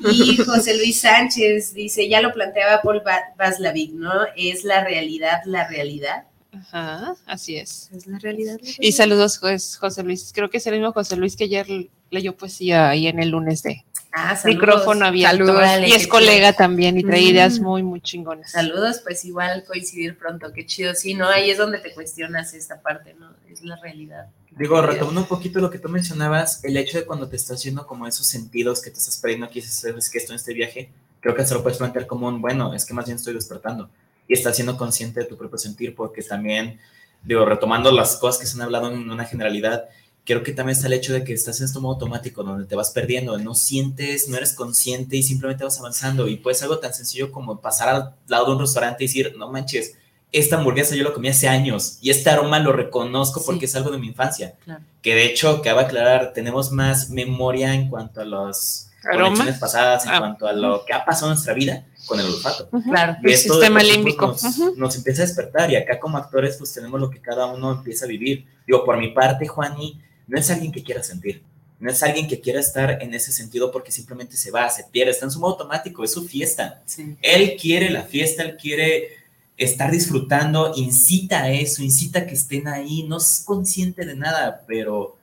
Y 0.00 0.36
José 0.36 0.76
Luis 0.76 1.00
Sánchez 1.00 1.74
dice, 1.74 2.08
ya 2.08 2.20
lo 2.20 2.32
planteaba 2.32 2.82
Paul 2.82 3.02
Vaslavic, 3.36 3.92
¿no? 3.92 4.12
Es 4.36 4.64
la 4.64 4.84
realidad, 4.84 5.40
la 5.44 5.66
realidad. 5.68 6.24
Ajá, 6.52 7.16
así 7.26 7.56
es. 7.56 7.90
Es 7.94 8.06
la 8.06 8.18
realidad. 8.18 8.58
Y 8.78 8.92
saludos, 8.92 9.38
pues, 9.40 9.76
José 9.76 10.02
Luis. 10.02 10.32
Creo 10.34 10.48
que 10.50 10.58
es 10.58 10.66
el 10.66 10.74
mismo 10.74 10.92
José 10.92 11.16
Luis 11.16 11.36
que 11.36 11.44
ayer 11.44 11.66
leyó 12.10 12.36
poesía 12.36 12.88
ahí 12.88 13.08
en 13.08 13.20
el 13.20 13.30
lunes 13.30 13.62
de 13.62 13.84
ah, 14.16 14.38
micrófono 14.44 15.06
abierto. 15.06 15.44
y 15.86 15.92
es 15.92 16.06
colega 16.06 16.52
también 16.52 16.98
y 16.98 17.04
trae 17.04 17.20
ideas 17.20 17.60
muy, 17.60 17.82
muy 17.82 18.00
chingonas. 18.00 18.52
Saludos, 18.52 19.00
pues 19.04 19.24
igual 19.24 19.64
coincidir 19.66 20.16
pronto, 20.16 20.52
qué 20.52 20.64
chido. 20.66 20.94
Sí, 20.94 21.14
¿no? 21.14 21.28
Ahí 21.28 21.50
es 21.50 21.58
donde 21.58 21.78
te 21.78 21.92
cuestionas 21.92 22.54
esta 22.54 22.80
parte, 22.80 23.14
¿no? 23.14 23.30
Es 23.50 23.62
la 23.62 23.76
realidad. 23.76 24.26
Digo, 24.50 24.80
retomando 24.80 25.20
un 25.20 25.26
poquito 25.26 25.60
lo 25.60 25.70
que 25.70 25.78
tú 25.78 25.90
mencionabas, 25.90 26.64
el 26.64 26.76
hecho 26.78 26.98
de 26.98 27.04
cuando 27.04 27.28
te 27.28 27.36
estás 27.36 27.58
haciendo 27.58 27.86
como 27.86 28.06
esos 28.06 28.26
sentidos 28.26 28.80
que 28.80 28.90
te 28.90 28.98
estás 28.98 29.18
perdiendo 29.18 29.46
aquí, 29.46 29.58
es 29.58 30.10
que 30.10 30.18
esto 30.18 30.32
en 30.32 30.36
este 30.36 30.54
viaje, 30.54 30.90
creo 31.20 31.34
que 31.34 31.44
se 31.44 31.52
lo 31.52 31.62
puedes 31.62 31.76
plantear 31.76 32.06
como 32.06 32.26
un, 32.26 32.40
bueno, 32.40 32.72
es 32.72 32.86
que 32.86 32.94
más 32.94 33.04
bien 33.04 33.16
estoy 33.16 33.34
despertando 33.34 33.90
y 34.26 34.32
estás 34.32 34.56
siendo 34.56 34.78
consciente 34.78 35.20
de 35.20 35.26
tu 35.26 35.36
propio 35.36 35.58
sentir, 35.58 35.94
porque 35.94 36.22
también, 36.22 36.80
digo, 37.22 37.44
retomando 37.44 37.92
las 37.92 38.16
cosas 38.16 38.40
que 38.40 38.46
se 38.46 38.56
han 38.56 38.62
hablado 38.62 38.90
en 38.90 39.10
una 39.10 39.24
generalidad, 39.24 39.84
creo 40.26 40.42
que 40.42 40.52
también 40.52 40.76
está 40.76 40.88
el 40.88 40.92
hecho 40.92 41.12
de 41.12 41.24
que 41.24 41.32
estás 41.32 41.60
en 41.60 41.66
este 41.66 41.78
modo 41.78 41.94
automático 41.94 42.42
donde 42.42 42.66
te 42.66 42.74
vas 42.74 42.90
perdiendo, 42.90 43.38
no 43.38 43.54
sientes, 43.54 44.28
no 44.28 44.36
eres 44.36 44.52
consciente 44.52 45.16
y 45.16 45.22
simplemente 45.22 45.64
vas 45.64 45.78
avanzando. 45.78 46.26
Y 46.26 46.36
pues 46.36 46.62
algo 46.62 46.80
tan 46.80 46.92
sencillo 46.92 47.30
como 47.30 47.60
pasar 47.60 47.88
al 47.88 48.14
lado 48.26 48.46
de 48.46 48.52
un 48.52 48.58
restaurante 48.58 49.04
y 49.04 49.06
decir, 49.06 49.34
no 49.38 49.50
manches, 49.50 49.94
esta 50.32 50.56
hamburguesa 50.56 50.96
yo 50.96 51.04
lo 51.04 51.14
comí 51.14 51.28
hace 51.28 51.48
años 51.48 51.98
y 52.02 52.10
este 52.10 52.28
aroma 52.28 52.58
lo 52.58 52.72
reconozco 52.72 53.42
porque 53.46 53.66
es 53.66 53.76
algo 53.76 53.92
de 53.92 53.98
mi 53.98 54.08
infancia. 54.08 54.56
Que 55.00 55.14
de 55.14 55.26
hecho, 55.26 55.62
cabe 55.62 55.82
aclarar, 55.82 56.32
tenemos 56.32 56.72
más 56.72 57.08
memoria 57.08 57.72
en 57.72 57.88
cuanto 57.88 58.20
a 58.20 58.24
las 58.24 58.90
conexiones 59.08 59.58
pasadas, 59.58 60.04
en 60.06 60.10
ah. 60.10 60.18
cuanto 60.18 60.48
a 60.48 60.52
lo 60.52 60.84
que 60.84 60.92
ha 60.92 61.04
pasado 61.04 61.28
en 61.28 61.36
nuestra 61.36 61.54
vida 61.54 61.84
con 62.06 62.18
el 62.18 62.26
olfato. 62.26 62.68
Claro, 62.84 63.16
el 63.22 63.36
sistema 63.36 63.80
límbico. 63.80 64.26
Nos, 64.26 64.58
nos, 64.76 64.96
empieza 64.96 65.22
a 65.22 65.26
despertar 65.26 65.70
y 65.70 65.76
acá 65.76 66.00
como 66.00 66.18
actores 66.18 66.56
pues 66.56 66.72
tenemos 66.72 67.00
lo 67.00 67.10
que 67.10 67.20
cada 67.20 67.46
uno 67.46 67.70
empieza 67.70 68.06
a 68.06 68.08
vivir. 68.08 68.44
Digo, 68.66 68.84
por 68.84 68.98
mi 68.98 69.12
parte, 69.12 69.46
Juani, 69.46 70.02
no 70.26 70.38
es 70.38 70.50
alguien 70.50 70.72
que 70.72 70.82
quiera 70.82 71.02
sentir, 71.02 71.42
no 71.78 71.90
es 71.90 72.02
alguien 72.02 72.26
que 72.26 72.40
quiera 72.40 72.60
estar 72.60 73.02
en 73.02 73.12
ese 73.12 73.32
sentido 73.32 73.70
porque 73.70 73.92
simplemente 73.92 74.36
se 74.36 74.50
va, 74.50 74.68
se 74.70 74.84
pierde, 74.84 75.10
está 75.10 75.26
en 75.26 75.30
su 75.30 75.40
modo 75.40 75.52
automático, 75.52 76.04
es 76.04 76.12
su 76.12 76.26
fiesta. 76.26 76.82
Él 77.20 77.56
quiere 77.60 77.90
la 77.90 78.02
fiesta, 78.02 78.42
él 78.42 78.56
quiere 78.56 79.08
estar 79.56 79.90
disfrutando, 79.90 80.72
incita 80.76 81.42
a 81.42 81.50
eso, 81.50 81.82
incita 81.82 82.20
a 82.20 82.26
que 82.26 82.34
estén 82.34 82.68
ahí, 82.68 83.02
no 83.02 83.18
es 83.18 83.42
consciente 83.44 84.04
de 84.04 84.14
nada, 84.14 84.64
pero 84.66 85.16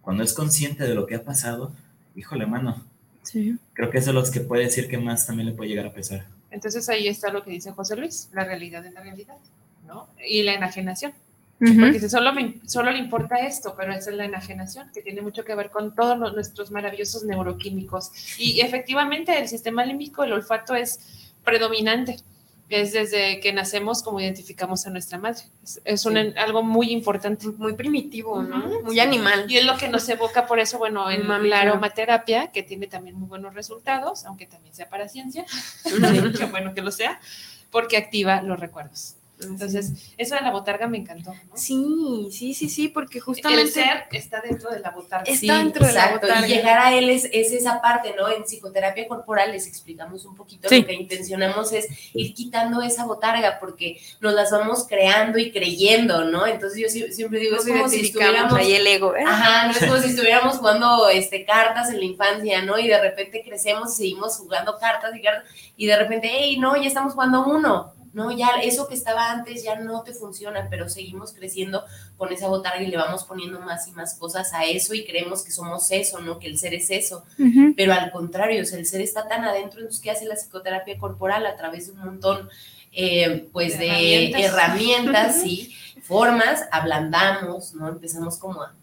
cuando 0.00 0.22
es 0.22 0.32
consciente 0.32 0.84
de 0.84 0.94
lo 0.94 1.06
que 1.06 1.16
ha 1.16 1.22
pasado, 1.22 1.72
híjole, 2.16 2.46
mano. 2.46 2.82
Sí. 3.22 3.56
Creo 3.74 3.90
que 3.90 3.98
eso 3.98 4.10
es 4.10 4.14
lo 4.14 4.32
que 4.32 4.40
puede 4.40 4.64
decir 4.64 4.88
que 4.88 4.98
más 4.98 5.26
también 5.26 5.48
le 5.48 5.54
puede 5.54 5.70
llegar 5.70 5.86
a 5.86 5.92
pesar. 5.92 6.26
Entonces 6.50 6.88
ahí 6.88 7.08
está 7.08 7.30
lo 7.30 7.44
que 7.44 7.50
dice 7.50 7.72
José 7.72 7.96
Luis, 7.96 8.28
la 8.32 8.44
realidad 8.44 8.84
es 8.84 8.92
la 8.92 9.02
realidad, 9.02 9.36
¿no? 9.86 10.08
Y 10.26 10.42
la 10.42 10.54
enajenación. 10.54 11.12
Porque 11.60 12.08
solo, 12.08 12.32
solo 12.66 12.90
le 12.90 12.98
importa 12.98 13.36
esto, 13.36 13.74
pero 13.76 13.92
esa 13.92 14.10
es 14.10 14.16
la 14.16 14.24
enajenación, 14.24 14.90
que 14.94 15.02
tiene 15.02 15.20
mucho 15.20 15.44
que 15.44 15.54
ver 15.54 15.70
con 15.70 15.94
todos 15.94 16.18
nuestros 16.18 16.70
maravillosos 16.70 17.24
neuroquímicos. 17.24 18.12
Y 18.38 18.60
efectivamente 18.60 19.38
el 19.38 19.46
sistema 19.46 19.84
límbico, 19.84 20.24
el 20.24 20.32
olfato 20.32 20.74
es 20.74 21.00
predominante. 21.44 22.16
Es 22.70 22.92
desde 22.92 23.40
que 23.40 23.52
nacemos 23.52 24.02
como 24.02 24.20
identificamos 24.20 24.86
a 24.86 24.90
nuestra 24.90 25.18
madre. 25.18 25.42
Es, 25.84 26.06
un, 26.06 26.16
algo 26.16 26.62
muy 26.62 26.92
importante. 26.92 27.48
Muy 27.48 27.74
primitivo, 27.74 28.42
¿no? 28.42 28.80
Muy 28.82 28.98
animal. 29.00 29.44
Y 29.48 29.58
es 29.58 29.64
lo 29.64 29.76
que 29.76 29.88
nos 29.88 30.08
evoca 30.08 30.46
por 30.46 30.60
eso, 30.60 30.78
bueno, 30.78 31.10
en 31.10 31.26
la 31.50 31.60
aromaterapia, 31.60 32.52
que 32.52 32.62
tiene 32.62 32.86
también 32.86 33.18
muy 33.18 33.28
buenos 33.28 33.54
resultados, 33.54 34.24
aunque 34.24 34.46
también 34.46 34.72
sea 34.72 34.88
para 34.88 35.08
ciencia, 35.08 35.44
bueno 36.50 36.72
que 36.72 36.80
lo 36.80 36.92
sea, 36.92 37.20
porque 37.70 37.96
activa 37.98 38.40
los 38.40 38.58
recuerdos. 38.58 39.16
Entonces, 39.42 40.12
eso 40.16 40.34
de 40.34 40.40
la 40.40 40.50
botarga 40.50 40.86
me 40.86 40.98
encantó. 40.98 41.32
Sí, 41.54 42.28
sí, 42.30 42.54
sí, 42.54 42.68
sí, 42.68 42.88
porque 42.88 43.20
justamente. 43.20 43.62
El 43.62 43.70
ser 43.70 44.04
está 44.12 44.40
dentro 44.40 44.70
de 44.70 44.80
la 44.80 44.90
botarga. 44.90 45.30
Está 45.30 45.58
dentro 45.58 45.86
de 45.86 45.92
la 45.92 46.12
botarga. 46.12 46.46
Y 46.46 46.50
llegar 46.50 46.78
a 46.78 46.94
él 46.94 47.10
es, 47.10 47.24
esa 47.24 47.80
parte, 47.80 48.14
¿no? 48.16 48.28
En 48.28 48.44
psicoterapia 48.44 49.06
corporal 49.08 49.52
les 49.52 49.66
explicamos 49.66 50.24
un 50.24 50.34
poquito 50.34 50.68
lo 50.70 50.86
que 50.86 50.94
intencionamos 50.94 51.72
es 51.72 51.88
ir 52.14 52.34
quitando 52.34 52.82
esa 52.82 53.04
botarga 53.04 53.58
porque 53.58 54.00
nos 54.20 54.34
las 54.34 54.50
vamos 54.50 54.86
creando 54.88 55.38
y 55.38 55.50
creyendo, 55.50 56.24
¿no? 56.24 56.46
Entonces, 56.46 56.78
yo 56.78 57.12
siempre 57.12 57.40
digo, 57.40 57.56
es 57.56 57.66
como 57.66 57.88
si 57.88 58.00
estuviéramos. 58.00 58.54
Ahí 58.54 58.74
el 58.74 58.86
ego, 58.86 59.14
¿eh? 59.16 59.24
Ajá, 59.26 59.66
no 59.66 59.72
es 59.72 59.78
como 59.78 59.98
si 59.98 60.10
estuviéramos 60.10 60.56
jugando 60.56 61.08
este, 61.08 61.44
cartas 61.44 61.90
en 61.90 61.98
la 61.98 62.04
infancia, 62.04 62.62
¿no? 62.62 62.78
Y 62.78 62.88
de 62.88 63.00
repente 63.00 63.42
crecemos 63.42 63.92
y 63.94 63.96
seguimos 63.96 64.36
jugando 64.36 64.76
cartas 64.78 65.14
y 65.14 65.22
cartas, 65.22 65.50
y 65.76 65.86
de 65.86 65.96
repente, 65.96 66.30
hey, 66.30 66.58
no, 66.58 66.76
ya 66.76 66.88
estamos 66.88 67.14
jugando 67.14 67.46
uno 67.46 67.99
no, 68.12 68.36
ya 68.36 68.60
eso 68.62 68.88
que 68.88 68.94
estaba 68.94 69.30
antes 69.30 69.62
ya 69.62 69.76
no 69.76 70.02
te 70.02 70.12
funciona, 70.12 70.66
pero 70.68 70.88
seguimos 70.88 71.32
creciendo 71.32 71.84
con 72.16 72.32
esa 72.32 72.48
botarga 72.48 72.82
y 72.82 72.88
le 72.88 72.96
vamos 72.96 73.24
poniendo 73.24 73.60
más 73.60 73.86
y 73.86 73.92
más 73.92 74.14
cosas 74.14 74.52
a 74.52 74.64
eso 74.64 74.94
y 74.94 75.04
creemos 75.04 75.44
que 75.44 75.52
somos 75.52 75.90
eso, 75.90 76.20
¿no? 76.20 76.38
Que 76.38 76.48
el 76.48 76.58
ser 76.58 76.74
es 76.74 76.90
eso. 76.90 77.24
Pero 77.76 77.92
al 77.92 78.10
contrario, 78.10 78.60
el 78.60 78.66
ser 78.66 79.00
está 79.00 79.28
tan 79.28 79.44
adentro, 79.44 79.80
entonces, 79.80 80.02
¿qué 80.02 80.10
hace 80.10 80.26
la 80.26 80.34
psicoterapia 80.34 80.98
corporal? 80.98 81.46
A 81.46 81.56
través 81.56 81.86
de 81.86 81.92
un 81.92 82.00
montón, 82.00 82.48
eh, 82.92 83.48
pues, 83.52 83.78
de, 83.78 84.32
herramientas, 84.32 85.44
y 85.44 85.74
formas, 86.02 86.66
ablandamos, 86.72 87.74
¿no? 87.74 87.88
Empezamos 87.88 88.38
como 88.38 88.62
a 88.62 88.74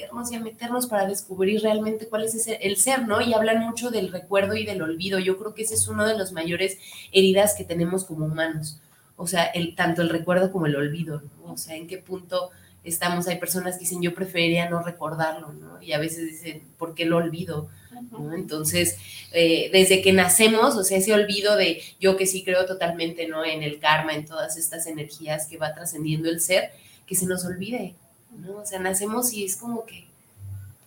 meternos 0.00 0.32
y 0.32 0.34
a 0.34 0.40
meternos 0.40 0.86
para 0.86 1.06
descubrir 1.06 1.62
realmente 1.62 2.08
cuál 2.08 2.24
es 2.24 2.46
el 2.46 2.76
ser, 2.76 3.06
¿no? 3.06 3.20
Y 3.20 3.34
hablan 3.34 3.60
mucho 3.60 3.90
del 3.90 4.10
recuerdo 4.10 4.54
y 4.54 4.64
del 4.64 4.82
olvido. 4.82 5.18
Yo 5.18 5.38
creo 5.38 5.54
que 5.54 5.62
ese 5.62 5.74
es 5.74 5.88
uno 5.88 6.06
de 6.06 6.16
los 6.16 6.32
mayores 6.32 6.78
heridas 7.12 7.54
que 7.54 7.64
tenemos 7.64 8.04
como 8.04 8.26
humanos. 8.26 8.80
O 9.16 9.26
sea, 9.26 9.44
el, 9.44 9.74
tanto 9.74 10.02
el 10.02 10.08
recuerdo 10.08 10.50
como 10.50 10.66
el 10.66 10.76
olvido, 10.76 11.22
¿no? 11.44 11.52
O 11.52 11.56
sea, 11.56 11.76
en 11.76 11.86
qué 11.86 11.98
punto 11.98 12.50
estamos. 12.84 13.28
Hay 13.28 13.38
personas 13.38 13.74
que 13.74 13.80
dicen, 13.80 14.00
yo 14.00 14.14
preferiría 14.14 14.68
no 14.70 14.82
recordarlo, 14.82 15.52
¿no? 15.52 15.82
Y 15.82 15.92
a 15.92 15.98
veces 15.98 16.26
dicen, 16.26 16.62
¿por 16.78 16.94
qué 16.94 17.04
lo 17.04 17.18
olvido? 17.18 17.68
¿no? 18.10 18.34
Entonces, 18.34 18.96
eh, 19.32 19.68
desde 19.72 20.00
que 20.00 20.12
nacemos, 20.12 20.76
o 20.76 20.84
sea, 20.84 20.98
ese 20.98 21.12
olvido 21.12 21.56
de 21.56 21.82
yo 22.00 22.16
que 22.16 22.26
sí 22.26 22.42
creo 22.42 22.64
totalmente, 22.64 23.28
¿no? 23.28 23.44
En 23.44 23.62
el 23.62 23.78
karma, 23.78 24.14
en 24.14 24.24
todas 24.24 24.56
estas 24.56 24.86
energías 24.86 25.46
que 25.46 25.58
va 25.58 25.74
trascendiendo 25.74 26.30
el 26.30 26.40
ser, 26.40 26.70
que 27.06 27.14
se 27.14 27.26
nos 27.26 27.44
olvide, 27.44 27.96
¿no? 28.38 28.58
O 28.58 28.66
sea, 28.66 28.78
nacemos 28.78 29.32
y 29.32 29.44
es 29.44 29.56
como 29.56 29.84
que, 29.84 30.06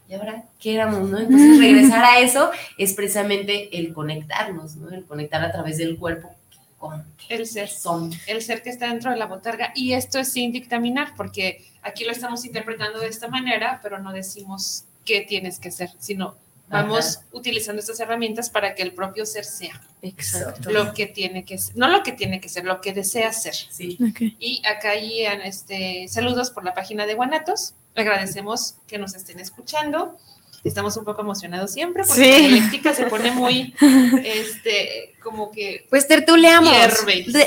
¿y 0.10 0.14
ahora 0.14 0.46
qué 0.60 0.76
éramos, 0.76 1.10
no? 1.10 1.20
Entonces, 1.20 1.60
regresar 1.60 2.04
a 2.04 2.20
eso 2.22 2.52
es 2.78 2.94
precisamente 2.94 3.78
el 3.78 3.94
conectarnos, 3.94 4.76
¿no? 4.76 4.90
El 4.90 5.06
conectar 5.06 5.44
a 5.44 5.52
través 5.52 5.78
del 5.78 5.98
cuerpo 5.98 6.34
con 6.78 7.06
el 7.30 7.48
ser. 7.48 7.70
Son. 7.70 8.12
El 8.28 8.42
ser 8.42 8.62
que 8.62 8.70
está 8.70 8.88
dentro 8.88 9.10
de 9.12 9.18
la 9.18 9.26
botarga. 9.26 9.72
Y 9.74 9.94
esto 9.94 10.20
es 10.20 10.34
sin 10.34 10.52
dictaminar, 10.52 11.14
porque 11.16 11.64
aquí 11.82 12.04
lo 12.04 12.12
estamos 12.12 12.44
interpretando 12.46 13.00
de 13.00 13.08
esta 13.08 13.30
manera, 13.30 13.80
pero 13.82 14.00
no 14.00 14.12
decimos 14.12 14.84
qué 15.06 15.22
tienes 15.22 15.60
que 15.60 15.72
ser, 15.72 15.92
sino 16.00 16.36
vamos 16.74 17.22
utilizando 17.32 17.80
estas 17.80 18.00
herramientas 18.00 18.50
para 18.50 18.76
que 18.76 18.84
el 18.84 18.94
propio 18.94 19.26
ser 19.26 19.46
sea. 19.46 19.82
Exacto. 20.02 20.72
Lo 20.72 20.94
que 20.94 21.08
tiene 21.08 21.46
que 21.46 21.58
ser, 21.58 21.78
no 21.78 21.88
lo 21.88 22.04
que 22.04 22.12
tiene 22.12 22.42
que 22.42 22.50
ser, 22.50 22.66
lo 22.66 22.82
que 22.82 22.94
desea 22.94 23.32
ser. 23.32 23.56
Sí. 23.56 23.98
Y 24.40 24.62
acá 24.66 24.92
hay 24.92 25.26
este, 25.26 26.08
saludos 26.10 26.52
por 26.52 26.66
la 26.66 26.74
página 26.74 27.06
de 27.06 27.14
Guanatos. 27.14 27.76
Agradecemos 27.96 28.76
que 28.88 28.98
nos 28.98 29.16
estén 29.16 29.40
escuchando 29.40 30.18
estamos 30.64 30.96
un 30.98 31.04
poco 31.04 31.22
emocionados 31.22 31.72
siempre 31.72 32.04
porque 32.06 32.30
la 32.30 32.38
dialéctica 32.38 32.94
se 32.94 33.06
pone 33.08 33.32
muy, 33.32 33.76
este, 34.24 35.16
como 35.22 35.52
que... 35.52 35.86
Pues 35.90 36.08
tertuleamos. 36.08 36.74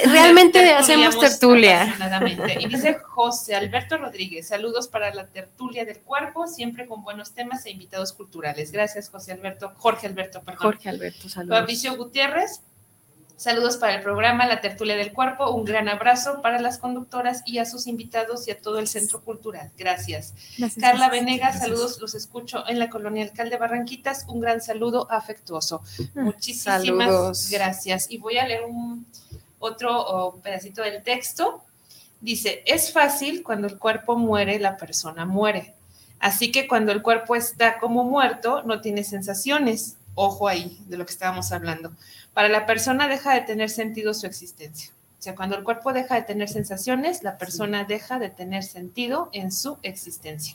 realmente 0.05 0.73
hacemos 0.73 1.19
tertulia. 1.19 1.95
Y 2.61 2.69
dice 2.69 2.95
José 3.09 3.55
Alberto 3.55 3.97
Rodríguez, 3.97 4.49
saludos 4.49 4.89
para 4.89 5.15
la 5.15 5.29
tertulia 5.29 5.85
del 5.85 6.01
cuerpo, 6.01 6.47
siempre 6.47 6.87
con 6.87 7.03
buenos 7.03 7.33
temas 7.33 7.65
e 7.67 7.71
invitados 7.71 8.13
culturales. 8.13 8.73
Gracias, 8.73 9.09
José 9.09 9.33
Alberto, 9.33 9.73
Jorge 9.77 10.07
Alberto, 10.07 10.43
perdón. 10.43 10.63
Jorge 10.63 10.89
Alberto, 10.89 11.29
saludos. 11.29 11.59
Fabricio 11.59 11.97
Gutiérrez, 11.97 12.63
Saludos 13.37 13.77
para 13.77 13.97
el 13.97 14.03
programa 14.03 14.47
La 14.47 14.63
Tertulia 14.63 14.97
del 14.97 15.13
Cuerpo. 15.13 15.51
Un 15.51 15.67
gran 15.67 15.91
abrazo 15.91 16.41
para 16.41 16.59
las 16.59 16.79
conductoras 16.79 17.43
y 17.45 17.59
a 17.59 17.67
sus 17.67 17.87
invitados 17.87 18.49
y 18.49 18.51
a 18.51 18.59
todo 18.59 18.79
el 18.79 18.89
Centro 18.89 19.21
Cultural. 19.21 19.71
Gracias. 19.77 20.33
Carla 20.81 21.11
Venegas, 21.11 21.59
saludos, 21.59 22.01
los 22.01 22.15
escucho 22.15 22.67
en 22.67 22.79
la 22.79 22.89
colonia 22.89 23.25
Alcalde 23.25 23.59
Barranquitas. 23.59 24.25
Un 24.29 24.41
gran 24.41 24.63
saludo 24.63 25.07
afectuoso. 25.11 25.83
Mm, 26.15 26.21
Muchísimas 26.23 27.51
gracias. 27.51 28.11
Y 28.11 28.17
voy 28.17 28.39
a 28.39 28.47
leer 28.47 28.65
un 28.65 29.07
otro 29.59 30.41
pedacito 30.43 30.81
del 30.81 31.03
texto. 31.03 31.63
Dice, 32.23 32.63
es 32.65 32.91
fácil 32.91 33.43
cuando 33.43 33.67
el 33.67 33.77
cuerpo 33.79 34.17
muere, 34.17 34.59
la 34.59 34.79
persona 34.79 35.27
muere. 35.27 35.75
Así 36.21 36.51
que 36.51 36.67
cuando 36.67 36.91
el 36.91 37.03
cuerpo 37.03 37.37
está 37.37 37.79
como 37.81 38.03
muerto, 38.03 38.63
no 38.63 38.81
tiene 38.81 39.05
sensaciones. 39.05 39.99
Ojo 40.15 40.49
ahí 40.49 40.79
de 40.87 40.97
lo 40.97 41.05
que 41.05 41.13
estábamos 41.13 41.53
hablando 41.53 41.93
para 42.37 42.51
la 42.51 42.67
persona 42.67 43.09
deja 43.09 43.33
de 43.33 43.41
tener 43.41 43.71
sentido 43.71 44.13
su 44.13 44.27
existencia. 44.27 44.93
O 45.19 45.23
sea, 45.23 45.35
cuando 45.35 45.57
el 45.57 45.65
cuerpo 45.65 45.95
deja 45.95 46.17
de 46.17 46.23
tener 46.23 46.51
sensaciones, 46.51 47.23
la 47.23 47.39
persona 47.39 47.85
deja 47.85 48.19
de 48.19 48.29
tener 48.29 48.63
sentido 48.63 49.31
en 49.33 49.51
su 49.51 49.79
existencia. 49.81 50.55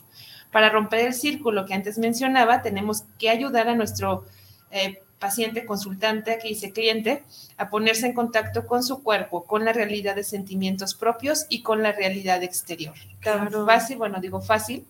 Para 0.52 0.68
romper 0.68 1.00
el 1.00 1.12
círculo 1.12 1.66
que 1.66 1.74
antes 1.74 1.98
mencionaba, 1.98 2.62
tenemos 2.62 3.02
que 3.18 3.30
ayudar 3.30 3.66
a 3.66 3.74
nuestro 3.74 4.24
eh, 4.70 5.02
paciente, 5.18 5.66
consultante, 5.66 6.30
aquí 6.30 6.50
dice 6.50 6.70
cliente, 6.70 7.24
a 7.56 7.68
ponerse 7.68 8.06
en 8.06 8.12
contacto 8.12 8.64
con 8.64 8.84
su 8.84 9.02
cuerpo, 9.02 9.42
con 9.42 9.64
la 9.64 9.72
realidad 9.72 10.14
de 10.14 10.22
sentimientos 10.22 10.94
propios 10.94 11.46
y 11.48 11.62
con 11.62 11.82
la 11.82 11.90
realidad 11.90 12.44
exterior. 12.44 12.94
Claro. 13.18 13.66
Fácil, 13.66 13.98
bueno, 13.98 14.20
digo 14.20 14.40
fácil, 14.40 14.86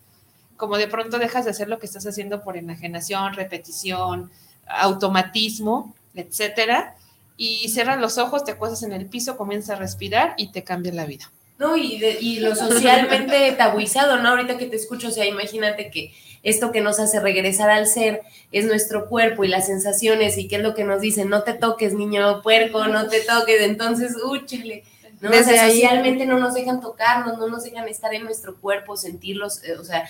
como 0.58 0.76
de 0.76 0.88
pronto 0.88 1.18
dejas 1.18 1.46
de 1.46 1.52
hacer 1.52 1.68
lo 1.68 1.78
que 1.78 1.86
estás 1.86 2.06
haciendo 2.06 2.42
por 2.42 2.58
enajenación, 2.58 3.32
repetición, 3.32 4.30
automatismo, 4.66 5.94
etcétera, 6.14 6.96
y 7.36 7.68
cierras 7.68 8.00
los 8.00 8.18
ojos, 8.18 8.44
te 8.44 8.52
acuestas 8.52 8.82
en 8.82 8.92
el 8.92 9.06
piso, 9.06 9.36
comienzas 9.36 9.76
a 9.76 9.80
respirar 9.80 10.34
y 10.36 10.52
te 10.52 10.62
cambia 10.62 10.92
la 10.92 11.06
vida. 11.06 11.30
No, 11.58 11.76
y, 11.76 12.04
y 12.20 12.40
lo 12.40 12.54
socialmente 12.56 13.52
tabuizado, 13.52 14.18
¿no? 14.18 14.30
Ahorita 14.30 14.58
que 14.58 14.66
te 14.66 14.76
escucho, 14.76 15.08
o 15.08 15.10
sea, 15.10 15.26
imagínate 15.26 15.90
que 15.90 16.12
esto 16.42 16.72
que 16.72 16.80
nos 16.80 16.98
hace 16.98 17.20
regresar 17.20 17.70
al 17.70 17.86
ser 17.86 18.22
es 18.50 18.66
nuestro 18.66 19.08
cuerpo 19.08 19.44
y 19.44 19.48
las 19.48 19.66
sensaciones 19.66 20.38
y 20.38 20.48
qué 20.48 20.56
es 20.56 20.62
lo 20.62 20.74
que 20.74 20.84
nos 20.84 21.00
dicen, 21.00 21.28
no 21.28 21.42
te 21.42 21.54
toques, 21.54 21.94
niño 21.94 22.42
puerco, 22.42 22.86
no 22.88 23.08
te 23.08 23.20
toques, 23.20 23.60
entonces, 23.62 24.16
úchale, 24.24 24.84
¿no? 25.22 25.30
Desde 25.30 25.56
socialmente 25.56 26.26
no 26.26 26.38
nos 26.38 26.52
dejan 26.52 26.80
tocarnos, 26.80 27.38
no 27.38 27.48
nos 27.48 27.62
dejan 27.62 27.86
estar 27.88 28.12
en 28.12 28.24
nuestro 28.24 28.56
cuerpo, 28.56 28.96
sentirlos, 28.96 29.62
eh, 29.62 29.76
o 29.78 29.84
sea, 29.84 30.08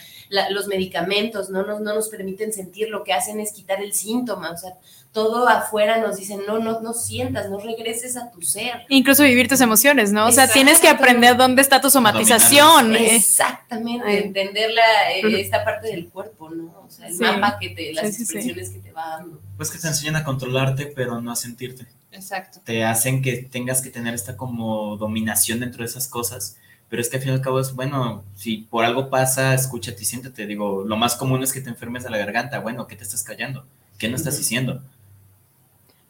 los 0.51 0.67
medicamentos 0.69 1.51
no 1.51 1.65
nos, 1.65 1.83
no 1.83 1.95
nos 1.95 2.09
permiten 2.09 2.53
sentir, 2.53 2.89
lo 2.89 3.05
que 3.05 3.13
hacen 3.13 3.39
es 3.39 3.53
quitar 3.53 3.83
el 3.83 3.93
síntoma, 3.93 4.51
o 4.51 4.57
sea, 4.57 4.73
todo 5.13 5.47
afuera 5.47 5.99
nos 5.99 6.17
dicen, 6.17 6.41
no, 6.47 6.59
no, 6.59 6.81
no 6.81 6.95
sientas, 6.95 7.51
no 7.51 7.59
regreses 7.59 8.17
a 8.17 8.31
tu 8.31 8.41
ser. 8.41 8.87
Incluso 8.89 9.23
vivir 9.23 9.47
tus 9.47 9.61
emociones, 9.61 10.11
¿no? 10.13 10.27
O 10.27 10.33
sea, 10.33 10.51
tienes 10.51 10.81
que 10.81 10.89
aprender 10.89 11.37
dónde 11.37 11.61
está 11.61 11.83
tu 11.83 11.91
somatización. 11.91 12.97
Exactamente, 12.97 14.25
entender 14.25 14.71
eh, 14.71 15.41
esta 15.41 15.63
parte 15.63 15.89
del 15.89 16.09
cuerpo, 16.09 16.49
¿no? 16.49 16.85
O 16.87 16.91
sea, 16.91 17.09
el 17.09 17.17
mapa 17.17 17.59
que 17.61 17.69
te, 17.69 17.93
las 17.93 18.19
expresiones 18.19 18.71
que 18.71 18.79
te 18.79 18.93
va 18.93 19.19
dando. 19.19 19.43
Pues 19.59 19.71
que 19.71 19.79
te 19.79 19.89
enseñan 19.89 20.17
a 20.17 20.25
controlarte, 20.25 20.87
pero 20.87 21.21
no 21.21 21.31
a 21.31 21.37
sentirte. 21.37 21.87
Exacto. 22.13 22.61
Te 22.65 22.85
hacen 22.85 23.23
que 23.23 23.39
tengas 23.39 23.83
que 23.83 23.91
tener 23.91 24.15
esta 24.15 24.37
como 24.37 24.97
dominación 24.97 25.61
dentro 25.61 25.81
de 25.81 25.87
esas 25.87 26.09
cosas. 26.09 26.57
Pero 26.89 27.01
es 27.01 27.09
que 27.09 27.17
al 27.17 27.23
fin 27.23 27.33
y 27.33 27.35
al 27.37 27.41
cabo 27.41 27.59
es, 27.59 27.75
bueno, 27.75 28.23
si 28.37 28.59
por 28.59 28.85
algo 28.85 29.09
pasa, 29.09 29.55
escúchate 29.55 30.03
y 30.03 30.05
siéntate. 30.05 30.47
Digo, 30.47 30.85
lo 30.85 30.97
más 30.97 31.17
común 31.17 31.43
es 31.43 31.51
que 31.53 31.63
te 31.63 31.71
enfermes 31.71 32.05
de 32.05 32.11
la 32.11 32.19
garganta. 32.19 32.59
Bueno, 32.59 32.87
¿qué 32.87 32.97
te 32.97 33.03
estás 33.03 33.23
callando? 33.23 33.65
¿Qué 33.99 34.09
no 34.09 34.17
estás 34.17 34.37
diciendo? 34.37 34.83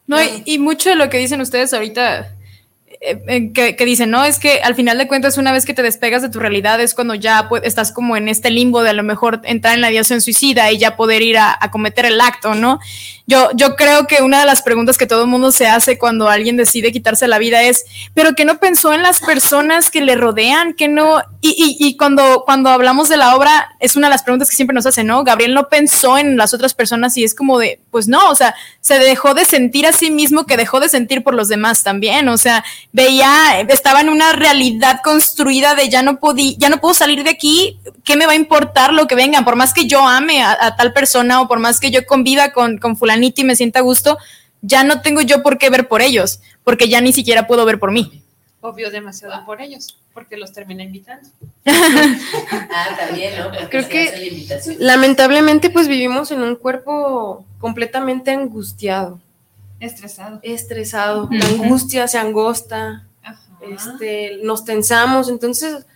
No, 0.09 0.16
y, 0.44 0.59
mucho 0.59 0.90
de 0.90 0.96
lo 0.96 1.09
que 1.09 1.18
dicen 1.18 1.40
ustedes 1.40 1.72
ahorita, 1.72 2.34
eh, 3.00 3.53
que, 3.53 3.84
dicen, 3.84 4.11
no, 4.11 4.24
es 4.24 4.40
que 4.40 4.61
al 4.62 4.74
final 4.74 4.98
de 4.98 5.07
cuentas, 5.07 5.38
una 5.38 5.53
vez 5.53 5.64
que 5.64 5.72
te 5.72 5.82
despegas 5.82 6.22
de 6.22 6.28
tu 6.28 6.40
realidad, 6.40 6.80
es 6.80 6.94
cuando 6.94 7.14
ya 7.14 7.48
estás 7.62 7.92
como 7.92 8.16
en 8.16 8.28
este 8.28 8.50
limbo 8.50 8.82
de 8.82 8.90
a 8.90 8.94
lo 8.94 9.05
mejor 9.05 9.40
entrar 9.44 9.74
en 9.74 9.80
la 9.80 9.92
ideación 9.92 10.20
suicida 10.20 10.72
y 10.72 10.78
ya 10.78 10.96
poder 10.96 11.22
ir 11.22 11.38
a, 11.38 11.57
a 11.61 11.70
cometer 11.70 12.07
el 12.07 12.20
acto, 12.20 12.57
¿no? 12.57 12.80
Yo, 13.26 13.50
yo 13.54 13.76
creo 13.76 14.06
que 14.06 14.20
una 14.22 14.40
de 14.40 14.46
las 14.46 14.62
preguntas 14.62 14.98
que 14.98 15.06
todo 15.06 15.22
el 15.22 15.28
mundo 15.28 15.52
se 15.52 15.68
hace 15.68 15.96
cuando 15.96 16.28
alguien 16.28 16.56
decide 16.56 16.90
quitarse 16.90 17.28
la 17.28 17.38
vida 17.38 17.62
es, 17.62 17.84
pero 18.14 18.34
que 18.34 18.44
no 18.44 18.58
pensó 18.58 18.92
en 18.92 19.02
las 19.02 19.20
personas 19.20 19.90
que 19.90 20.00
le 20.00 20.16
rodean, 20.16 20.74
que 20.74 20.88
no, 20.88 21.22
y, 21.40 21.76
y, 21.78 21.96
cuando, 21.96 22.42
cuando 22.44 22.70
hablamos 22.70 23.08
de 23.08 23.16
la 23.16 23.36
obra, 23.36 23.76
es 23.78 23.94
una 23.94 24.08
de 24.08 24.12
las 24.12 24.22
preguntas 24.22 24.50
que 24.50 24.56
siempre 24.56 24.74
nos 24.74 24.86
hacen, 24.86 25.06
¿no? 25.06 25.22
Gabriel 25.22 25.54
no 25.54 25.68
pensó 25.68 26.18
en 26.18 26.36
las 26.36 26.52
otras 26.52 26.74
personas 26.74 27.16
y 27.16 27.22
es 27.22 27.34
como 27.34 27.58
de, 27.58 27.80
pues 27.90 28.08
no, 28.08 28.28
o 28.28 28.34
sea, 28.34 28.54
se 28.80 28.98
dejó 28.98 29.34
de 29.34 29.44
sentir 29.44 29.86
a 29.86 29.92
sí 29.92 30.10
mismo 30.10 30.44
que 30.44 30.56
dejó 30.56 30.80
de 30.80 30.88
sentir 30.88 31.22
por 31.22 31.34
los 31.34 31.48
demás 31.48 31.84
también, 31.84 32.28
o 32.28 32.38
sea, 32.38 32.64
veía, 32.92 33.60
estaba 33.68 34.00
en 34.00 34.08
una 34.08 34.32
realidad 34.32 35.00
construida 35.02 35.74
de 35.76 35.88
ya 35.88 36.02
no 36.02 36.18
podía, 36.18 36.54
ya 36.58 36.68
no 36.68 36.78
puedo 36.78 36.94
salir 36.94 37.22
de 37.22 37.30
aquí, 37.30 37.78
¿qué 38.04 38.16
me 38.16 38.26
va 38.26 38.32
a 38.32 38.36
importar 38.36 38.92
lo 38.92 39.06
que 39.06 39.14
vengan? 39.14 39.44
Por 39.44 39.54
más 39.54 39.72
que 39.72 39.86
yo 39.86 40.06
ame 40.06 40.42
a, 40.42 40.56
a 40.60 40.76
tal 40.76 40.92
persona 40.92 41.40
o 41.40 41.48
por 41.48 41.60
más 41.60 41.78
que 41.78 41.90
yo 41.90 42.04
conviva 42.04 42.50
con, 42.50 42.78
con 42.78 42.96
fulano 42.96 43.11
y 43.16 43.44
me 43.44 43.56
sienta 43.56 43.80
a 43.80 43.82
gusto, 43.82 44.18
ya 44.60 44.84
no 44.84 45.00
tengo 45.00 45.20
yo 45.20 45.42
por 45.42 45.58
qué 45.58 45.70
ver 45.70 45.88
por 45.88 46.02
ellos, 46.02 46.40
porque 46.64 46.88
ya 46.88 47.00
ni 47.00 47.12
siquiera 47.12 47.46
puedo 47.46 47.64
ver 47.64 47.78
por 47.78 47.92
mí. 47.92 48.22
Obvio 48.60 48.90
demasiado 48.90 49.44
por 49.44 49.60
ellos, 49.60 49.98
porque 50.14 50.36
los 50.36 50.52
termina 50.52 50.84
invitando. 50.84 51.28
ah, 51.66 52.96
también, 52.96 53.34
¿no? 53.38 53.50
Creo 53.68 53.88
que 53.88 54.46
lamentablemente 54.78 55.68
pues 55.68 55.88
vivimos 55.88 56.30
en 56.30 56.42
un 56.42 56.54
cuerpo 56.54 57.44
completamente 57.58 58.30
angustiado. 58.30 59.20
Estresado. 59.80 60.38
Estresado. 60.44 61.28
La 61.32 61.44
angustia 61.46 62.06
se 62.06 62.18
angosta. 62.18 63.04
Este, 63.60 64.38
nos 64.42 64.64
tensamos, 64.64 65.28
entonces 65.28 65.86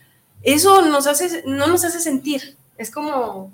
eso 0.43 0.83
nos 0.83 1.09
hace, 1.09 1.43
no 1.47 1.67
nos 1.67 1.85
hace 1.85 2.01
sentir. 2.01 2.57
Es 2.79 2.91
como, 2.91 3.53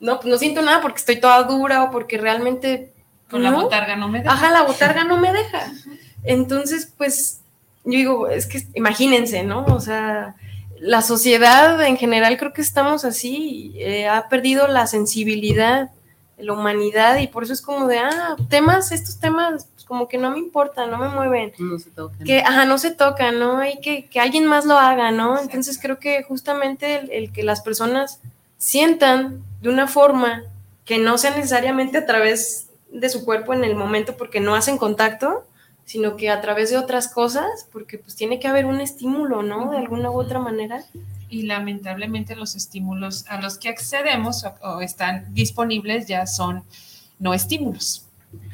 no, 0.00 0.16
pues 0.20 0.26
no 0.26 0.38
siento 0.38 0.62
nada 0.62 0.80
porque 0.80 0.98
estoy 0.98 1.20
toda 1.20 1.42
dura 1.42 1.84
o 1.84 1.90
porque 1.90 2.18
realmente... 2.18 2.92
Con 3.30 3.42
la 3.42 3.50
botarga 3.50 3.96
no 3.96 4.08
me 4.08 4.20
deja. 4.20 4.32
Ajá, 4.32 4.50
la 4.50 4.62
botarga 4.62 5.04
no 5.04 5.18
me 5.18 5.32
deja. 5.32 5.70
Entonces, 6.24 6.90
pues, 6.96 7.40
yo 7.84 7.92
digo, 7.92 8.28
es 8.28 8.46
que 8.46 8.66
imagínense, 8.74 9.42
¿no? 9.42 9.66
O 9.66 9.80
sea, 9.80 10.34
la 10.80 11.02
sociedad 11.02 11.80
en 11.86 11.96
general 11.96 12.38
creo 12.38 12.52
que 12.52 12.62
estamos 12.62 13.04
así, 13.04 13.72
eh, 13.76 14.08
ha 14.08 14.28
perdido 14.28 14.66
la 14.68 14.86
sensibilidad, 14.86 15.90
la 16.38 16.52
humanidad, 16.52 17.18
y 17.18 17.26
por 17.26 17.42
eso 17.42 17.52
es 17.52 17.60
como 17.60 17.86
de, 17.86 17.98
ah, 17.98 18.36
temas, 18.48 18.92
estos 18.92 19.18
temas, 19.18 19.68
pues, 19.74 19.84
como 19.84 20.08
que 20.08 20.16
no 20.16 20.30
me 20.30 20.38
importan, 20.38 20.90
no 20.90 20.96
me 20.96 21.08
mueven. 21.08 21.52
No 21.58 21.78
se 21.78 21.90
tocan. 21.90 22.24
Que, 22.24 22.40
ajá, 22.40 22.64
no 22.64 22.78
se 22.78 22.92
tocan, 22.92 23.38
¿no? 23.38 23.58
Hay 23.58 23.80
que, 23.80 24.06
que 24.06 24.20
alguien 24.20 24.46
más 24.46 24.64
lo 24.64 24.78
haga, 24.78 25.10
¿no? 25.10 25.38
Entonces 25.38 25.78
creo 25.80 25.98
que 25.98 26.22
justamente 26.22 27.18
el 27.18 27.32
que 27.32 27.42
las 27.42 27.60
personas 27.60 28.20
sientan 28.56 29.42
de 29.60 29.68
una 29.68 29.86
forma 29.86 30.44
que 30.84 30.98
no 30.98 31.18
sea 31.18 31.34
necesariamente 31.34 31.98
a 31.98 32.06
través 32.06 32.68
de 32.90 33.08
su 33.08 33.24
cuerpo 33.24 33.52
en 33.52 33.64
el 33.64 33.74
momento 33.74 34.16
porque 34.16 34.40
no 34.40 34.54
hacen 34.54 34.78
contacto, 34.78 35.46
sino 35.84 36.16
que 36.16 36.30
a 36.30 36.40
través 36.40 36.70
de 36.70 36.76
otras 36.76 37.08
cosas, 37.08 37.66
porque 37.72 37.98
pues 37.98 38.14
tiene 38.14 38.38
que 38.38 38.48
haber 38.48 38.66
un 38.66 38.80
estímulo, 38.80 39.42
¿no? 39.42 39.70
De 39.70 39.78
alguna 39.78 40.10
u 40.10 40.20
otra 40.20 40.38
manera. 40.38 40.84
Y 41.30 41.42
lamentablemente 41.42 42.36
los 42.36 42.56
estímulos 42.56 43.26
a 43.28 43.40
los 43.40 43.58
que 43.58 43.68
accedemos 43.68 44.44
o, 44.62 44.80
están 44.80 45.32
disponibles 45.34 46.06
ya 46.06 46.26
son 46.26 46.64
no 47.18 47.34
estímulos. 47.34 48.06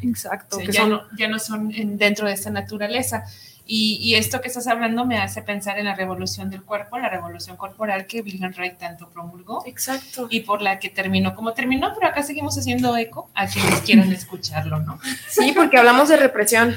Exacto. 0.03 0.61
ya, 0.61 0.87
no, 0.87 1.03
ya 1.17 1.29
no 1.29 1.39
son 1.39 1.73
dentro 1.99 2.27
de 2.27 2.35
esa 2.35 2.51
naturaleza. 2.51 3.25
Y, 3.67 4.15
esto 4.15 4.43
que 4.43 4.49
estás 4.49 4.67
hablando 4.67 5.07
me 5.07 5.19
hace 5.19 5.41
pensar 5.41 5.79
en 5.79 5.87
la 5.87 5.95
revolución 5.95 6.51
del 6.51 6.62
cuerpo, 6.62 6.99
la 6.99 7.09
revolución 7.09 7.57
corporal 7.57 8.07
que 8.07 8.21
Wilhelm 8.21 8.53
Reich 8.53 8.77
tanto 8.77 9.09
promulgó. 9.09 9.65
Exacto. 9.67 10.27
Y 10.29 10.41
por 10.41 10.61
la 10.61 10.79
que 10.79 10.91
terminó 10.91 11.35
como 11.35 11.55
terminó, 11.55 11.93
pero 11.95 12.09
acá 12.09 12.23
seguimos 12.23 12.59
haciendo 12.59 12.95
eco 12.97 13.31
a 13.35 13.47
quienes 13.47 13.81
quieran 13.81 14.12
escucharlo, 14.12 14.81
¿no? 14.81 14.99
Sí, 15.29 15.53
porque 15.53 15.79
hablamos 15.79 16.11
de 16.11 16.19
represión. 16.19 16.77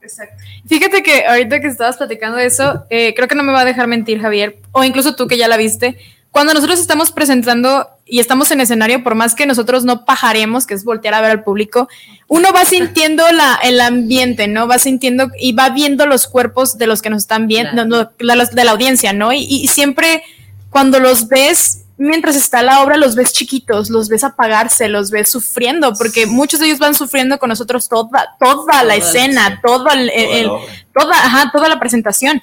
Exacto. 0.00 0.42
Fíjate 0.66 1.02
que 1.02 1.26
ahorita 1.26 1.60
que 1.60 1.66
estabas 1.66 1.98
platicando 1.98 2.38
de 2.38 2.46
eso, 2.46 2.84
eh, 2.88 3.12
creo 3.14 3.28
que 3.28 3.34
no 3.34 3.42
me 3.42 3.52
va 3.52 3.60
a 3.60 3.66
dejar 3.66 3.86
mentir, 3.86 4.20
Javier, 4.20 4.58
o 4.72 4.84
incluso 4.84 5.14
tú 5.14 5.26
que 5.26 5.36
ya 5.36 5.48
la 5.48 5.58
viste. 5.58 5.98
Cuando 6.30 6.54
nosotros 6.54 6.80
estamos 6.80 7.12
presentando 7.12 7.88
y 8.12 8.20
estamos 8.20 8.50
en 8.50 8.60
escenario, 8.60 9.02
por 9.02 9.14
más 9.14 9.34
que 9.34 9.46
nosotros 9.46 9.86
no 9.86 10.04
pajaremos, 10.04 10.66
que 10.66 10.74
es 10.74 10.84
voltear 10.84 11.14
a 11.14 11.22
ver 11.22 11.30
al 11.30 11.44
público, 11.44 11.88
uno 12.28 12.52
va 12.52 12.66
sintiendo 12.66 13.24
la, 13.32 13.58
el 13.62 13.80
ambiente, 13.80 14.48
¿no? 14.48 14.68
Va 14.68 14.78
sintiendo 14.78 15.30
y 15.40 15.52
va 15.52 15.70
viendo 15.70 16.04
los 16.04 16.26
cuerpos 16.26 16.76
de 16.76 16.86
los 16.86 17.00
que 17.00 17.08
nos 17.08 17.22
están 17.22 17.46
viendo, 17.46 17.86
de, 17.86 18.64
la 18.64 18.70
audiencia, 18.70 19.14
¿no? 19.14 19.32
Y, 19.32 19.66
siempre 19.68 20.22
cuando 20.68 21.00
los 21.00 21.28
ves, 21.28 21.86
mientras 21.96 22.36
está 22.36 22.62
la 22.62 22.82
obra, 22.82 22.98
los 22.98 23.14
ves 23.14 23.32
chiquitos, 23.32 23.88
los 23.88 24.10
ves 24.10 24.24
apagarse, 24.24 24.88
los 24.88 25.10
ves 25.10 25.30
sufriendo, 25.30 25.94
porque 25.94 26.26
muchos 26.26 26.60
de 26.60 26.66
ellos 26.66 26.80
van 26.80 26.94
sufriendo 26.94 27.38
con 27.38 27.48
nosotros 27.48 27.88
toda, 27.88 28.36
toda, 28.38 28.84
la 28.84 28.94
escena, 28.94 29.58
todo 29.64 29.88
el, 29.90 30.50
toda, 30.92 31.14
ajá, 31.14 31.50
toda 31.50 31.66
la 31.66 31.80
presentación. 31.80 32.42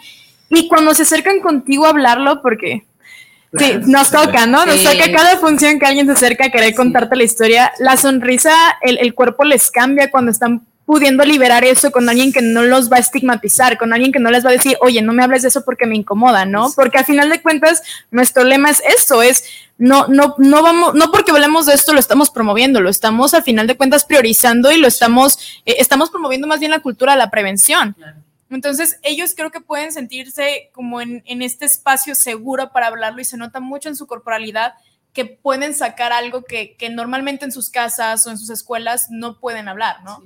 Y 0.50 0.68
cuando 0.68 0.96
se 0.96 1.04
acercan 1.04 1.42
contigo 1.42 1.86
a 1.86 1.90
hablarlo, 1.90 2.42
porque 2.42 2.89
Sí, 3.58 3.80
nos 3.88 4.12
toca, 4.12 4.46
¿no? 4.46 4.66
Nos 4.66 4.84
toca 4.84 5.12
cada 5.12 5.38
función 5.38 5.80
que 5.80 5.86
alguien 5.86 6.06
se 6.06 6.14
acerca 6.14 6.46
a 6.46 6.50
querer 6.50 6.76
contarte 6.76 7.16
la 7.16 7.24
historia. 7.24 7.72
La 7.80 7.98
sonrisa, 7.98 8.54
el, 8.82 9.00
el, 9.00 9.16
cuerpo 9.16 9.44
les 9.44 9.72
cambia 9.72 10.12
cuando 10.12 10.32
están 10.32 10.68
pudiendo 10.86 11.24
liberar 11.24 11.64
eso 11.64 11.92
con 11.92 12.10
alguien 12.10 12.34
que 12.34 12.42
no 12.42 12.64
los 12.64 12.92
va 12.92 12.98
a 12.98 13.00
estigmatizar, 13.00 13.78
con 13.78 13.94
alguien 13.94 14.12
que 14.12 14.20
no 14.20 14.32
les 14.32 14.44
va 14.44 14.50
a 14.50 14.54
decir, 14.54 14.76
oye, 14.82 15.02
no 15.02 15.14
me 15.14 15.24
hables 15.24 15.44
de 15.44 15.50
eso 15.50 15.64
porque 15.64 15.86
me 15.86 15.96
incomoda, 15.96 16.46
¿no? 16.46 16.72
Porque 16.76 16.98
al 16.98 17.06
final 17.06 17.30
de 17.30 17.42
cuentas, 17.42 17.84
nuestro 18.10 18.44
lema 18.44 18.72
es 18.72 18.82
esto, 18.98 19.22
es 19.22 19.44
no, 19.78 20.08
no, 20.08 20.36
no 20.40 20.64
vamos, 20.64 20.94
no 20.96 21.12
porque 21.12 21.32
hablemos 21.32 21.68
de 21.68 21.74
esto 21.74 21.94
lo 21.94 22.00
estamos 22.00 22.32
promoviendo, 22.32 22.82
lo 22.82 22.90
estamos 22.90 23.34
al 23.34 23.44
final 23.44 23.68
de 23.68 23.78
cuentas 23.78 24.04
priorizando 24.04 24.72
y 24.72 24.78
lo 24.78 24.88
estamos, 24.88 25.62
eh, 25.66 25.76
estamos 25.78 26.10
promoviendo 26.10 26.48
más 26.48 26.60
bien 26.60 26.72
la 26.72 26.80
cultura 26.80 27.14
de 27.14 27.20
la 27.20 27.30
prevención. 27.30 27.96
Entonces, 28.50 29.00
ellos 29.04 29.34
creo 29.36 29.52
que 29.52 29.62
pueden 29.62 29.92
sentirse 29.92 30.72
como 30.74 31.02
en, 31.02 31.24
este 31.26 31.66
espacio 31.66 32.16
seguro 32.16 32.72
para 32.72 32.88
hablarlo 32.88 33.22
y 33.22 33.26
se 33.26 33.38
nota 33.38 33.60
mucho 33.60 33.90
en 33.90 33.96
su 33.96 34.08
corporalidad 34.08 34.74
que 35.14 35.26
pueden 35.26 35.76
sacar 35.76 36.12
algo 36.12 36.44
que, 36.44 36.76
normalmente 36.92 37.46
en 37.46 37.52
sus 37.52 37.70
casas 37.70 38.26
o 38.26 38.32
en 38.32 38.38
sus 38.38 38.50
escuelas 38.50 39.08
no 39.12 39.40
pueden 39.40 39.68
hablar, 39.68 40.04
¿no? 40.04 40.24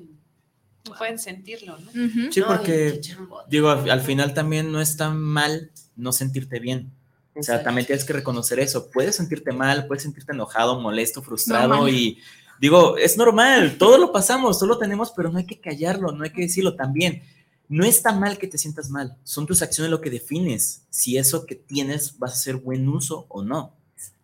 No 0.86 0.96
pueden 0.98 1.20
sentirlo, 1.20 1.78
¿no? 1.78 1.92
Sí, 2.32 2.42
porque, 2.46 3.02
digo, 3.48 3.70
al, 3.70 4.02
final 4.02 4.34
también 4.34 4.72
no 4.72 4.82
es 4.82 4.98
tan 4.98 5.20
mal 5.20 5.72
no 5.96 6.12
sentirte 6.12 6.60
bien. 6.60 6.92
O 7.36 7.42
sea, 7.42 7.64
también 7.64 7.88
tienes 7.88 8.06
que 8.06 8.14
reconocer 8.14 8.60
eso. 8.60 8.92
Puedes 8.92 9.16
sentirte 9.16 9.52
mal, 9.52 9.88
puedes 9.88 10.04
sentirte 10.04 10.34
enojado, 10.34 10.80
molesto, 10.80 11.22
frustrado 11.22 11.88
y 11.88 12.20
digo, 12.60 12.98
es 12.98 13.18
normal, 13.18 13.78
todo 13.78 13.98
lo 13.98 14.12
pasamos, 14.12 14.60
solo 14.60 14.78
tenemos, 14.78 15.12
pero 15.12 15.32
no 15.32 15.40
hay 15.40 15.46
que 15.46 15.60
callarlo, 15.60 16.12
no 16.12 16.24
hay 16.24 16.30
que 16.30 16.44
decirlo 16.44 16.76
también 16.76 17.24
no 17.70 17.86
está 17.86 18.12
mal 18.12 18.38
que 18.38 18.48
te 18.48 18.58
sientas 18.58 18.90
mal, 18.90 19.18
son 19.24 19.46
tus 19.46 19.62
acciones 19.62 19.90
lo 19.90 20.02
que 20.02 20.10
defines 20.10 20.84
si 20.90 21.18
eso 21.18 21.46
que 21.46 21.56
tienes 21.56 22.20
vas 22.20 22.32
a 22.32 22.36
hacer 22.36 22.58
buen 22.58 22.88
uso 22.88 23.26
o 23.30 23.44
no. 23.44 23.76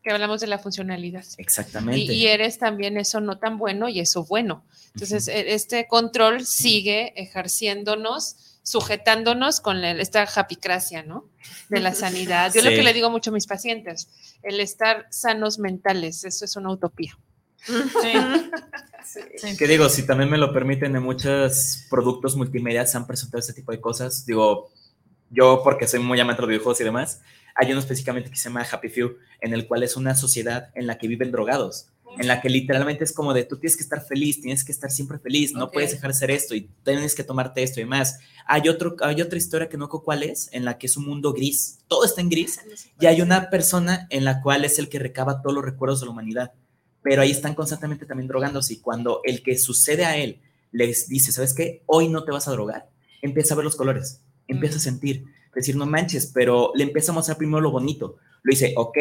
Que 0.04 0.12
hablamos 0.12 0.40
de 0.40 0.48
la 0.48 0.60
funcionalidad. 0.60 1.26
Exactamente. 1.38 2.14
Y, 2.14 2.28
eres 2.28 2.58
también 2.58 2.98
eso 2.98 3.20
no 3.20 3.38
tan 3.38 3.58
bueno 3.58 3.90
y 3.90 4.00
eso 4.00 4.24
bueno. 4.24 4.64
Entonces, 4.94 5.28
e, 5.28 5.54
este 5.54 5.88
control 5.88 6.46
sigue 6.46 7.14
ejerciéndonos, 7.22 8.60
sujetándonos 8.64 9.60
con 9.60 9.84
esta 9.84 10.26
japicracia, 10.26 11.04
¿no? 11.04 11.26
De 11.70 11.82
la 11.82 11.94
sanidad. 11.96 12.54
Yo 12.54 12.62
lo 12.62 12.70
que 12.70 12.82
le 12.82 12.94
digo 12.94 13.10
mucho 13.10 13.32
a 13.32 13.34
mis 13.34 13.48
pacientes, 13.48 14.08
el 14.42 14.62
estar 14.62 15.08
sanos 15.12 15.60
mentales, 15.60 16.24
eso 16.24 16.46
es 16.46 16.56
una 16.56 16.72
utopía. 16.72 17.18
Sí. 17.66 19.58
Que 19.58 19.68
digo, 19.68 19.90
si 19.90 20.06
también 20.06 20.30
me 20.30 20.38
lo 20.38 20.54
permiten, 20.54 20.96
en 20.96 21.04
muchos 21.04 21.86
productos 21.90 22.36
multimedia 22.36 22.86
se 22.86 22.98
han 22.98 23.08
presentado 23.08 23.40
este 23.40 23.54
tipo 23.54 23.72
de 23.72 23.82
cosas. 23.82 24.26
Digo, 24.26 24.72
yo 25.30 25.62
porque 25.64 25.88
soy 25.88 26.00
muy 26.00 26.20
amante 26.20 26.42
de 26.42 26.44
los 26.44 26.50
videojuegos 26.50 26.82
y 26.82 26.84
demás, 26.84 27.22
hay 27.56 27.72
uno 27.72 27.80
específicamente 27.80 28.30
que 28.30 28.36
se 28.36 28.50
llama 28.50 28.66
Happy 28.70 28.90
Few, 28.90 29.18
en 29.42 29.54
el 29.54 29.68
cual 29.68 29.84
es 29.84 29.96
una 29.96 30.16
sociedad 30.16 30.70
en 30.76 30.88
la 30.88 30.98
que 30.98 31.08
viven 31.08 31.32
drogados, 31.32 31.90
en 32.18 32.28
la 32.28 32.42
que 32.42 32.50
literalmente 32.50 33.04
es 33.04 33.14
como 33.14 33.34
de 33.34 33.44
tú 33.44 33.58
tienes 33.58 33.78
que 33.78 33.84
estar 33.84 34.06
feliz, 34.06 34.42
tienes 34.42 34.64
que 34.64 34.72
estar 34.72 34.90
siempre 34.90 35.20
feliz, 35.20 35.54
no 35.54 35.70
puedes 35.70 35.92
dejar 35.92 36.12
de 36.12 36.16
hacer 36.16 36.32
esto 36.32 36.56
y 36.56 36.70
tienes 36.84 37.16
que 37.16 37.24
tomarte 37.24 37.62
esto 37.62 37.82
y 37.82 37.86
más. 37.86 38.20
Hay, 38.48 38.68
otro, 38.70 38.96
hay 39.02 39.22
otra 39.22 39.38
historia 39.38 39.70
que 39.70 39.78
no 39.78 39.86
sé 39.86 39.98
cuál 40.04 40.24
es, 40.24 40.50
en 40.52 40.66
la 40.66 40.78
que 40.78 40.88
es 40.88 40.98
un 40.98 41.06
mundo 41.06 41.34
gris, 41.34 41.80
todo 41.88 42.06
está 42.06 42.22
en 42.22 42.30
gris, 42.30 42.60
y 43.00 43.06
hay 43.06 43.22
una 43.22 43.50
persona 43.50 44.08
en 44.10 44.26
la 44.26 44.42
cual 44.42 44.66
es 44.66 44.80
el 44.80 44.90
que 44.90 45.00
recaba 45.00 45.42
todos 45.42 45.56
los 45.56 45.66
recuerdos 45.66 46.00
de 46.00 46.08
la 46.08 46.12
humanidad, 46.12 46.54
pero 47.02 47.22
ahí 47.22 47.32
están 47.32 47.56
constantemente 47.56 48.06
también 48.06 48.28
drogándose 48.28 48.74
y 48.74 48.80
cuando 48.80 49.22
el 49.24 49.42
que 49.42 49.58
sucede 49.58 50.06
a 50.06 50.18
él 50.18 50.40
les 50.72 51.08
dice, 51.08 51.32
¿sabes 51.32 51.54
qué? 51.54 51.84
Hoy 51.86 52.10
no 52.10 52.24
te 52.24 52.32
vas 52.32 52.48
a 52.48 52.52
drogar, 52.52 52.90
empieza 53.22 53.54
a 53.54 53.58
ver 53.58 53.66
los 53.66 53.76
colores, 53.76 54.22
empieza 54.48 54.78
a 54.78 54.82
sentir, 54.82 55.26
decir, 55.60 55.76
no 55.76 55.86
manches, 55.86 56.32
pero 56.34 56.72
le 56.76 56.84
empieza 56.84 57.12
a 57.12 57.16
mostrar 57.16 57.38
primero 57.38 57.62
lo 57.62 57.72
bonito. 57.72 58.18
Lo 58.44 58.52
dice, 58.52 58.74
ok, 58.78 58.98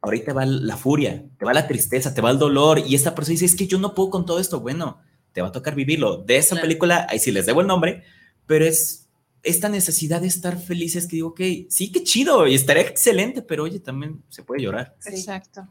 ahorita 0.00 0.32
va 0.32 0.46
la 0.46 0.76
furia, 0.76 1.24
te 1.38 1.44
va 1.44 1.52
la 1.52 1.66
tristeza, 1.66 2.14
te 2.14 2.20
va 2.20 2.30
el 2.30 2.38
dolor, 2.38 2.78
y 2.78 2.94
esta 2.94 3.14
persona 3.14 3.32
dice, 3.32 3.46
es 3.46 3.56
que 3.56 3.66
yo 3.66 3.78
no 3.78 3.94
puedo 3.94 4.10
con 4.10 4.26
todo 4.26 4.40
esto. 4.40 4.60
Bueno, 4.60 4.98
te 5.32 5.42
va 5.42 5.48
a 5.48 5.52
tocar 5.52 5.74
vivirlo. 5.74 6.18
De 6.18 6.36
esa 6.36 6.60
película, 6.60 7.06
ahí 7.08 7.18
sí 7.18 7.30
les 7.30 7.46
debo 7.46 7.60
el 7.60 7.66
nombre, 7.66 8.04
pero 8.46 8.64
es 8.64 8.99
esta 9.42 9.68
necesidad 9.68 10.20
de 10.20 10.26
estar 10.26 10.58
felices 10.58 11.06
que 11.06 11.16
digo, 11.16 11.28
ok, 11.28 11.40
sí, 11.68 11.90
qué 11.90 12.02
chido 12.02 12.46
y 12.46 12.54
estaría 12.54 12.82
excelente, 12.82 13.42
pero 13.42 13.64
oye, 13.64 13.80
también 13.80 14.22
se 14.28 14.42
puede 14.42 14.62
llorar. 14.62 14.94
Exacto. 15.06 15.66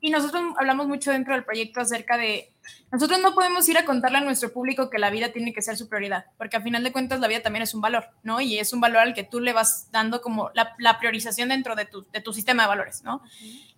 Y 0.00 0.10
nosotros 0.10 0.42
hablamos 0.58 0.86
mucho 0.86 1.10
dentro 1.10 1.34
del 1.34 1.44
proyecto 1.44 1.80
acerca 1.80 2.18
de, 2.18 2.52
nosotros 2.92 3.20
no 3.20 3.34
podemos 3.34 3.68
ir 3.68 3.78
a 3.78 3.84
contarle 3.84 4.18
a 4.18 4.20
nuestro 4.20 4.52
público 4.52 4.90
que 4.90 4.98
la 4.98 5.10
vida 5.10 5.32
tiene 5.32 5.52
que 5.52 5.62
ser 5.62 5.76
su 5.76 5.88
prioridad, 5.88 6.26
porque 6.36 6.56
a 6.56 6.60
final 6.60 6.84
de 6.84 6.92
cuentas 6.92 7.20
la 7.20 7.28
vida 7.28 7.42
también 7.42 7.62
es 7.62 7.74
un 7.74 7.80
valor, 7.80 8.08
¿no? 8.22 8.40
Y 8.40 8.58
es 8.58 8.72
un 8.72 8.80
valor 8.80 9.02
al 9.02 9.14
que 9.14 9.24
tú 9.24 9.40
le 9.40 9.52
vas 9.52 9.88
dando 9.90 10.20
como 10.20 10.50
la, 10.54 10.98
priorización 10.98 11.48
dentro 11.48 11.74
de 11.74 11.86
tu, 11.86 12.06
de 12.12 12.20
tu, 12.20 12.32
sistema 12.32 12.64
de 12.64 12.68
valores, 12.68 13.02
¿no? 13.02 13.22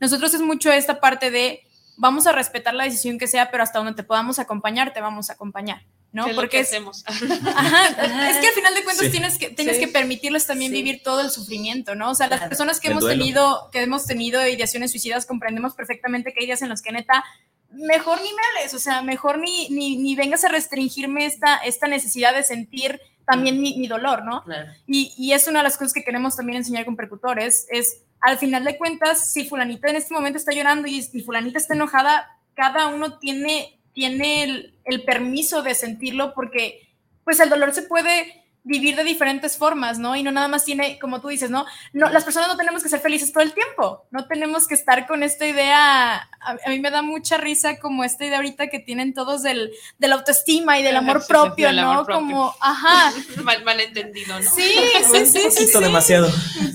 Nosotros 0.01 0.34
es 0.34 0.41
mucho 0.41 0.70
esta 0.72 1.01
parte 1.01 1.30
de, 1.30 1.62
vamos 1.99 2.26
a 2.26 2.32
respetar 2.32 2.74
la 2.74 2.84
decisión 2.84 3.18
que 3.18 3.26
sea, 3.26 3.51
pero 3.51 3.62
hasta 3.62 3.78
donde 3.78 3.94
te 3.94 4.05
podamos 4.05 4.38
acompañar, 4.38 4.92
te 4.94 5.01
vamos 5.01 5.28
a 5.28 5.34
acompañar. 5.34 5.82
¿no? 6.11 6.26
Porque 6.34 6.61
es, 6.61 6.68
hacemos. 6.68 7.05
Ajá, 7.07 8.30
es 8.30 8.38
que 8.38 8.46
al 8.46 8.55
final 8.55 8.74
de 8.74 8.82
cuentas 8.82 9.11
tienes 9.11 9.36
que 9.36 9.51
tienes 9.51 9.78
que 9.78 9.88
permitirles 9.88 10.46
también 10.46 10.72
vivir 10.72 11.03
todo 11.03 11.20
el 11.20 11.30
sufrimiento, 11.30 11.94
¿no? 11.94 12.11
O 12.11 12.14
sea, 12.14 12.28
las 12.28 12.40
personas 12.49 12.80
que 12.80 12.88
hemos 12.88 13.07
tenido 13.07 13.68
que 13.70 13.82
hemos 13.82 14.07
tenido 14.07 14.46
ideaciones 14.46 14.90
suicidas 14.90 15.26
comprendemos 15.26 15.74
perfectamente 15.74 16.32
que 16.32 16.40
hay 16.40 16.46
días 16.46 16.62
en 16.62 16.70
los 16.70 16.80
que 16.80 16.92
neta 16.92 17.24
mejor 17.70 18.18
ni 18.22 18.30
me 18.32 18.40
hables, 18.51 18.72
o 18.72 18.78
sea, 18.78 19.03
mejor 19.03 19.38
ni, 19.38 19.68
ni, 19.68 20.16
vengas 20.16 20.44
a 20.44 20.49
restringirme 20.49 21.26
esta, 21.26 21.59
esta 21.59 21.86
necesidad 21.86 22.34
de 22.34 22.42
sentir 22.42 22.99
también 23.26 23.61
mi, 23.61 23.86
dolor, 23.86 24.24
¿no? 24.24 24.42
Y, 24.86 25.12
y, 25.18 25.32
es 25.32 25.46
una 25.49 25.59
de 25.59 25.64
las 25.64 25.76
cosas 25.76 25.92
que 25.92 26.03
queremos 26.03 26.34
también 26.34 26.57
enseñar 26.57 26.86
con 26.86 26.96
percutores, 26.96 27.66
es 27.68 28.05
al 28.21 28.39
final 28.39 28.64
de 28.64 28.77
cuentas, 28.77 29.33
si 29.33 29.49
fulanita 29.49 29.89
en 29.89 29.97
este 29.97 30.14
momento 30.14 30.39
está 30.39 30.53
llorando 30.53 30.89
y, 30.89 31.07
y 31.12 31.21
fulanita 31.23 31.59
está 31.59 31.75
enojada, 31.75 32.39
cada 32.55 32.89
uno 32.89 33.19
tiene 33.19 33.79
tiene 33.99 34.73
el, 34.85 35.03
permiso 35.05 35.62
de 35.62 35.75
sentirlo 35.75 36.33
porque 36.33 36.89
pues 37.25 37.41
el 37.41 37.51
dolor 37.51 37.75
se 37.75 37.83
puede 37.83 38.45
vivir 38.62 38.95
de 38.95 39.03
diferentes 39.03 39.57
formas, 39.57 39.99
¿no? 39.99 40.14
Y 40.14 40.23
no 40.23 40.31
nada 40.31 40.47
más 40.47 40.64
tiene, 40.64 41.01
como 41.01 41.21
tú 41.21 41.29
dices, 41.29 41.51
¿no? 41.51 41.66
no 41.93 42.09
las 42.09 42.23
personas 42.23 42.49
no 42.49 42.57
tenemos 42.57 42.81
que 42.81 42.89
ser 42.89 43.01
felices 43.01 43.33
todo 43.33 43.43
el 43.43 43.55
tiempo, 43.55 44.07
no 44.12 44.29
tenemos 44.29 44.69
que 44.69 44.75
estar 44.75 45.09
con 45.09 45.25
esta 45.25 45.47
idea, 45.47 46.31
a, 46.41 46.69
mí 46.69 46.79
me 46.79 46.93
da 46.93 47.03
mucha 47.03 47.39
risa 47.39 47.81
como 47.81 48.05
esta 48.05 48.25
idea 48.25 48.37
ahorita 48.37 48.69
que 48.69 48.79
tienen 48.79 49.14
todos 49.14 49.43
del, 49.43 49.73
la 49.99 50.14
autoestima 50.14 50.79
y 50.79 50.85
del 50.85 50.97
amor 50.97 51.27
propio, 51.27 51.73
¿no? 51.73 52.07
Como, 52.07 52.55
ajá. 52.61 53.12
Mal, 53.43 53.64
malentendido, 53.64 54.39
¿no? 54.39 54.49
Sí, 54.49 54.62
sí, 55.12 55.27
sí. 55.27 55.39
Un 55.45 55.55
poquito 55.55 55.81
demasiado. 55.81 56.31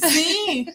Sí. 0.10 0.68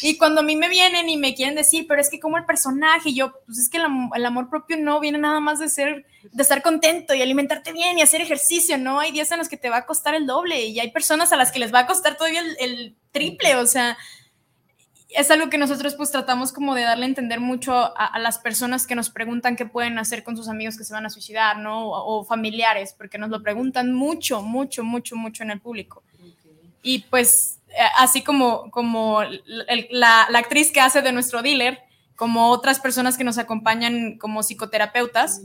Y 0.00 0.16
cuando 0.16 0.40
a 0.40 0.44
mí 0.44 0.54
me 0.54 0.68
vienen 0.68 1.08
y 1.08 1.16
me 1.16 1.34
quieren 1.34 1.56
decir, 1.56 1.86
pero 1.88 2.00
es 2.00 2.08
que 2.08 2.20
como 2.20 2.38
el 2.38 2.44
personaje, 2.44 3.12
yo, 3.12 3.32
pues 3.46 3.58
es 3.58 3.68
que 3.68 3.78
el, 3.78 4.24
amor 4.24 4.48
propio 4.48 4.76
no 4.76 5.00
viene 5.00 5.18
nada 5.18 5.40
más 5.40 5.58
de 5.58 5.68
ser, 5.68 6.06
de 6.30 6.42
estar 6.42 6.62
contento 6.62 7.14
y 7.14 7.22
alimentarte 7.22 7.72
bien 7.72 7.98
y 7.98 8.02
hacer 8.02 8.20
ejercicio, 8.20 8.78
¿no? 8.78 9.00
Hay 9.00 9.10
días 9.10 9.32
en 9.32 9.38
los 9.38 9.48
que 9.48 9.56
te 9.56 9.70
va 9.70 9.78
a 9.78 9.86
costar 9.86 10.14
el 10.14 10.26
doble 10.26 10.66
y 10.66 10.78
hay 10.78 10.92
personas 10.92 11.32
a 11.32 11.36
las 11.36 11.50
que 11.50 11.58
les 11.58 11.74
va 11.74 11.80
a 11.80 11.86
costar 11.86 12.16
todavía 12.16 12.42
el, 12.60 12.94
triple, 13.10 13.56
o 13.56 13.66
sea, 13.66 13.98
es 15.10 15.30
algo 15.30 15.50
que 15.50 15.58
nosotros 15.58 15.94
pues 15.96 16.10
tratamos 16.10 16.50
como 16.50 16.74
de 16.74 16.80
darle 16.80 17.04
a 17.04 17.08
entender 17.08 17.40
mucho 17.40 17.74
a, 17.74 18.18
las 18.18 18.38
personas 18.38 18.86
que 18.86 18.94
nos 18.94 19.10
preguntan 19.10 19.54
qué 19.56 19.66
pueden 19.66 19.98
hacer 19.98 20.24
con 20.24 20.34
sus 20.34 20.48
amigos 20.48 20.78
que 20.78 20.84
se 20.84 20.94
van 20.94 21.04
a 21.04 21.10
suicidar, 21.10 21.58
¿no? 21.58 21.90
O, 21.90 22.24
familiares, 22.24 22.94
porque 22.96 23.18
nos 23.18 23.28
lo 23.28 23.42
preguntan 23.42 23.92
mucho, 23.92 24.40
mucho, 24.40 24.82
mucho, 24.82 25.16
mucho 25.16 25.42
en 25.42 25.50
el 25.50 25.60
público. 25.60 26.02
Y 26.82 27.00
pues 27.00 27.58
así 27.96 28.22
como, 28.22 28.70
como 28.70 29.22
la, 29.90 30.22
actriz 30.34 30.72
que 30.72 30.80
hace 30.80 31.02
de 31.02 31.12
nuestro 31.12 31.42
dealer, 31.42 31.80
como 32.16 32.50
otras 32.50 32.80
personas 32.80 33.16
que 33.16 33.24
nos 33.24 33.38
acompañan 33.38 34.18
como 34.18 34.42
psicoterapeutas. 34.42 35.42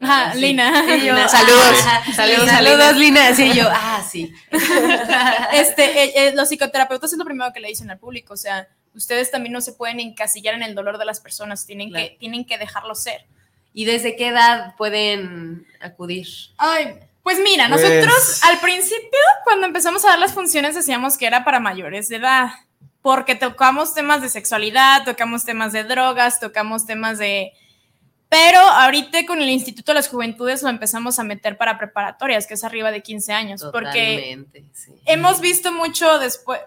Ah, 0.00 0.32
Lina. 0.36 0.70
saludos. 1.28 1.80
saludos. 2.14 2.48
Saludos, 2.48 2.96
Lina. 2.96 3.34
Sí, 3.34 3.52
yo, 3.54 3.68
ah, 3.70 4.04
sí. 4.08 4.32
este, 5.52 6.04
eh, 6.04 6.12
eh, 6.16 6.32
los 6.34 6.48
psicoterapeutas 6.48 7.12
es 7.12 7.18
lo 7.18 7.24
primero 7.24 7.52
que 7.52 7.60
le 7.60 7.68
dicen 7.68 7.90
al 7.90 7.98
público. 7.98 8.34
O 8.34 8.36
sea, 8.36 8.68
ustedes 8.94 9.30
también 9.30 9.52
no 9.52 9.60
se 9.60 9.72
pueden 9.72 10.00
encasillar 10.00 10.54
en 10.54 10.62
el 10.62 10.74
dolor 10.74 10.98
de 10.98 11.04
las 11.04 11.20
personas, 11.20 11.66
tienen, 11.66 11.92
que, 11.92 12.16
tienen 12.18 12.44
que 12.44 12.58
dejarlo 12.58 12.94
ser. 12.94 13.26
¿Y 13.72 13.86
desde 13.86 14.14
qué 14.16 14.28
edad 14.28 14.76
pueden 14.76 15.66
acudir? 15.80 16.28
Ay, 16.56 17.00
pues 17.24 17.40
mira, 17.40 17.68
pues 17.68 17.82
nosotros 17.82 18.44
al 18.44 18.60
principio, 18.60 19.18
cuando 19.42 19.66
empezamos 19.66 20.04
a 20.04 20.10
dar 20.10 20.18
las 20.18 20.34
funciones, 20.34 20.74
decíamos 20.74 21.18
que 21.18 21.26
era 21.26 21.42
para 21.42 21.58
mayores 21.58 22.08
de 22.08 22.16
edad, 22.16 22.50
porque 23.00 23.34
tocamos 23.34 23.94
temas 23.94 24.22
de 24.22 24.28
sexualidad, 24.28 25.04
tocamos 25.04 25.44
temas 25.44 25.72
de 25.72 25.84
drogas, 25.84 26.38
tocamos 26.38 26.86
temas 26.86 27.18
de... 27.18 27.52
Pero 28.28 28.60
ahorita 28.60 29.24
con 29.26 29.40
el 29.40 29.48
Instituto 29.48 29.92
de 29.92 29.96
las 29.96 30.08
Juventudes 30.08 30.62
lo 30.62 30.68
empezamos 30.68 31.18
a 31.18 31.24
meter 31.24 31.56
para 31.56 31.78
preparatorias, 31.78 32.46
que 32.46 32.54
es 32.54 32.64
arriba 32.64 32.90
de 32.90 33.02
15 33.02 33.32
años, 33.32 33.64
porque 33.72 34.38
hemos 35.06 35.40
visto 35.40 35.72
mucho 35.72 36.18
después, 36.18 36.60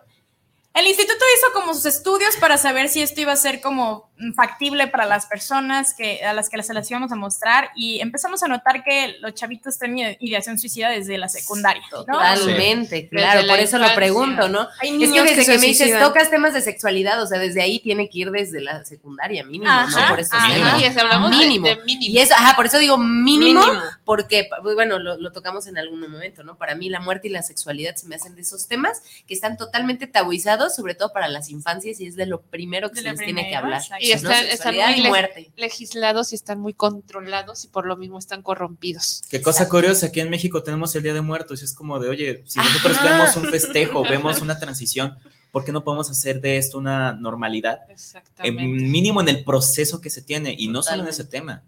el 0.73 0.85
instituto 0.85 1.25
hizo 1.35 1.53
como 1.53 1.73
sus 1.73 1.85
estudios 1.87 2.35
para 2.37 2.57
saber 2.57 2.87
si 2.87 3.01
esto 3.01 3.19
iba 3.19 3.33
a 3.33 3.35
ser 3.35 3.61
como 3.61 4.06
factible 4.35 4.87
para 4.87 5.05
las 5.05 5.27
personas 5.27 5.93
que, 5.93 6.23
a 6.23 6.33
las 6.33 6.49
que 6.49 6.61
se 6.63 6.73
las 6.73 6.89
íbamos 6.89 7.11
a 7.11 7.15
mostrar 7.15 7.69
y 7.75 7.99
empezamos 7.99 8.41
a 8.43 8.47
notar 8.47 8.83
que 8.83 9.17
los 9.19 9.33
chavitos 9.33 9.77
tienen 9.77 10.17
ideación 10.19 10.57
suicida 10.57 10.89
desde 10.89 11.17
la 11.17 11.29
secundaria. 11.29 11.83
Totalmente, 11.89 13.07
claro, 13.09 13.47
por 13.47 13.59
eso 13.59 13.77
lo 13.77 13.93
pregunto, 13.93 14.49
¿no? 14.49 14.67
es 14.81 15.11
que 15.11 15.21
desde 15.21 15.45
que, 15.45 15.59
me 15.59 15.67
dices, 15.67 15.99
tocas 15.99 16.29
temas 16.29 16.53
de 16.53 16.61
sexualidad, 16.61 17.21
o 17.21 17.27
sea, 17.27 17.39
desde 17.39 17.61
ahí 17.61 17.79
tiene 17.79 18.09
que 18.09 18.19
ir 18.19 18.31
desde 18.31 18.61
la 18.61 18.83
secundaria, 18.85 19.43
mínimo, 19.43 19.71
¿no? 19.71 20.07
Por 20.09 20.19
eso 20.19 20.35
mínimo. 20.47 20.67
Y 20.79 20.99
hablamos 20.99 21.31
mínimo. 21.31 21.67
De, 21.67 21.75
mínimo. 21.83 22.15
Y 22.15 22.19
eso, 22.19 22.33
ajá, 22.33 22.55
por 22.55 22.65
eso 22.65 22.79
digo 22.79 22.97
mínimo, 22.97 23.61
porque, 24.03 24.49
bueno, 24.63 24.99
lo, 24.99 25.17
lo, 25.17 25.31
tocamos 25.31 25.67
en 25.67 25.77
algún 25.77 25.99
momento, 25.99 26.43
¿no? 26.43 26.57
Para 26.57 26.75
mí 26.75 26.89
la 26.89 26.99
muerte 26.99 27.27
y 27.27 27.31
la 27.31 27.43
sexualidad 27.43 27.95
se 27.95 28.07
me 28.07 28.15
hacen 28.15 28.35
de 28.35 28.41
esos 28.41 28.67
temas 28.67 29.01
que 29.27 29.33
están 29.33 29.57
totalmente 29.57 30.07
tabuizados 30.07 30.75
sobre 30.75 30.95
todo 30.95 31.11
para 31.13 31.27
las 31.27 31.49
infancias, 31.49 31.99
y 31.99 32.07
es 32.07 32.15
de 32.15 32.25
lo 32.25 32.41
primero 32.41 32.89
que 32.91 33.01
se 33.01 33.09
les 33.11 33.19
tiene 33.19 33.49
que 33.49 33.55
hablar. 33.55 33.81
Y 34.07 34.11
están, 34.11 34.75
muy 34.75 35.07
muerte. 35.07 35.51
legislados 35.55 36.31
y 36.31 36.35
están 36.35 36.59
muy 36.59 36.73
controlados 36.73 37.65
y 37.65 37.67
por 37.67 37.85
lo 37.85 37.97
mismo 37.97 38.19
están 38.19 38.41
corrompidos. 38.41 39.23
Qué 39.29 39.41
cosa 39.41 39.67
curiosa, 39.69 40.07
aquí 40.07 40.19
en 40.19 40.29
México 40.29 40.63
tenemos 40.63 40.95
el 40.95 41.03
Día 41.03 41.13
de 41.13 41.21
Muertos 41.21 41.61
y 41.61 41.65
es 41.65 41.73
como 41.73 41.99
de, 41.99 42.09
oye, 42.09 42.43
si 42.45 42.59
nosotros 42.59 42.97
vemos 43.03 43.35
un 43.35 43.45
festejo, 43.45 44.03
vemos 44.03 44.41
una 44.41 44.59
transición, 44.59 45.17
¿por 45.51 45.65
qué 45.65 45.71
no 45.71 45.83
podemos 45.83 46.09
hacer 46.09 46.41
de 46.41 46.57
esto 46.57 46.77
una 46.77 47.13
normalidad? 47.13 47.79
Exactamente. 47.89 48.63
mínimo 48.63 49.21
en 49.21 49.29
el 49.29 49.43
proceso 49.43 50.01
que 50.01 50.09
se 50.09 50.21
tiene 50.21 50.55
y 50.57 50.67
no 50.67 50.83
solo 50.83 51.03
en 51.03 51.09
ese 51.09 51.25
tema. 51.25 51.63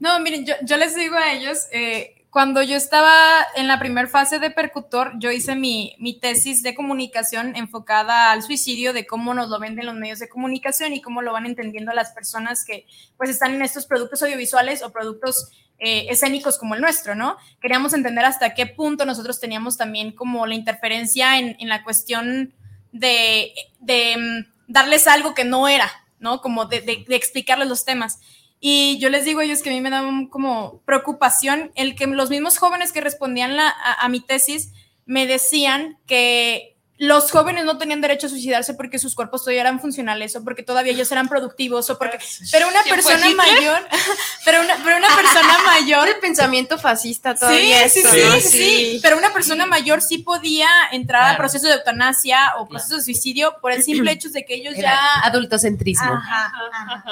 No, 0.00 0.18
miren, 0.20 0.44
yo, 0.44 0.54
yo 0.62 0.76
les 0.76 0.96
digo 0.96 1.16
a 1.16 1.32
ellos, 1.32 1.58
eh, 1.70 2.23
cuando 2.34 2.64
yo 2.64 2.74
estaba 2.74 3.46
en 3.54 3.68
la 3.68 3.78
primera 3.78 4.08
fase 4.08 4.40
de 4.40 4.50
percutor, 4.50 5.12
yo 5.20 5.30
hice 5.30 5.54
mi, 5.54 5.94
mi, 6.00 6.18
tesis 6.18 6.64
de 6.64 6.74
comunicación 6.74 7.54
enfocada 7.54 8.32
al 8.32 8.42
suicidio, 8.42 8.92
de 8.92 9.06
cómo 9.06 9.34
nos 9.34 9.50
lo 9.50 9.60
venden 9.60 9.86
los 9.86 9.94
medios 9.94 10.18
de 10.18 10.28
comunicación 10.28 10.92
y 10.94 11.00
cómo 11.00 11.22
lo 11.22 11.32
van 11.32 11.46
entendiendo 11.46 11.92
las 11.92 12.10
personas 12.10 12.64
que 12.64 12.88
pues 13.16 13.30
están 13.30 13.54
en 13.54 13.62
estos 13.62 13.86
productos 13.86 14.20
audiovisuales 14.24 14.82
o 14.82 14.90
productos 14.90 15.52
eh, 15.78 16.06
escénicos 16.10 16.58
como 16.58 16.74
el 16.74 16.80
nuestro, 16.80 17.14
¿no? 17.14 17.36
Queríamos 17.60 17.94
entender 17.94 18.24
hasta 18.24 18.52
qué 18.52 18.66
punto 18.66 19.06
nosotros 19.06 19.38
teníamos 19.38 19.76
también 19.76 20.10
como 20.10 20.44
la 20.44 20.56
interferencia 20.56 21.38
en, 21.38 21.54
en 21.60 21.68
la 21.68 21.84
cuestión 21.84 22.52
de, 22.90 23.54
de, 23.78 24.16
mm, 24.16 24.72
darles 24.72 25.06
algo 25.06 25.34
que 25.34 25.44
no 25.44 25.68
era, 25.68 25.88
¿no? 26.18 26.40
Como 26.40 26.64
de, 26.64 26.80
de, 26.80 27.04
de 27.06 27.14
explicarles 27.14 27.68
los 27.68 27.84
temas. 27.84 28.18
Y 28.66 28.96
yo 28.96 29.10
les 29.10 29.26
digo 29.26 29.40
a 29.40 29.44
ellos 29.44 29.60
que 29.60 29.68
a 29.68 29.74
mí 29.74 29.82
me 29.82 29.90
da 29.90 30.02
como 30.30 30.80
preocupación 30.86 31.70
el 31.74 31.94
que 31.94 32.06
los 32.06 32.30
mismos 32.30 32.56
jóvenes 32.56 32.92
que 32.92 33.02
respondían 33.02 33.58
a, 33.60 34.08
mi 34.08 34.20
tesis 34.20 34.72
me 35.04 35.26
decían 35.26 35.98
que 36.06 36.73
los 36.96 37.32
jóvenes 37.32 37.64
no 37.64 37.76
tenían 37.76 38.00
derecho 38.00 38.28
a 38.28 38.30
suicidarse 38.30 38.72
porque 38.74 39.00
sus 39.00 39.16
cuerpos 39.16 39.42
todavía 39.42 39.62
eran 39.62 39.80
funcionales 39.80 40.36
o 40.36 40.44
porque 40.44 40.62
todavía 40.62 40.92
ellos 40.92 41.10
eran 41.10 41.28
productivos 41.28 41.90
o 41.90 41.98
porque 41.98 42.20
pero 42.52 42.68
una 42.68 42.82
persona 42.84 43.30
mayor 43.30 43.82
pero 44.44 44.60
una, 44.60 44.76
pero 44.84 44.98
una 44.98 45.08
persona 45.08 45.58
mayor 45.66 46.06
el 46.06 46.20
pensamiento 46.20 46.78
fascista 46.78 47.34
todavía 47.34 47.88
sí, 47.88 48.00
sí, 48.02 48.40
sí, 48.40 49.00
pero 49.02 49.18
una 49.18 49.32
persona 49.32 49.66
mayor 49.66 50.02
sí 50.02 50.18
podía 50.18 50.68
entrar 50.92 51.24
al 51.24 51.36
proceso 51.36 51.66
de 51.66 51.74
eutanasia 51.74 52.54
o 52.58 52.68
proceso 52.68 52.96
de 52.96 53.02
suicidio 53.02 53.56
por 53.60 53.72
el 53.72 53.82
simple 53.82 54.12
hecho 54.12 54.30
de 54.30 54.44
que 54.44 54.54
ellos 54.54 54.76
ya 54.76 55.20
adultocentrismo. 55.22 56.20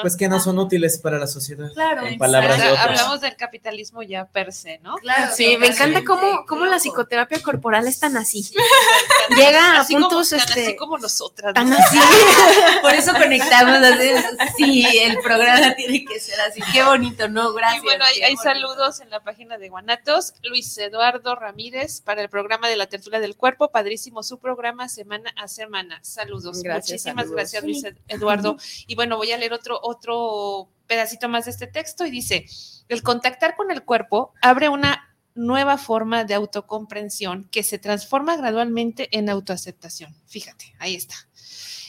Pues 0.01 0.17
que 0.17 0.29
no 0.29 0.39
son 0.39 0.59
útiles 0.61 0.99
para 0.99 1.19
la 1.19 1.27
sociedad 1.27 1.73
claro 1.73 2.07
en 2.07 2.19
palabras 2.19 2.59
de 2.59 2.77
hablamos 2.79 3.21
del 3.21 3.35
capitalismo 3.37 4.03
ya 4.03 4.27
per 4.27 4.53
se 4.53 4.79
no 4.79 4.95
claro. 4.97 5.33
Sí 5.35 5.57
me 5.57 5.69
encanta 5.69 6.05
cómo, 6.05 6.45
cómo 6.47 6.67
la 6.67 6.79
psicoterapia 6.79 7.43
corporal 7.43 7.89
es 7.89 7.99
tan 7.99 8.17
así. 8.17 8.49
Llega 9.37 9.72
así 9.81 9.95
puntos, 9.95 10.31
como, 10.31 10.41
este, 10.43 10.63
así 10.63 10.77
como 10.77 10.99
nosotras. 10.99 11.55
Por 12.83 12.95
eso 12.95 13.13
conectamos. 13.13 13.79
sí, 14.57 14.87
el 14.99 15.19
programa 15.19 15.75
tiene 15.75 16.05
que 16.05 16.21
ser 16.21 16.41
así. 16.41 16.61
Qué 16.73 16.83
bonito, 16.83 17.29
¿no? 17.29 17.53
Gracias. 17.53 17.83
Y 17.83 17.87
bueno, 17.87 18.05
hay, 18.05 18.37
saludos 18.37 19.01
en 19.01 19.11
la 19.11 19.21
página 19.21 19.59
de 19.59 19.69
Guanatos. 19.69 20.35
Luis 20.43 20.77
Eduardo 20.79 21.35
Ramírez 21.35 22.01
para 22.01 22.23
el 22.23 22.29
programa 22.29 22.69
de 22.69 22.77
la 22.77 22.87
tertulia 22.87 23.21
del 23.21 23.37
cuerpo. 23.37 23.71
Padrísimo 23.71 24.23
su 24.23 24.39
programa 24.39 24.89
semana 24.89 25.33
a 25.37 25.49
semana. 25.49 25.99
Saludos. 26.03 26.63
Muchísimas 26.65 27.31
gracias, 27.31 27.63
Luis 27.63 27.85
Eduardo. 28.09 28.57
Y 28.87 28.95
bueno, 28.95 29.17
voy 29.17 29.33
a 29.33 29.39
leer 29.39 29.53
otro, 29.53 29.79
otro 29.83 30.69
pedacito 30.87 31.29
más 31.29 31.47
de 31.47 31.53
este 31.53 31.67
texto 31.67 32.05
y 32.05 32.11
dice, 32.11 32.47
el 32.89 33.03
contactar 33.03 33.57
con 33.57 33.71
el 33.71 33.83
cuerpo 33.83 34.35
abre 34.43 34.69
una 34.69 35.12
nueva 35.35 35.79
forma 35.79 36.25
de 36.25 36.35
autocomprensión 36.35 37.49
que 37.51 37.63
se 37.63 37.79
transforma 37.79 38.37
gradualmente 38.37 39.09
en 39.17 39.29
autoaceptación. 39.29 40.15
Fíjate, 40.27 40.75
ahí 40.79 40.95
está. 40.95 41.15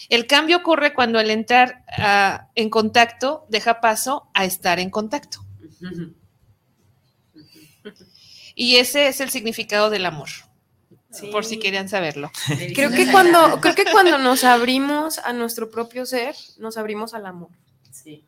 El 0.10 0.28
cambio 0.28 0.58
ocurre 0.58 0.94
cuando 0.94 1.20
al 1.20 1.30
entrar 1.30 1.84
ah, 1.98 2.50
en 2.56 2.70
contacto 2.70 3.46
deja 3.50 3.82
paso 3.82 4.30
a 4.34 4.46
estar 4.46 4.80
en 4.80 4.90
contacto. 4.90 5.40
Y 8.56 8.76
ese 8.76 9.08
es 9.08 9.20
el 9.22 9.30
significado 9.30 9.90
del 9.90 10.06
amor. 10.06 10.30
Por 11.32 11.46
si 11.46 11.60
querían 11.60 11.90
saberlo. 11.90 12.32
Creo 12.76 12.90
que 12.90 13.12
cuando, 13.12 13.60
creo 13.62 13.76
que 13.76 13.86
cuando 13.92 14.18
nos 14.18 14.44
abrimos 14.44 15.20
a 15.20 15.32
nuestro 15.32 15.70
propio 15.70 16.06
ser, 16.06 16.36
nos 16.58 16.78
abrimos 16.78 17.14
al 17.14 17.26
amor. 17.26 17.50
Sí. 17.92 18.26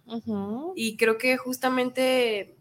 Y 0.76 0.96
creo 0.98 1.18
que 1.18 1.36
justamente 1.38 2.56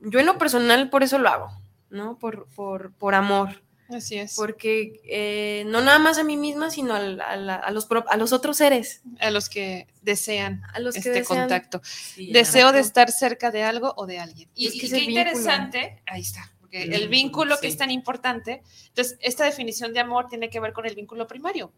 yo 0.00 0.20
en 0.20 0.26
lo 0.26 0.36
personal 0.36 0.90
por 0.90 1.02
eso 1.02 1.18
lo 1.18 1.28
hago. 1.28 1.65
¿No? 1.90 2.18
Por, 2.18 2.46
por, 2.48 2.92
por 2.92 3.14
amor. 3.14 3.62
Así 3.88 4.16
es. 4.16 4.34
Porque 4.34 5.00
eh, 5.04 5.64
no 5.66 5.80
nada 5.80 5.98
más 5.98 6.18
a 6.18 6.24
mí 6.24 6.36
misma, 6.36 6.70
sino 6.70 6.94
a, 6.94 7.70
los, 7.70 7.86
a 7.90 8.16
los 8.16 8.32
otros 8.32 8.56
seres. 8.56 9.02
A 9.20 9.30
los 9.30 9.48
que 9.48 9.86
desean 10.02 10.62
a 10.72 10.80
los 10.80 10.96
este 10.96 11.22
contacto. 11.24 11.80
Deseo 12.16 12.72
de 12.72 12.80
estar 12.80 13.10
cerca 13.10 13.50
de 13.50 13.62
algo 13.62 13.94
o 13.96 14.06
de 14.06 14.18
alguien. 14.18 14.48
Y, 14.54 14.78
qué 14.78 14.98
interesante, 14.98 16.02
ahí 16.06 16.22
está, 16.22 16.52
porque 16.60 16.82
el 16.82 17.08
vínculo 17.08 17.58
que 17.60 17.68
es 17.68 17.76
tan 17.76 17.90
importante. 17.90 18.62
Entonces, 18.88 19.18
esta 19.20 19.44
definición 19.44 19.92
de 19.92 20.00
amor 20.00 20.28
tiene 20.28 20.50
que 20.50 20.58
ver 20.58 20.72
con 20.72 20.86
el 20.86 20.94
vínculo 20.94 21.26
primario. 21.26 21.72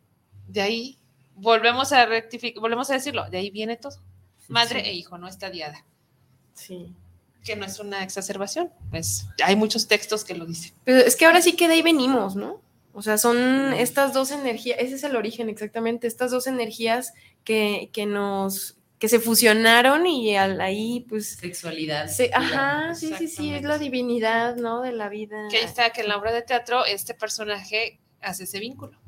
De 0.46 0.62
ahí 0.62 0.98
volvemos 1.34 1.92
a 1.92 2.06
rectificar, 2.06 2.60
volvemos 2.60 2.90
a 2.90 2.94
decirlo, 2.94 3.28
de 3.28 3.38
ahí 3.38 3.50
viene 3.50 3.76
todo. 3.76 3.98
Madre 4.48 4.80
e 4.88 4.94
hijo, 4.94 5.18
no 5.18 5.28
está 5.28 5.50
diada. 5.50 5.84
Sí 6.54 6.96
que 7.44 7.56
no 7.56 7.64
es 7.64 7.78
una 7.78 8.02
exacerbación. 8.02 8.70
Pues 8.90 9.26
hay 9.42 9.56
muchos 9.56 9.88
textos 9.88 10.24
que 10.24 10.34
lo 10.34 10.46
dicen. 10.46 10.74
Pero 10.84 11.00
es 11.00 11.16
que 11.16 11.26
ahora 11.26 11.40
sí 11.40 11.54
que 11.54 11.68
de 11.68 11.74
ahí 11.74 11.82
venimos, 11.82 12.36
¿no? 12.36 12.62
O 12.92 13.02
sea, 13.02 13.16
son 13.16 13.72
estas 13.74 14.12
dos 14.12 14.32
energías, 14.32 14.78
ese 14.80 14.96
es 14.96 15.04
el 15.04 15.14
origen 15.14 15.48
exactamente, 15.48 16.08
estas 16.08 16.32
dos 16.32 16.48
energías 16.48 17.14
que, 17.44 17.90
que 17.92 18.06
nos, 18.06 18.76
que 18.98 19.08
se 19.08 19.20
fusionaron 19.20 20.06
y 20.06 20.36
al, 20.36 20.60
ahí 20.60 21.06
pues... 21.08 21.36
Sexualidad. 21.36 22.10
ajá, 22.34 22.94
sí, 22.94 23.12
sí, 23.16 23.28
sí, 23.28 23.54
es 23.54 23.62
la 23.62 23.78
divinidad, 23.78 24.56
¿no? 24.56 24.82
De 24.82 24.92
la 24.92 25.08
vida. 25.08 25.46
Que 25.50 25.58
ahí 25.58 25.64
está, 25.64 25.90
que 25.90 26.00
en 26.00 26.08
la 26.08 26.16
obra 26.16 26.32
de 26.32 26.42
teatro 26.42 26.84
este 26.84 27.14
personaje 27.14 28.00
hace 28.20 28.44
ese 28.44 28.58
vínculo. 28.58 28.98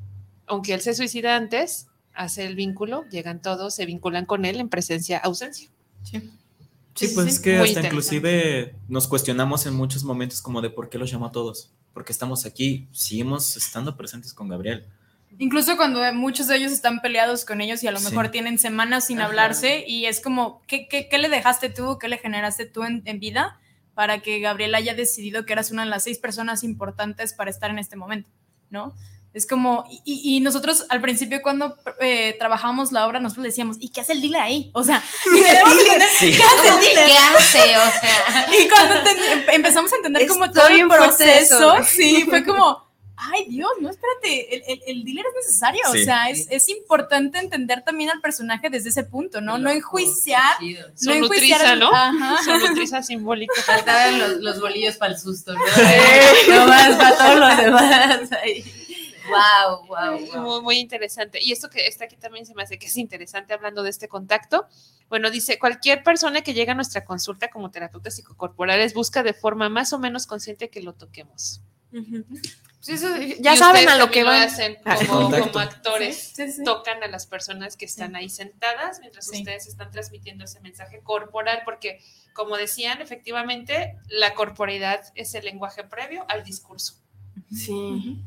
Aunque 0.45 0.73
él 0.73 0.81
se 0.81 0.93
suicida 0.93 1.35
antes, 1.35 1.87
hace 2.13 2.45
el 2.45 2.55
vínculo, 2.55 3.03
llegan 3.09 3.41
todos, 3.41 3.75
se 3.75 3.85
vinculan 3.85 4.25
con 4.25 4.45
él 4.45 4.59
en 4.59 4.69
presencia-ausencia. 4.69 5.69
Sí. 6.03 6.31
Sí, 6.95 7.09
pues 7.15 7.27
es 7.27 7.39
que 7.39 7.57
hasta 7.57 7.81
inclusive 7.81 8.75
nos 8.87 9.07
cuestionamos 9.07 9.65
en 9.65 9.73
muchos 9.73 10.03
momentos 10.03 10.41
como 10.41 10.61
de 10.61 10.69
por 10.69 10.89
qué 10.89 10.97
los 10.97 11.11
llamo 11.11 11.27
a 11.27 11.31
todos, 11.31 11.71
porque 11.93 12.11
estamos 12.11 12.45
aquí, 12.45 12.87
seguimos 12.91 13.55
estando 13.55 13.95
presentes 13.95 14.33
con 14.33 14.49
Gabriel. 14.49 14.85
Incluso 15.37 15.77
cuando 15.77 16.01
muchos 16.13 16.47
de 16.47 16.57
ellos 16.57 16.71
están 16.71 17.01
peleados 17.01 17.45
con 17.45 17.61
ellos 17.61 17.81
y 17.83 17.87
a 17.87 17.91
lo 17.91 18.01
mejor 18.01 18.29
tienen 18.29 18.59
semanas 18.59 19.07
sin 19.07 19.21
hablarse 19.21 19.85
y 19.87 20.05
es 20.05 20.19
como, 20.19 20.61
¿qué, 20.67 20.87
¿qué, 20.89 21.07
qué, 21.07 21.17
le 21.17 21.29
dejaste 21.29 21.69
tú, 21.69 21.97
qué 21.97 22.09
le 22.09 22.17
generaste 22.17 22.65
tú 22.65 22.83
en, 22.83 23.01
en 23.05 23.19
vida 23.19 23.59
para 23.93 24.19
que 24.21 24.39
Gabriel 24.39 24.75
haya 24.75 24.93
decidido 24.93 25.45
que 25.45 25.53
eras 25.53 25.71
una 25.71 25.85
de 25.85 25.89
las 25.89 26.03
seis 26.03 26.19
personas 26.19 26.63
importantes 26.63 27.33
para 27.33 27.49
estar 27.49 27.71
en 27.71 27.79
este 27.79 27.95
momento? 27.95 28.29
¿No? 28.69 28.93
Es 29.33 29.47
como, 29.47 29.85
y, 30.03 30.41
nosotros 30.41 30.85
al 30.89 30.99
principio 30.99 31.41
cuando 31.41 31.77
eh, 32.01 32.35
trabajamos 32.37 32.91
la 32.91 33.07
obra, 33.07 33.21
nosotros 33.21 33.45
decíamos, 33.45 33.77
¿y 33.79 33.87
qué 33.87 34.01
hace 34.01 34.11
el 34.11 34.21
dealer 34.21 34.41
ahí? 34.41 34.71
O 34.73 34.83
sea, 34.83 35.01
¿qué 35.23 35.47
hace 35.47 36.29
el 36.29 36.35
¿Qué 36.35 37.17
hace? 37.17 37.77
O 37.77 37.91
sea. 37.91 38.47
Y 38.59 38.67
cuando 38.67 39.09
empezamos 39.53 39.93
a 39.93 39.95
entender 39.95 40.27
como 40.27 40.51
todo 40.51 40.67
el 40.67 40.85
proceso, 40.85 41.75
sí, 41.85 42.25
fue 42.27 42.43
como, 42.43 42.85
ay 43.15 43.45
Dios, 43.47 43.71
no, 43.79 43.89
espérate, 43.89 44.73
el, 44.73 44.81
el, 44.85 45.03
dealer 45.05 45.25
es 45.25 45.47
necesario, 45.47 45.81
o 45.89 45.93
sea, 45.93 46.29
es, 46.29 46.47
es, 46.49 46.67
importante 46.67 47.39
entender 47.39 47.83
también 47.83 48.09
al 48.09 48.19
personaje 48.19 48.69
desde 48.69 48.89
ese 48.89 49.03
punto, 49.03 49.39
¿no? 49.39 49.57
No 49.57 49.69
enjuiciar, 49.69 50.57
no 51.03 51.13
enjuiciar. 51.13 51.77
¿no? 51.77 51.89
Ajá. 51.93 53.01
Simbólica. 53.01 53.53
Faltaban 53.61 54.19
los, 54.19 54.31
los 54.41 54.59
bolillos 54.59 54.97
para 54.97 55.13
el 55.13 55.19
susto, 55.19 55.53
¿no? 55.53 55.59
no 55.59 56.67
más 56.67 56.95
para 56.97 57.17
todos 57.17 57.39
los 57.39 57.57
demás 57.57 58.31
ahí. 58.43 58.80
Wow, 59.29 59.87
wow, 59.87 60.41
Muy, 60.41 60.61
muy 60.61 60.77
interesante. 60.77 61.39
Y 61.41 61.51
esto 61.51 61.69
que 61.69 61.85
está 61.87 62.05
aquí 62.05 62.15
también 62.15 62.45
se 62.45 62.53
me 62.55 62.63
hace 62.63 62.79
que 62.79 62.87
es 62.87 62.97
interesante 62.97 63.53
hablando 63.53 63.83
de 63.83 63.89
este 63.89 64.07
contacto. 64.07 64.67
Bueno, 65.09 65.29
dice, 65.29 65.59
cualquier 65.59 66.03
persona 66.03 66.41
que 66.41 66.53
llega 66.53 66.71
a 66.71 66.75
nuestra 66.75 67.05
consulta 67.05 67.49
como 67.49 67.71
terapeutas 67.71 68.15
psicocorporales 68.15 68.93
busca 68.93 69.23
de 69.23 69.33
forma 69.33 69.69
más 69.69 69.93
o 69.93 69.99
menos 69.99 70.25
consciente 70.25 70.69
que 70.69 70.81
lo 70.81 70.93
toquemos. 70.93 71.61
Pues 72.85 73.03
ya 73.39 73.55
saben 73.57 73.89
a 73.89 73.97
lo 73.97 74.09
que 74.09 74.23
van. 74.23 74.43
hacen 74.43 74.77
ah, 74.85 74.97
como, 75.07 75.35
actores, 75.59 76.33
tocan 76.65 77.03
a 77.03 77.07
las 77.07 77.27
personas 77.27 77.77
que 77.77 77.85
están 77.85 78.15
ahí 78.15 78.29
sentadas 78.29 78.99
mientras 79.01 79.29
ustedes 79.29 79.67
están 79.67 79.91
transmitiendo 79.91 80.45
ese 80.45 80.61
mensaje 80.61 81.01
corporal, 81.01 81.61
porque 81.63 81.99
como 82.33 82.57
decían, 82.57 83.01
efectivamente, 83.01 83.97
la 84.07 84.33
corporalidad 84.33 85.03
es 85.15 85.35
el 85.35 85.45
lenguaje 85.45 85.83
previo 85.83 86.25
al 86.27 86.43
discurso. 86.43 86.95
Sí. 87.53 88.23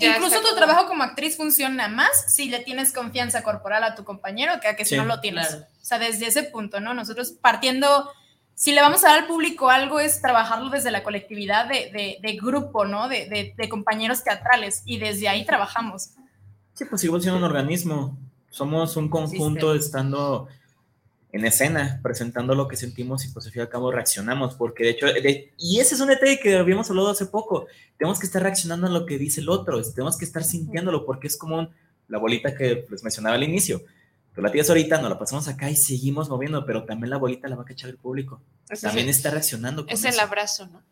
Incluso 0.00 0.40
tu 0.40 0.54
trabajo 0.54 0.88
como 0.88 1.02
actriz 1.02 1.36
funciona 1.36 1.88
más 1.88 2.10
si 2.28 2.48
le 2.48 2.60
tienes 2.60 2.92
confianza 2.92 3.42
corporal 3.42 3.84
a 3.84 3.94
tu 3.94 4.04
compañero 4.04 4.54
que 4.60 4.68
a 4.68 4.76
que 4.76 4.84
si 4.84 4.96
no 4.96 5.04
lo 5.04 5.20
tienes. 5.20 5.54
O 5.54 5.84
sea, 5.84 5.98
desde 5.98 6.26
ese 6.26 6.44
punto, 6.44 6.80
¿no? 6.80 6.94
Nosotros 6.94 7.32
partiendo, 7.32 8.10
si 8.54 8.72
le 8.72 8.80
vamos 8.80 9.04
a 9.04 9.08
dar 9.08 9.18
al 9.20 9.26
público 9.26 9.70
algo 9.70 10.00
es 10.00 10.20
trabajarlo 10.20 10.70
desde 10.70 10.90
la 10.90 11.02
colectividad 11.02 11.66
de, 11.66 12.18
de, 12.20 12.36
grupo, 12.36 12.84
¿no? 12.84 13.08
De, 13.08 13.54
de, 13.56 13.68
compañeros 13.68 14.24
teatrales 14.24 14.82
y 14.84 14.98
desde 14.98 15.28
ahí 15.28 15.44
trabajamos. 15.44 16.10
Sí, 16.74 16.84
pues 16.86 17.04
igual 17.04 17.20
siendo 17.20 17.38
un 17.38 17.44
organismo. 17.44 18.16
Somos 18.48 18.96
un 18.96 19.08
conjunto 19.08 19.74
estando 19.74 20.48
en 21.32 21.44
escena, 21.44 22.00
presentando 22.02 22.54
lo 22.54 22.66
que 22.66 22.76
sentimos 22.76 23.24
y 23.24 23.28
pues 23.28 23.46
al 23.46 23.52
fin 23.52 23.60
y 23.60 23.62
al 23.62 23.68
cabo 23.68 23.92
reaccionamos, 23.92 24.54
porque 24.54 24.84
de 24.84 24.90
hecho, 24.90 25.06
y 25.58 25.78
ese 25.78 25.94
es 25.94 26.00
un 26.00 26.08
detalle 26.08 26.40
que 26.40 26.56
habíamos 26.56 26.90
hablado 26.90 27.10
hace 27.10 27.26
poco, 27.26 27.66
tenemos 27.98 28.18
que 28.18 28.26
estar 28.26 28.42
reaccionando 28.42 28.88
a 28.88 28.90
lo 28.90 29.06
que 29.06 29.18
dice 29.18 29.40
el 29.40 29.48
otro, 29.48 29.80
tenemos 29.92 30.18
que 30.18 30.24
estar 30.24 30.42
sintiéndolo, 30.42 31.06
porque 31.06 31.28
es 31.28 31.36
como 31.36 31.70
la 32.08 32.18
bolita 32.18 32.54
que 32.54 32.84
les 32.90 33.04
mencionaba 33.04 33.36
al 33.36 33.44
inicio, 33.44 33.82
tú 34.34 34.42
la 34.42 34.50
tienes 34.50 34.68
ahorita, 34.68 35.00
nos 35.00 35.10
la 35.10 35.18
pasamos 35.18 35.46
acá 35.46 35.70
y 35.70 35.76
seguimos 35.76 36.28
moviendo, 36.28 36.66
pero 36.66 36.84
también 36.84 37.10
la 37.10 37.18
bolita 37.18 37.46
la 37.46 37.56
va 37.56 37.62
a 37.62 37.66
cachar 37.66 37.90
el 37.90 37.96
público, 37.96 38.42
también 38.80 39.08
está 39.08 39.30
reaccionando. 39.30 39.84
es 39.88 40.04
el 40.04 40.18
abrazo, 40.18 40.66
¿no? 40.66 40.82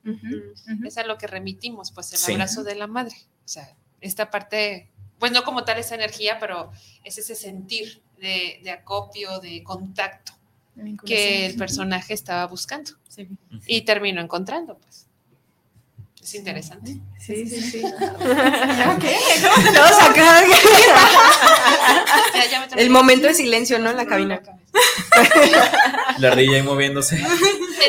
Es 0.86 0.99
a 0.99 1.05
lo 1.05 1.18
que 1.18 1.26
remitimos, 1.26 1.91
pues 1.91 2.12
el 2.12 2.34
abrazo 2.34 2.62
de 2.62 2.76
la 2.76 2.86
madre, 2.86 3.16
o 3.45 3.49
sea, 3.49 3.74
esta 4.01 4.30
parte, 4.30 4.93
pues 5.18 5.32
no 5.32 5.43
como 5.43 5.64
tal 5.64 5.78
esa 5.78 5.97
energía, 5.97 6.39
pero 6.39 6.70
es 7.03 7.18
ese 7.18 7.34
sentir 7.34 8.03
de, 8.18 8.70
acopio, 8.70 9.40
de 9.40 9.62
contacto 9.62 10.32
que 11.04 11.46
el 11.46 11.56
personaje 11.56 12.14
estaba 12.14 12.46
buscando. 12.46 12.92
Y 13.66 13.82
terminó 13.82 14.20
encontrando, 14.20 14.76
pues. 14.78 15.06
Es 16.22 16.34
interesante. 16.34 17.00
Sí, 17.18 17.46
sí, 17.48 17.60
sí. 17.60 17.82
El 22.76 22.90
momento 22.90 23.28
de 23.28 23.34
silencio, 23.34 23.78
¿no? 23.78 23.90
En 23.90 23.96
la 23.96 24.06
cabina. 24.06 24.42
La 26.18 26.28
ardilla 26.28 26.56
ahí 26.56 26.62
moviéndose. 26.62 27.18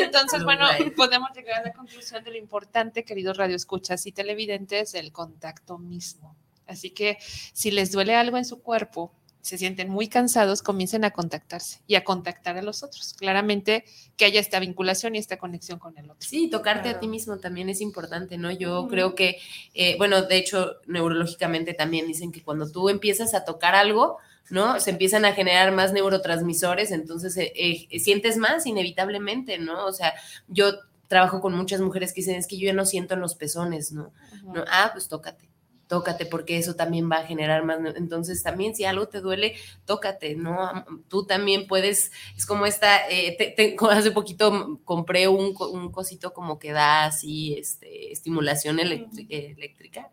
Entonces, 0.00 0.42
bueno, 0.44 0.66
podemos 0.96 1.30
llegar 1.34 1.60
a 1.60 1.64
la 1.64 1.72
conclusión 1.72 2.24
de 2.24 2.30
lo 2.30 2.38
importante, 2.38 3.04
queridos 3.04 3.36
radioescuchas 3.36 4.06
y 4.06 4.12
televidentes, 4.12 4.92
del 4.92 5.12
contacto 5.12 5.78
mismo 5.78 6.34
Así 6.70 6.90
que 6.90 7.18
si 7.52 7.70
les 7.72 7.90
duele 7.90 8.14
algo 8.14 8.38
en 8.38 8.44
su 8.44 8.62
cuerpo, 8.62 9.12
se 9.42 9.58
sienten 9.58 9.88
muy 9.88 10.08
cansados, 10.08 10.62
comiencen 10.62 11.04
a 11.04 11.10
contactarse 11.10 11.80
y 11.86 11.94
a 11.94 12.04
contactar 12.04 12.56
a 12.58 12.62
los 12.62 12.82
otros. 12.82 13.14
Claramente 13.14 13.84
que 14.16 14.24
haya 14.24 14.40
esta 14.40 14.60
vinculación 14.60 15.14
y 15.14 15.18
esta 15.18 15.38
conexión 15.38 15.78
con 15.78 15.96
el 15.98 16.04
otro. 16.10 16.16
Sí, 16.20 16.48
tocarte 16.48 16.88
a 16.90 17.00
ti 17.00 17.08
mismo 17.08 17.38
también 17.38 17.68
es 17.68 17.80
importante, 17.80 18.38
¿no? 18.38 18.50
Yo 18.50 18.86
creo 18.88 19.14
que, 19.14 19.38
eh, 19.74 19.96
bueno, 19.98 20.22
de 20.22 20.36
hecho, 20.36 20.76
neurológicamente 20.86 21.74
también 21.74 22.06
dicen 22.06 22.32
que 22.32 22.42
cuando 22.42 22.70
tú 22.70 22.88
empiezas 22.88 23.34
a 23.34 23.44
tocar 23.44 23.74
algo, 23.74 24.18
¿no? 24.50 24.80
Se 24.80 24.90
empiezan 24.90 25.24
a 25.24 25.32
generar 25.32 25.72
más 25.72 25.92
neurotransmisores, 25.92 26.90
entonces 26.90 27.36
eh, 27.36 27.52
eh, 27.54 28.00
sientes 28.00 28.36
más 28.36 28.66
inevitablemente, 28.66 29.58
¿no? 29.58 29.86
O 29.86 29.92
sea, 29.92 30.12
yo 30.48 30.72
trabajo 31.08 31.40
con 31.40 31.54
muchas 31.54 31.80
mujeres 31.80 32.12
que 32.12 32.20
dicen, 32.20 32.36
es 32.36 32.46
que 32.46 32.58
yo 32.58 32.66
ya 32.66 32.72
no 32.72 32.84
siento 32.84 33.14
en 33.14 33.20
los 33.20 33.34
pezones, 33.34 33.92
¿no? 33.92 34.12
¿no? 34.44 34.64
Ah, 34.68 34.90
pues 34.92 35.08
tócate 35.08 35.49
tócate 35.90 36.24
porque 36.24 36.56
eso 36.56 36.76
también 36.76 37.10
va 37.10 37.16
a 37.16 37.26
generar 37.26 37.64
más. 37.64 37.80
Entonces 37.96 38.44
también 38.44 38.76
si 38.76 38.84
algo 38.84 39.08
te 39.08 39.20
duele, 39.20 39.56
tócate, 39.86 40.36
¿no? 40.36 40.86
Tú 41.08 41.26
también 41.26 41.66
puedes, 41.66 42.12
es 42.36 42.46
como 42.46 42.64
esta, 42.64 43.08
eh, 43.10 43.76
hace 43.90 44.12
poquito 44.12 44.80
compré 44.84 45.26
un, 45.26 45.52
un, 45.58 45.90
cosito 45.90 46.32
como 46.32 46.60
que 46.60 46.70
da 46.70 47.06
así, 47.06 47.54
este, 47.54 48.12
estimulación 48.12 48.78
eléctrica. 48.78 50.08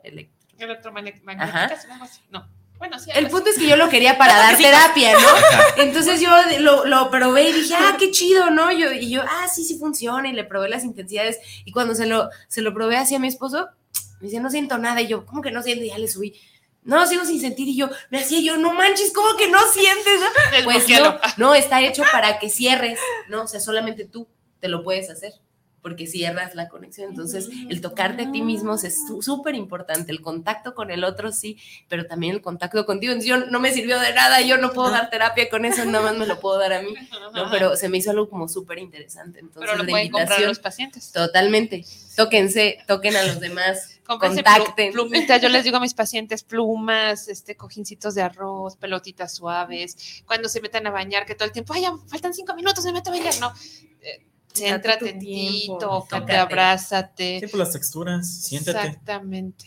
Electromagnética, 0.58 1.36
no. 2.32 2.50
Bueno, 2.80 3.00
sí, 3.00 3.12
el 3.14 3.28
punto 3.28 3.50
es 3.52 3.60
que 3.60 3.68
yo 3.68 3.76
lo 3.76 3.90
quería 3.90 4.18
para 4.18 4.36
dar 4.36 4.58
terapia, 4.58 5.14
¿no? 5.14 5.20
Entonces 5.84 6.20
yo 6.20 6.30
lo, 6.60 6.86
lo, 6.86 7.12
probé 7.12 7.50
y 7.50 7.54
dije, 7.54 7.76
ah, 7.76 7.98
qué 8.00 8.10
chido, 8.10 8.50
¿no? 8.50 8.72
Yo, 8.72 8.92
y 8.92 9.10
yo, 9.10 9.22
ah, 9.24 9.48
sí, 9.48 9.64
sí 9.64 9.78
funciona, 9.78 10.28
y 10.28 10.34
le 10.34 10.44
probé 10.44 10.70
las 10.70 10.84
intensidades. 10.84 11.40
Y 11.66 11.72
cuando 11.72 11.94
se 11.94 12.08
lo, 12.08 12.30
se 12.48 12.62
lo 12.62 12.74
probé 12.74 12.98
hacia 12.98 13.20
mi 13.20 13.28
esposo, 13.28 13.70
me 14.20 14.28
dice, 14.28 14.40
no 14.40 14.50
siento 14.50 14.78
nada. 14.78 15.02
Y 15.02 15.08
yo, 15.08 15.26
¿cómo 15.26 15.42
que 15.42 15.52
no 15.52 15.64
siento? 15.64 15.84
Y 15.84 15.90
ya 15.90 15.98
le 15.98 16.08
subí. 16.08 16.40
No, 16.84 17.06
sigo 17.06 17.26
sin 17.26 17.42
sentir. 17.42 17.68
Y 17.68 17.76
yo, 17.76 17.90
me 18.10 18.20
hacía 18.20 18.40
yo, 18.40 18.58
no 18.58 18.74
manches, 18.74 19.12
¿cómo 19.14 19.38
que 19.38 19.50
no 19.50 19.60
sientes? 19.72 20.22
Pues 20.64 20.88
no, 20.90 21.20
no, 21.38 21.56
está 21.56 21.82
hecho 21.82 22.04
para 22.12 22.40
que 22.40 22.50
cierres, 22.50 23.00
¿no? 23.30 23.44
O 23.44 23.48
sea, 23.48 23.60
solamente 23.60 24.06
tú 24.06 24.28
te 24.60 24.68
lo 24.68 24.84
puedes 24.84 25.10
hacer 25.10 25.34
porque 25.88 26.06
cierras 26.06 26.54
la 26.54 26.68
conexión. 26.68 27.12
Entonces, 27.12 27.48
el 27.70 27.80
tocarte 27.80 28.24
a 28.24 28.32
ti 28.34 28.42
mismo 28.42 28.76
es 28.76 28.98
súper 29.22 29.56
importante. 29.56 30.12
El 30.12 30.20
contacto 30.20 30.76
con 30.76 30.92
el 30.92 31.06
otro, 31.06 31.32
sí, 31.32 31.58
pero 31.88 32.06
también 32.08 32.36
el 32.36 32.42
contacto 32.42 32.86
contigo. 32.86 33.14
yo 33.24 33.38
no 33.46 33.62
me 33.62 33.72
sirvió 33.72 33.98
de 33.98 34.14
nada, 34.14 34.42
yo 34.42 34.58
no 34.58 34.74
puedo 34.74 34.90
dar 34.90 35.10
terapia 35.10 35.50
con 35.50 35.64
eso, 35.64 35.86
nada 35.86 36.12
más 36.12 36.18
me 36.18 36.26
lo 36.26 36.42
puedo 36.42 36.60
dar 36.60 36.74
a 36.74 36.82
mí. 36.82 36.94
¿no? 37.34 37.50
Pero 37.50 37.78
se 37.78 37.88
me 37.88 38.00
hizo 38.00 38.12
algo 38.12 38.30
como 38.30 38.50
súper 38.50 38.80
interesante. 38.80 39.40
Entonces, 39.40 39.72
pero 39.72 39.82
lo 39.82 39.90
pueden 39.90 40.12
comprar 40.12 40.42
los 40.42 40.60
pacientes. 40.60 41.14
Totalmente. 41.14 41.86
Tóquense, 42.18 42.80
toquen 42.86 43.16
a 43.16 43.24
los 43.24 43.40
demás. 43.40 43.94
contacten. 44.20 44.92
Plumitas, 44.92 45.42
yo 45.42 45.48
les 45.48 45.64
digo 45.64 45.78
a 45.78 45.80
mis 45.80 45.94
pacientes 45.94 46.44
plumas, 46.44 47.30
este, 47.30 47.56
cojincitos 47.56 48.14
de 48.14 48.24
arroz, 48.24 48.76
pelotitas 48.76 49.36
suaves, 49.36 50.24
cuando 50.26 50.50
se 50.50 50.62
metan 50.62 50.86
a 50.88 50.92
bañar, 50.92 51.26
que 51.26 51.36
todo 51.36 51.46
el 51.46 51.52
tiempo, 51.52 51.74
ay, 51.74 51.84
ya 51.84 51.94
faltan 52.08 52.34
cinco 52.34 52.56
minutos, 52.56 52.84
me 52.86 52.94
meto 52.94 53.10
a 53.10 53.14
bañar, 53.14 53.34
no. 53.40 53.54
Eh, 54.02 54.26
Céntrate 54.58 55.12
tantito, 55.12 56.08
te 56.26 56.36
abrázate. 56.36 57.40
Sí, 57.42 57.48
por 57.48 57.60
las 57.60 57.72
texturas, 57.72 58.28
siéntate. 58.28 58.88
Exactamente. 58.88 59.66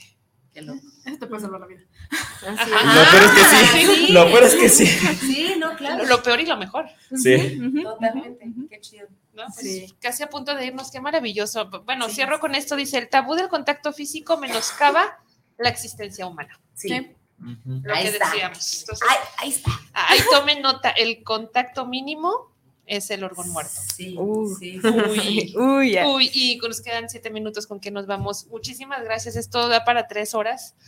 Qué 0.53 0.63
loco. 0.63 0.81
Eso 1.05 1.19
te 1.19 1.27
puede 1.27 1.43
salvar 1.43 1.61
la 1.61 1.67
vida. 1.67 1.81
Lo 2.11 3.11
peor 3.11 3.23
es 3.25 3.31
que 3.31 3.45
sí. 3.45 4.13
Lo 4.13 4.25
peor 4.27 4.43
es 4.43 4.55
que 4.55 4.69
sí. 4.69 4.87
Sí, 4.87 5.55
no, 5.59 5.77
claro. 5.77 6.05
Lo 6.07 6.23
peor 6.23 6.41
y 6.41 6.47
lo 6.47 6.57
mejor. 6.57 6.87
Sí. 7.15 7.61
Totalmente. 7.83 8.47
Qué 8.69 8.81
chido. 8.81 9.07
¿no? 9.33 9.45
Pues 9.45 9.55
sí. 9.57 9.95
Casi 10.01 10.25
a 10.25 10.29
punto 10.29 10.55
de 10.55 10.67
irnos, 10.67 10.91
qué 10.91 11.01
maravilloso. 11.01 11.71
Bueno, 11.85 12.09
cierro 12.09 12.41
con 12.41 12.55
esto, 12.55 12.75
dice, 12.75 12.99
el 12.99 13.09
tabú 13.09 13.35
del 13.35 13.49
contacto 13.49 13.93
físico 13.93 14.39
menoscaba 14.39 15.21
la 15.57 15.69
existencia 15.69 16.27
humana. 16.27 16.59
Sí. 16.75 17.15
Lo 17.39 17.95
ahí 17.95 18.03
que 18.03 18.09
está. 18.11 18.31
decíamos. 18.31 18.87
ahí, 19.09 19.19
ahí, 19.39 19.49
está. 19.51 19.71
Ahí 19.93 20.19
tomen 20.31 20.61
nota, 20.63 20.91
el 20.91 21.23
contacto 21.23 21.87
mínimo 21.87 22.50
es 22.91 23.09
el 23.13 23.23
órgano 23.23 23.53
muerto. 23.53 23.81
Sí, 23.95 24.17
uh, 24.19 24.57
sí. 24.59 24.81
Uy, 24.85 25.55
uy, 25.57 25.99
uy, 26.05 26.31
y 26.35 26.59
nos 26.59 26.81
quedan 26.81 27.09
siete 27.09 27.31
minutos 27.31 27.69
con 27.69 27.79
que 27.79 27.93
nos 27.93 28.07
vamos. 28.07 28.49
Muchísimas 28.49 29.05
gracias. 29.05 29.37
Esto 29.37 29.69
da 29.69 29.85
para 29.85 30.09
tres 30.09 30.35
horas. 30.35 30.75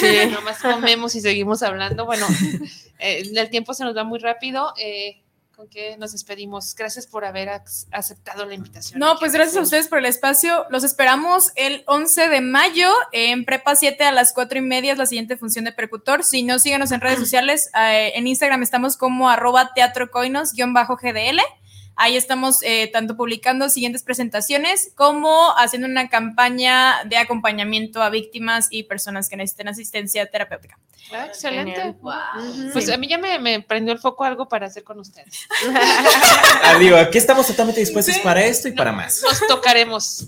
Sí. 0.00 0.30
Nomás 0.30 0.58
comemos 0.58 1.14
y 1.14 1.20
seguimos 1.20 1.62
hablando. 1.62 2.04
Bueno, 2.04 2.26
eh, 2.98 3.22
el 3.34 3.50
tiempo 3.50 3.72
se 3.72 3.84
nos 3.84 3.96
va 3.96 4.04
muy 4.04 4.18
rápido. 4.18 4.74
Eh, 4.78 5.23
con 5.54 5.68
que 5.68 5.96
nos 5.96 6.12
despedimos. 6.12 6.74
Gracias 6.74 7.06
por 7.06 7.24
haber 7.24 7.48
aceptado 7.90 8.44
la 8.44 8.54
invitación. 8.54 8.98
No, 8.98 9.18
pues 9.18 9.32
gracias 9.32 9.56
a 9.56 9.60
ustedes 9.60 9.88
por 9.88 9.98
el 9.98 10.06
espacio. 10.06 10.66
Los 10.70 10.84
esperamos 10.84 11.52
el 11.56 11.84
11 11.86 12.28
de 12.28 12.40
mayo 12.40 12.90
en 13.12 13.44
Prepa 13.44 13.76
7 13.76 14.04
a 14.04 14.12
las 14.12 14.32
4 14.32 14.58
y 14.58 14.62
media 14.62 14.92
es 14.92 14.98
la 14.98 15.06
siguiente 15.06 15.36
función 15.36 15.64
de 15.64 15.72
Percutor. 15.72 16.24
Si 16.24 16.42
no, 16.42 16.58
síganos 16.58 16.92
en 16.92 17.00
redes 17.00 17.18
sociales. 17.20 17.70
Eh, 17.78 18.12
en 18.14 18.26
Instagram 18.26 18.62
estamos 18.62 18.96
como 18.96 19.28
arroba 19.28 19.72
teatrocoinos-gdl. 19.74 21.40
Ahí 21.96 22.16
estamos 22.16 22.58
eh, 22.62 22.90
tanto 22.92 23.16
publicando 23.16 23.68
siguientes 23.68 24.02
presentaciones 24.02 24.90
como 24.94 25.56
haciendo 25.56 25.86
una 25.86 26.08
campaña 26.08 27.04
de 27.04 27.16
acompañamiento 27.16 28.02
a 28.02 28.10
víctimas 28.10 28.68
y 28.70 28.84
personas 28.84 29.28
que 29.28 29.36
necesiten 29.36 29.68
asistencia 29.68 30.26
terapéutica. 30.26 30.78
Ah, 31.12 31.26
excelente. 31.26 31.94
Pues 32.72 32.90
a 32.90 32.96
mí 32.96 33.08
ya 33.08 33.18
me, 33.18 33.60
prendió 33.62 33.92
el 33.92 33.98
foco 33.98 34.24
algo 34.24 34.48
para 34.48 34.66
hacer 34.66 34.82
con 34.84 34.98
ustedes. 34.98 35.46
ah, 36.64 36.76
digo, 36.78 36.96
aquí 36.96 37.18
estamos 37.18 37.46
totalmente 37.46 37.80
dispuestos 37.80 38.18
para 38.18 38.44
esto 38.44 38.68
y 38.68 38.72
para 38.72 38.90
más. 38.90 39.22
Nos 39.22 39.46
tocaremos, 39.46 40.26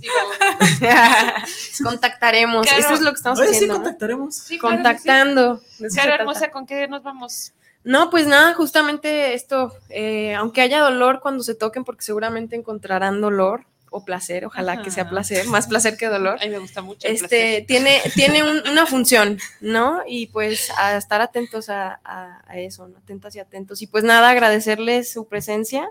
contactaremos. 1.83 2.67
Eso 2.79 2.95
es 2.95 3.01
lo 3.01 3.11
que 3.11 3.17
estamos 3.17 3.41
haciendo. 3.41 3.75
Sí, 3.75 3.81
contactaremos. 3.81 4.45
Contactando. 4.61 5.63
Claro, 5.95 6.15
hermosa, 6.15 6.51
¿con 6.51 6.67
qué 6.67 6.87
nos 6.89 7.03
vamos? 7.03 7.53
No, 7.87 8.11
pues 8.11 8.27
nada, 8.27 8.53
justamente 8.53 9.35
esto, 9.35 9.73
eh, 9.91 10.35
aunque 10.35 10.61
haya 10.61 10.81
dolor 10.81 11.21
cuando 11.21 11.45
se 11.45 11.55
toquen, 11.55 11.85
porque 11.85 12.03
seguramente 12.03 12.57
encontrarán 12.57 13.21
dolor 13.21 13.65
o 13.91 14.05
placer, 14.05 14.45
ojalá 14.45 14.83
que 14.83 14.91
sea 14.91 15.09
placer, 15.09 15.47
más 15.47 15.69
placer 15.69 15.97
que 15.97 16.07
dolor. 16.07 16.37
A 16.43 16.45
mí 16.47 16.51
me 16.51 16.59
gusta 16.59 16.83
mucho. 16.83 17.07
Este, 17.07 17.65
tiene, 17.69 18.01
tiene 18.17 18.43
una 18.43 18.87
función, 18.87 19.39
¿no? 19.61 20.01
Y 20.05 20.27
pues 20.27 20.73
a 20.77 20.97
estar 20.97 21.21
atentos 21.21 21.69
a, 21.69 22.01
a 22.05 22.59
eso, 22.59 22.89
¿no? 22.89 22.99
Atentas 22.99 23.37
y 23.37 23.39
atentos. 23.39 23.81
Y 23.81 23.87
pues 23.87 24.03
nada, 24.03 24.31
agradecerles 24.31 25.13
su 25.13 25.29
presencia 25.29 25.89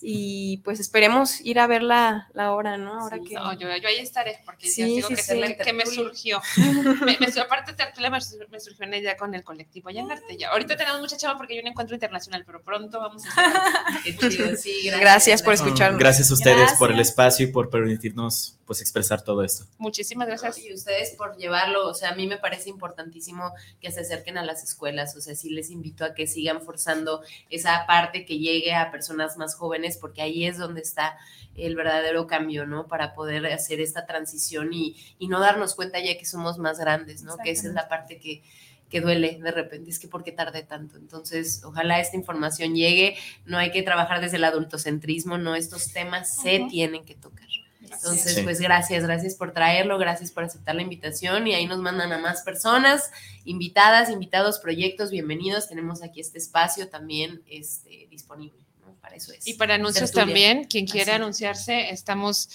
y 0.00 0.58
pues 0.58 0.78
esperemos 0.78 1.40
ir 1.40 1.58
a 1.58 1.66
ver 1.66 1.82
la, 1.82 2.28
la 2.32 2.52
hora, 2.52 2.76
¿no? 2.76 3.00
Ahora 3.00 3.18
que... 3.18 3.34
No, 3.34 3.52
yo, 3.54 3.68
yo, 3.76 3.88
ahí 3.88 3.98
estaré, 3.98 4.40
porque 4.44 4.68
sí, 4.68 4.84
digo 4.84 5.08
que, 5.08 5.16
que, 5.16 5.72
me 5.72 5.86
surgió. 5.86 6.40
me, 7.04 7.18
me, 7.18 7.26
aparte, 7.40 7.74
me, 8.00 8.10
me, 8.48 8.60
surgió 8.60 8.86
una 8.86 8.96
idea 8.96 9.16
con 9.16 9.34
el 9.34 9.42
colectivo 9.42 9.90
ya 9.90 10.04
ya. 10.38 10.50
Ahorita 10.50 10.76
tenemos 10.76 11.00
mucha 11.00 11.16
chava 11.16 11.36
porque 11.36 11.54
hay 11.54 11.60
un 11.60 11.66
encuentro 11.66 11.96
internacional, 11.96 12.44
pero 12.44 12.62
pronto 12.62 13.00
vamos 13.00 13.24
a 13.24 13.28
estar. 13.28 14.02
Qué 14.04 14.16
chido, 14.16 14.56
sí, 14.56 14.82
gracias. 14.84 15.00
gracias 15.00 15.42
por 15.42 15.54
escucharnos. 15.54 15.98
gracias 15.98 16.30
a 16.30 16.34
ustedes 16.34 16.72
por 16.74 16.92
el 16.92 17.00
espacio 17.00 17.46
y 17.46 17.50
por 17.50 17.70
permitirnos 17.70 18.57
pues 18.68 18.82
expresar 18.82 19.22
todo 19.22 19.42
esto. 19.42 19.64
Muchísimas 19.78 20.28
gracias. 20.28 20.58
Y 20.58 20.74
ustedes 20.74 21.14
por 21.16 21.38
llevarlo, 21.38 21.88
o 21.88 21.94
sea, 21.94 22.10
a 22.10 22.14
mí 22.14 22.26
me 22.26 22.36
parece 22.36 22.68
importantísimo 22.68 23.54
que 23.80 23.90
se 23.90 24.00
acerquen 24.00 24.36
a 24.36 24.44
las 24.44 24.62
escuelas, 24.62 25.16
o 25.16 25.22
sea, 25.22 25.34
sí 25.34 25.48
les 25.48 25.70
invito 25.70 26.04
a 26.04 26.12
que 26.12 26.26
sigan 26.26 26.60
forzando 26.60 27.22
esa 27.48 27.86
parte 27.86 28.26
que 28.26 28.38
llegue 28.38 28.74
a 28.74 28.90
personas 28.90 29.38
más 29.38 29.54
jóvenes, 29.54 29.96
porque 29.96 30.20
ahí 30.20 30.44
es 30.44 30.58
donde 30.58 30.82
está 30.82 31.16
el 31.56 31.76
verdadero 31.76 32.26
cambio, 32.26 32.66
¿no? 32.66 32.88
Para 32.88 33.14
poder 33.14 33.46
hacer 33.46 33.80
esta 33.80 34.04
transición 34.04 34.74
y, 34.74 34.96
y 35.18 35.28
no 35.28 35.40
darnos 35.40 35.74
cuenta 35.74 35.98
ya 35.98 36.18
que 36.18 36.26
somos 36.26 36.58
más 36.58 36.78
grandes, 36.78 37.22
¿no? 37.22 37.38
Que 37.38 37.52
esa 37.52 37.68
es 37.68 37.72
la 37.74 37.88
parte 37.88 38.18
que, 38.18 38.42
que 38.90 39.00
duele 39.00 39.38
de 39.42 39.50
repente, 39.50 39.90
es 39.90 39.98
que 39.98 40.08
¿por 40.08 40.22
qué 40.24 40.32
tardé 40.32 40.62
tanto? 40.62 40.98
Entonces, 40.98 41.62
ojalá 41.64 42.00
esta 42.00 42.16
información 42.16 42.74
llegue, 42.74 43.16
no 43.46 43.56
hay 43.56 43.70
que 43.70 43.82
trabajar 43.82 44.20
desde 44.20 44.36
el 44.36 44.44
adultocentrismo, 44.44 45.38
no, 45.38 45.54
estos 45.54 45.92
temas 45.92 46.36
se 46.36 46.66
tienen 46.68 47.06
que 47.06 47.14
tocar. 47.14 47.47
Entonces, 47.92 48.40
pues 48.40 48.60
gracias, 48.60 49.04
gracias 49.04 49.34
por 49.34 49.52
traerlo, 49.52 49.98
gracias 49.98 50.30
por 50.30 50.44
aceptar 50.44 50.74
la 50.74 50.82
invitación 50.82 51.46
y 51.46 51.54
ahí 51.54 51.66
nos 51.66 51.78
mandan 51.78 52.12
a 52.12 52.18
más 52.18 52.42
personas, 52.42 53.10
invitadas, 53.44 54.10
invitados, 54.10 54.58
proyectos, 54.58 55.10
bienvenidos. 55.10 55.68
Tenemos 55.68 56.02
aquí 56.02 56.20
este 56.20 56.38
espacio 56.38 56.88
también 56.88 57.42
este, 57.46 58.06
disponible, 58.10 58.58
Para 59.00 59.16
eso 59.16 59.32
es. 59.32 59.46
Y 59.46 59.54
para 59.54 59.74
anuncios 59.74 60.12
también, 60.12 60.64
quien 60.64 60.86
quiera 60.86 61.16
anunciarse, 61.16 61.90
estamos 61.90 62.48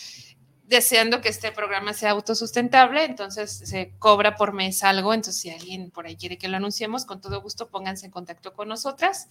deseando 0.63 1.21
que 1.21 1.29
este 1.29 1.51
programa 1.51 1.93
sea 1.93 2.11
autosustentable, 2.11 3.03
entonces 3.03 3.51
se 3.51 3.93
cobra 3.99 4.35
por 4.35 4.53
mes 4.53 4.83
algo, 4.83 5.13
entonces 5.13 5.41
si 5.41 5.49
alguien 5.49 5.91
por 5.91 6.05
ahí 6.05 6.15
quiere 6.15 6.37
que 6.37 6.47
lo 6.47 6.57
anunciemos, 6.57 7.05
con 7.05 7.21
todo 7.21 7.41
gusto 7.41 7.69
pónganse 7.69 8.05
en 8.05 8.11
contacto 8.11 8.53
con 8.53 8.69
nosotras. 8.69 9.27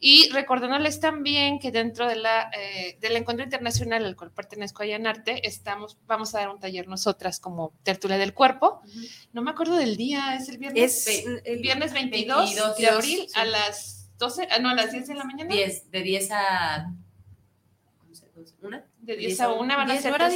Y 0.00 0.30
recordándoles 0.30 1.00
también 1.00 1.58
que 1.58 1.72
dentro 1.72 2.06
de 2.06 2.14
la, 2.14 2.52
eh, 2.56 2.96
del 3.00 3.16
encuentro 3.16 3.42
internacional 3.42 4.04
al 4.04 4.14
cual 4.14 4.30
pertenezco 4.30 4.84
a 4.84 4.86
estamos, 5.42 5.98
vamos 6.06 6.34
a 6.34 6.38
dar 6.38 6.50
un 6.50 6.60
taller 6.60 6.86
nosotras 6.86 7.40
como 7.40 7.72
tertulia 7.82 8.16
del 8.16 8.32
cuerpo. 8.32 8.80
No 9.32 9.42
me 9.42 9.50
acuerdo 9.50 9.74
del 9.74 9.96
día, 9.96 10.36
es 10.36 10.48
el 10.48 10.58
viernes, 10.58 11.24
el 11.44 11.60
viernes 11.60 11.92
22, 11.92 12.54
de 12.78 12.86
abril 12.86 13.26
a 13.34 13.44
las 13.44 14.08
12, 14.18 14.46
ah, 14.50 14.58
no, 14.60 14.68
a 14.68 14.74
las 14.74 14.92
10 14.92 15.08
de 15.08 15.14
la 15.14 15.24
mañana. 15.24 15.52
10, 15.52 15.90
de 15.90 16.02
10 16.02 16.30
a... 16.30 16.94
¿Una? 18.62 18.84
De 18.98 19.16
10 19.16 19.40
a 19.40 19.52
1 19.52 19.76
van 19.76 19.90
a 19.90 20.00
ser 20.00 20.12
horas. 20.12 20.34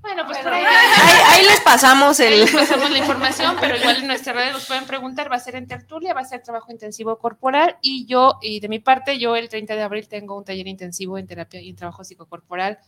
Bueno, 0.00 0.26
pues 0.26 0.38
ahí, 0.44 1.44
les 1.46 1.60
pasamos 1.60 2.20
el... 2.20 2.40
les 2.40 2.52
pasamos 2.52 2.90
la 2.90 2.98
información, 2.98 3.56
pero 3.60 3.76
igual 3.76 3.96
en 3.96 4.06
nuestras 4.06 4.36
redes 4.36 4.52
nos 4.52 4.66
pueden 4.66 4.84
preguntar, 4.84 5.30
va 5.32 5.36
a 5.36 5.40
ser 5.40 5.56
en 5.56 5.66
tertulia, 5.66 6.14
va 6.14 6.20
a 6.20 6.24
ser 6.24 6.42
trabajo 6.42 6.70
intensivo 6.70 7.18
corporal 7.18 7.78
y 7.80 8.06
yo, 8.06 8.38
y 8.42 8.60
de 8.60 8.68
mi 8.68 8.78
parte, 8.78 9.18
yo 9.18 9.34
el 9.34 9.48
30 9.48 9.74
de 9.74 9.82
abril 9.82 10.08
tengo 10.08 10.36
un 10.36 10.44
taller 10.44 10.68
intensivo 10.68 11.18
en 11.18 11.26
terapia 11.26 11.60
y 11.60 11.70
en 11.70 11.76
trabajo 11.76 12.04
psicocorporal, 12.04 12.78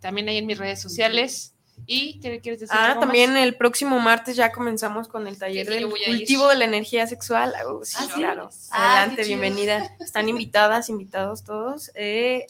también 0.00 0.28
ahí 0.28 0.38
en 0.38 0.46
mis 0.46 0.58
redes 0.58 0.80
sociales. 0.80 1.55
¿Y 1.86 2.18
qué 2.20 2.40
quieres 2.40 2.60
decir? 2.60 2.76
Ah, 2.78 2.96
también 2.98 3.36
el 3.36 3.54
próximo 3.56 3.98
martes 4.00 4.36
ya 4.36 4.50
comenzamos 4.50 5.08
con 5.08 5.26
el 5.26 5.38
taller 5.38 5.68
del 5.68 5.88
cultivo 5.88 6.48
de 6.48 6.56
la 6.56 6.64
energía 6.64 7.06
sexual. 7.06 7.52
Uh, 7.68 7.84
sí, 7.84 7.96
ah, 8.00 8.08
claro. 8.14 8.50
Ah, 8.70 9.02
Adelante, 9.02 9.24
bienvenida. 9.24 9.96
Están 10.00 10.28
invitadas, 10.28 10.88
invitados 10.88 11.44
todos. 11.44 11.92
Eh, 11.94 12.46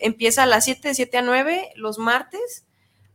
empieza 0.00 0.42
a 0.42 0.46
las 0.46 0.64
7, 0.64 0.88
de 0.88 0.94
7 0.94 1.18
a 1.18 1.22
9 1.22 1.72
los 1.76 1.98
martes 1.98 2.64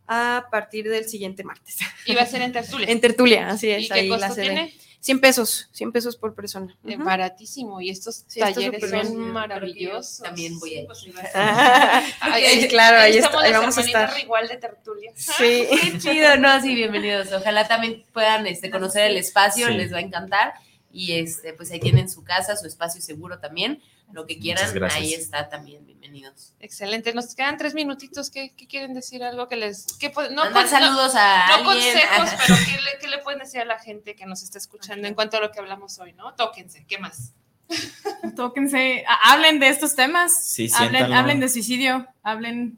a 0.08 0.48
partir 0.52 0.90
del 0.90 1.08
siguiente 1.08 1.44
martes. 1.44 1.78
¿Y 2.06 2.16
va 2.16 2.24
a 2.24 2.26
ser 2.26 2.42
en 2.42 2.52
tertulia? 2.52 2.88
en 2.90 3.02
tertulia, 3.02 3.50
así 3.50 3.70
es. 3.70 3.84
¿Y 3.84 3.90
qué 3.90 4.10
costo 4.10 4.34
tiene? 4.36 4.74
100 5.02 5.20
pesos, 5.20 5.68
100 5.72 5.92
pesos 5.92 6.16
por 6.16 6.36
persona. 6.36 6.78
Eh, 6.86 6.96
baratísimo. 6.96 7.82
Y 7.82 7.90
estos 7.90 8.24
talleres 8.28 8.88
son 8.88 9.32
maravillosos. 9.32 10.20
También 10.20 10.60
voy 10.60 10.76
a 10.76 10.82
ir. 10.82 10.86
Pues, 10.86 11.04
claro, 12.70 12.98
ahí, 13.00 13.20
vamos 13.52 13.78
a 13.80 13.82
estar. 13.82 14.20
igual 14.20 14.48
de 14.48 14.58
tertulia. 14.58 15.12
Sí. 15.22 15.68
Qué 15.82 15.98
chido, 15.98 16.38
no, 16.38 16.62
sí, 16.62 16.76
bienvenidos. 16.76 17.32
Ojalá 17.34 17.68
también 17.68 18.04
puedan 18.14 18.46
este, 18.46 18.70
conocer 18.70 19.10
el 19.10 19.18
espacio, 19.18 19.70
les 19.70 19.92
va 19.92 19.98
a 19.98 20.02
encantar. 20.02 20.54
Y 20.94 21.14
este, 21.14 21.54
pues 21.54 21.72
ahí 21.72 21.80
tienen 21.80 22.08
su 22.08 22.24
casa, 22.24 22.56
su 22.56 22.68
espacio 22.68 23.02
seguro 23.02 23.40
también 23.40 23.82
lo 24.14 24.26
que 24.26 24.40
quieran, 24.40 24.70
ahí 24.92 25.14
está 25.14 25.50
también, 25.50 25.86
bienvenidos. 25.86 26.54
Excelente, 26.60 27.14
nos 27.14 27.36
quedan 27.36 27.58
tres 27.58 27.74
minutitos, 27.74 28.30
¿qué, 28.30 28.54
quieren 28.70 28.94
decir? 28.94 29.24
Algo 29.24 29.48
que 29.48 29.56
les... 29.56 29.86
Que, 29.98 30.12
no 30.32 30.44
saludos 30.68 31.14
a 31.16 31.58
No 31.58 31.64
consejos, 31.64 32.30
pero 32.48 32.60
¿qué 33.00 33.08
le, 33.08 33.18
pueden 33.20 33.40
decir 33.40 33.62
a 33.62 33.66
la 33.66 33.80
gente 33.80 34.16
que 34.16 34.26
nos 34.26 34.44
está 34.44 34.58
escuchando 34.58 35.08
en 35.08 35.14
cuanto 35.14 35.38
a 35.38 35.42
lo 35.42 35.52
que 35.52 35.60
hablamos 35.60 36.00
hoy, 36.00 36.14
no? 36.14 36.34
Tóquense, 36.36 36.86
¿qué 36.88 36.98
más? 36.98 37.34
Tóquense, 38.36 39.04
hablen 39.24 39.60
de 39.60 39.70
estos 39.70 39.96
temas, 39.96 40.32
sí, 40.46 40.70
hablen, 40.76 41.14
hablen 41.14 41.40
de 41.40 41.50
suicidio, 41.50 42.08
hablen 42.24 42.78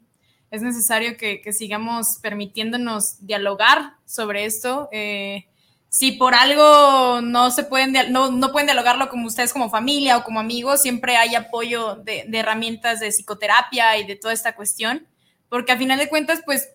es 0.54 0.62
necesario 0.62 1.16
que, 1.16 1.40
que, 1.40 1.52
sigamos 1.52 2.18
permitiéndonos 2.22 3.26
dialogar 3.26 3.94
sobre 4.04 4.44
esto. 4.44 4.88
Eh, 4.92 5.48
si 5.94 6.10
por 6.10 6.34
algo 6.34 7.20
no 7.20 7.52
se 7.52 7.62
pueden, 7.62 7.94
no, 8.10 8.32
no 8.32 8.50
pueden 8.50 8.66
dialogarlo 8.66 9.08
como 9.08 9.28
ustedes 9.28 9.52
como 9.52 9.70
familia 9.70 10.16
o 10.16 10.24
como 10.24 10.40
amigos, 10.40 10.82
siempre 10.82 11.16
hay 11.16 11.36
apoyo 11.36 11.94
de, 11.94 12.26
herramientas 12.32 12.98
de 12.98 13.12
psicoterapia 13.12 13.96
y 13.98 14.04
de 14.04 14.16
toda 14.16 14.34
esta 14.34 14.56
cuestión, 14.56 15.06
porque 15.48 15.70
a 15.70 15.78
final 15.78 16.00
de 16.00 16.08
cuentas, 16.08 16.40
pues, 16.44 16.70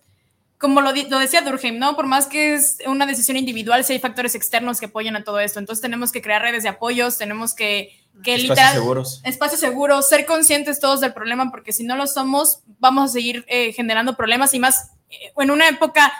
como 0.56 0.80
lo, 0.80 0.92
lo 0.92 1.18
decía 1.18 1.42
Durkheim, 1.42 1.78
¿no? 1.78 1.96
Por 1.96 2.06
más 2.06 2.28
que 2.28 2.54
es 2.54 2.78
una 2.86 3.04
decisión 3.04 3.36
individual, 3.36 3.84
si 3.84 3.92
hay 3.92 3.98
factores 3.98 4.34
externos 4.34 4.80
que 4.80 4.86
apoyan 4.86 5.16
a 5.16 5.22
todo 5.22 5.38
esto, 5.38 5.58
entonces 5.58 5.82
tenemos 5.82 6.12
que 6.12 6.22
crear 6.22 6.40
redes 6.40 6.62
de 6.62 6.70
apoyos, 6.70 7.18
tenemos 7.18 7.52
que, 7.52 7.90
que 8.24 8.36
espacios 8.36 8.70
seguros. 8.70 9.20
Espacios 9.24 9.60
seguros, 9.60 10.08
ser 10.08 10.24
conscientes 10.24 10.80
todos 10.80 11.02
del 11.02 11.12
problema, 11.12 11.50
porque 11.50 11.74
si 11.74 11.84
no 11.84 11.94
lo 11.94 12.06
somos, 12.06 12.60
vamos 12.78 13.10
a 13.10 13.12
seguir 13.12 13.44
eh, 13.48 13.74
generando 13.74 14.16
problemas 14.16 14.54
y 14.54 14.60
más 14.60 14.92
eh, 15.10 15.30
en 15.36 15.50
una 15.50 15.68
época 15.68 16.10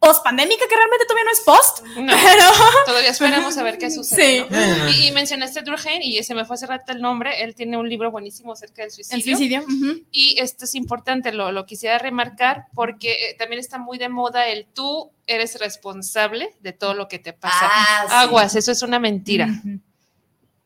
post-pandémica, 0.00 0.64
que 0.66 0.74
realmente 0.74 1.04
todavía 1.04 1.24
no 1.24 1.30
es 1.30 1.40
post. 1.40 1.80
pero... 1.94 2.44
Todavía 2.86 3.10
esperamos 3.10 3.56
a 3.58 3.62
ver 3.62 3.78
qué 3.78 3.90
sucede. 3.90 4.46
Sí. 4.48 5.06
Y, 5.06 5.12
mencionaste 5.12 5.60
Durkheim 5.60 6.00
y 6.02 6.22
se 6.24 6.34
me 6.34 6.44
fue 6.44 6.54
hace 6.54 6.66
rato 6.66 6.90
el 6.92 7.02
nombre. 7.02 7.44
Él 7.44 7.54
tiene 7.54 7.76
un 7.76 7.88
libro 7.88 8.10
buenísimo 8.10 8.52
acerca 8.52 8.82
del 8.82 8.90
suicidio. 8.90 9.16
El 9.16 9.22
suicidio. 9.22 9.64
Y 10.10 10.40
esto 10.40 10.64
es 10.64 10.74
importante, 10.74 11.32
lo, 11.32 11.52
lo 11.52 11.66
quisiera 11.66 11.98
remarcar 11.98 12.66
porque 12.74 13.12
eh, 13.12 13.36
también 13.38 13.60
está 13.60 13.78
muy 13.78 13.98
de 13.98 14.08
moda 14.08 14.48
el 14.48 14.66
tú 14.66 15.12
eres 15.26 15.60
responsable 15.60 16.56
de 16.60 16.72
todo 16.72 16.94
lo 16.94 17.06
que 17.06 17.18
te 17.18 17.34
pasa. 17.34 17.58
Ah, 17.62 18.22
Aguas, 18.22 18.56
eso 18.56 18.72
es 18.72 18.82
una 18.82 18.98
mentira. 18.98 19.48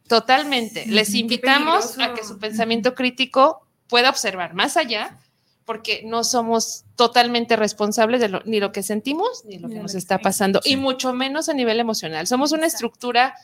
Totalmente. 0.07 0.87
Les 0.87 1.13
invitamos 1.15 1.99
a 1.99 2.15
que 2.15 2.25
su 2.25 2.39
pensamiento 2.39 2.95
crítico 2.95 3.67
pueda 3.89 4.11
observar 4.11 4.55
más 4.55 4.77
allá 4.77 5.19
porque 5.65 6.03
no 6.05 6.25
somos 6.25 6.85
totalmente 6.97 7.57
responsables 7.57 8.21
de 8.21 8.29
lo, 8.29 8.41
ni 8.45 8.61
lo 8.61 8.73
que 8.73 8.83
sentimos 8.83 9.45
ni 9.45 9.59
lo 9.59 9.69
que 9.69 9.81
nos 9.81 9.95
está 9.95 10.19
pasando, 10.19 10.61
y 10.65 10.77
mucho 10.77 11.13
menos 11.13 11.49
a 11.49 11.55
nivel 11.55 11.81
emocional. 11.81 12.27
Somos 12.27 12.53
una 12.53 12.67
estructura 12.67 13.35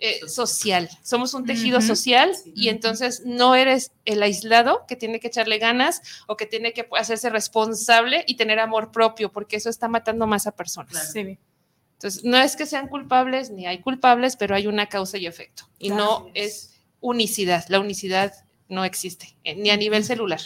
eh, 0.00 0.20
social, 0.28 0.88
somos 1.02 1.34
un 1.34 1.44
tejido 1.44 1.80
social 1.80 2.32
y 2.54 2.68
entonces 2.68 3.22
no 3.24 3.56
eres 3.56 3.90
el 4.04 4.22
aislado 4.22 4.86
que 4.86 4.94
tiene 4.94 5.18
que 5.18 5.26
echarle 5.26 5.58
ganas 5.58 6.02
o 6.28 6.36
que 6.36 6.46
tiene 6.46 6.72
que 6.72 6.88
hacerse 6.96 7.30
responsable 7.30 8.22
y 8.28 8.36
tener 8.36 8.60
amor 8.60 8.92
propio, 8.92 9.32
porque 9.32 9.56
eso 9.56 9.68
está 9.68 9.88
matando 9.88 10.28
más 10.28 10.46
a 10.46 10.52
personas. 10.52 11.12
Entonces, 11.14 12.22
no 12.22 12.36
es 12.38 12.54
que 12.54 12.64
sean 12.64 12.86
culpables 12.86 13.50
ni 13.50 13.66
hay 13.66 13.80
culpables, 13.80 14.36
pero 14.36 14.54
hay 14.54 14.68
una 14.68 14.86
causa 14.86 15.18
y 15.18 15.26
efecto. 15.26 15.68
Y 15.80 15.90
no 15.90 16.30
es 16.32 16.74
unicidad. 17.00 17.64
La 17.68 17.80
unicidad 17.80 18.32
no 18.68 18.84
existe, 18.84 19.36
eh, 19.44 19.54
ni 19.54 19.70
a 19.70 19.76
nivel 19.76 20.04
celular. 20.04 20.40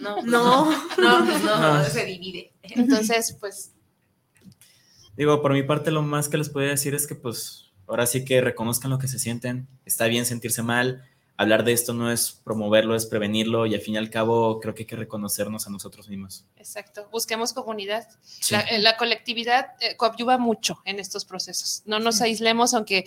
No, 0.00 0.22
no, 0.22 0.70
no, 0.98 1.20
no, 1.24 1.84
se 1.84 2.04
divide. 2.04 2.52
Entonces, 2.62 3.36
pues... 3.38 3.72
Digo, 5.16 5.40
por 5.40 5.52
mi 5.52 5.62
parte, 5.62 5.92
lo 5.92 6.02
más 6.02 6.28
que 6.28 6.38
les 6.38 6.48
puedo 6.48 6.68
decir 6.68 6.94
es 6.94 7.06
que, 7.06 7.14
pues, 7.14 7.70
ahora 7.86 8.06
sí 8.06 8.24
que 8.24 8.40
reconozcan 8.40 8.90
lo 8.90 8.98
que 8.98 9.08
se 9.08 9.18
sienten. 9.18 9.68
Está 9.84 10.06
bien 10.06 10.26
sentirse 10.26 10.62
mal. 10.62 11.04
Hablar 11.36 11.64
de 11.64 11.72
esto 11.72 11.94
no 11.94 12.12
es 12.12 12.40
promoverlo, 12.44 12.94
es 12.94 13.06
prevenirlo 13.06 13.66
y 13.66 13.74
al 13.74 13.80
fin 13.80 13.94
y 13.94 13.96
al 13.96 14.08
cabo 14.08 14.60
creo 14.60 14.72
que 14.74 14.82
hay 14.82 14.86
que 14.86 14.94
reconocernos 14.94 15.66
a 15.66 15.70
nosotros 15.70 16.08
mismos. 16.08 16.44
Exacto, 16.56 17.08
busquemos 17.10 17.52
comunidad. 17.52 18.08
La, 18.50 18.60
eh, 18.60 18.96
colectividad 18.96 19.72
eh, 19.80 19.96
coadyuva 19.96 20.38
mucho 20.38 20.80
en 20.84 21.00
estos 21.00 21.24
procesos. 21.24 21.82
No 21.86 21.98
nos 21.98 22.20
aislemos, 22.20 22.72
aunque 22.72 23.04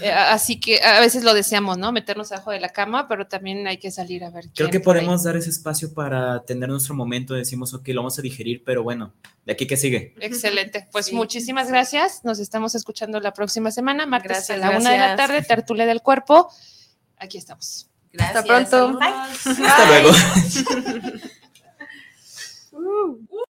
eh, 0.00 0.10
así 0.10 0.60
que 0.60 0.82
a 0.82 1.00
veces 1.00 1.24
lo 1.24 1.32
deseamos, 1.32 1.78
¿no? 1.78 1.90
Meternos 1.92 2.30
abajo 2.32 2.50
de 2.50 2.60
la 2.60 2.68
cama, 2.68 3.08
pero 3.08 3.26
también 3.26 3.66
hay 3.66 3.78
que 3.78 3.90
salir 3.90 4.24
a 4.24 4.30
ver. 4.30 4.46
Creo 4.54 4.70
que 4.70 4.80
podemos 4.80 5.24
dar 5.24 5.36
ese 5.36 5.50
espacio 5.50 5.94
para 5.94 6.42
tener 6.42 6.68
nuestro 6.68 6.94
momento. 6.94 7.34
Decimos, 7.34 7.72
ok, 7.72 7.88
lo 7.88 8.02
vamos 8.02 8.18
a 8.18 8.22
digerir, 8.22 8.62
pero 8.64 8.82
bueno, 8.82 9.12
de 9.44 9.52
aquí 9.52 9.66
que 9.66 9.76
sigue. 9.76 10.14
Excelente. 10.20 10.88
Pues 10.92 11.12
muchísimas 11.12 11.68
gracias. 11.68 12.24
Nos 12.24 12.38
estamos 12.38 12.74
escuchando 12.74 13.20
la 13.20 13.32
próxima 13.32 13.70
semana, 13.70 14.06
martes 14.06 14.50
a 14.50 14.56
la 14.56 14.70
una 14.70 14.90
de 14.90 14.98
la 14.98 15.16
tarde, 15.16 15.42
tertulia 15.42 15.86
del 15.86 16.02
cuerpo. 16.02 16.50
Aquí 17.16 17.38
estamos. 17.38 17.88
Hasta 18.18 18.42
pronto. 18.42 18.98
Hasta 19.00 19.88
luego. 19.88 20.10
Uh. 22.72 23.26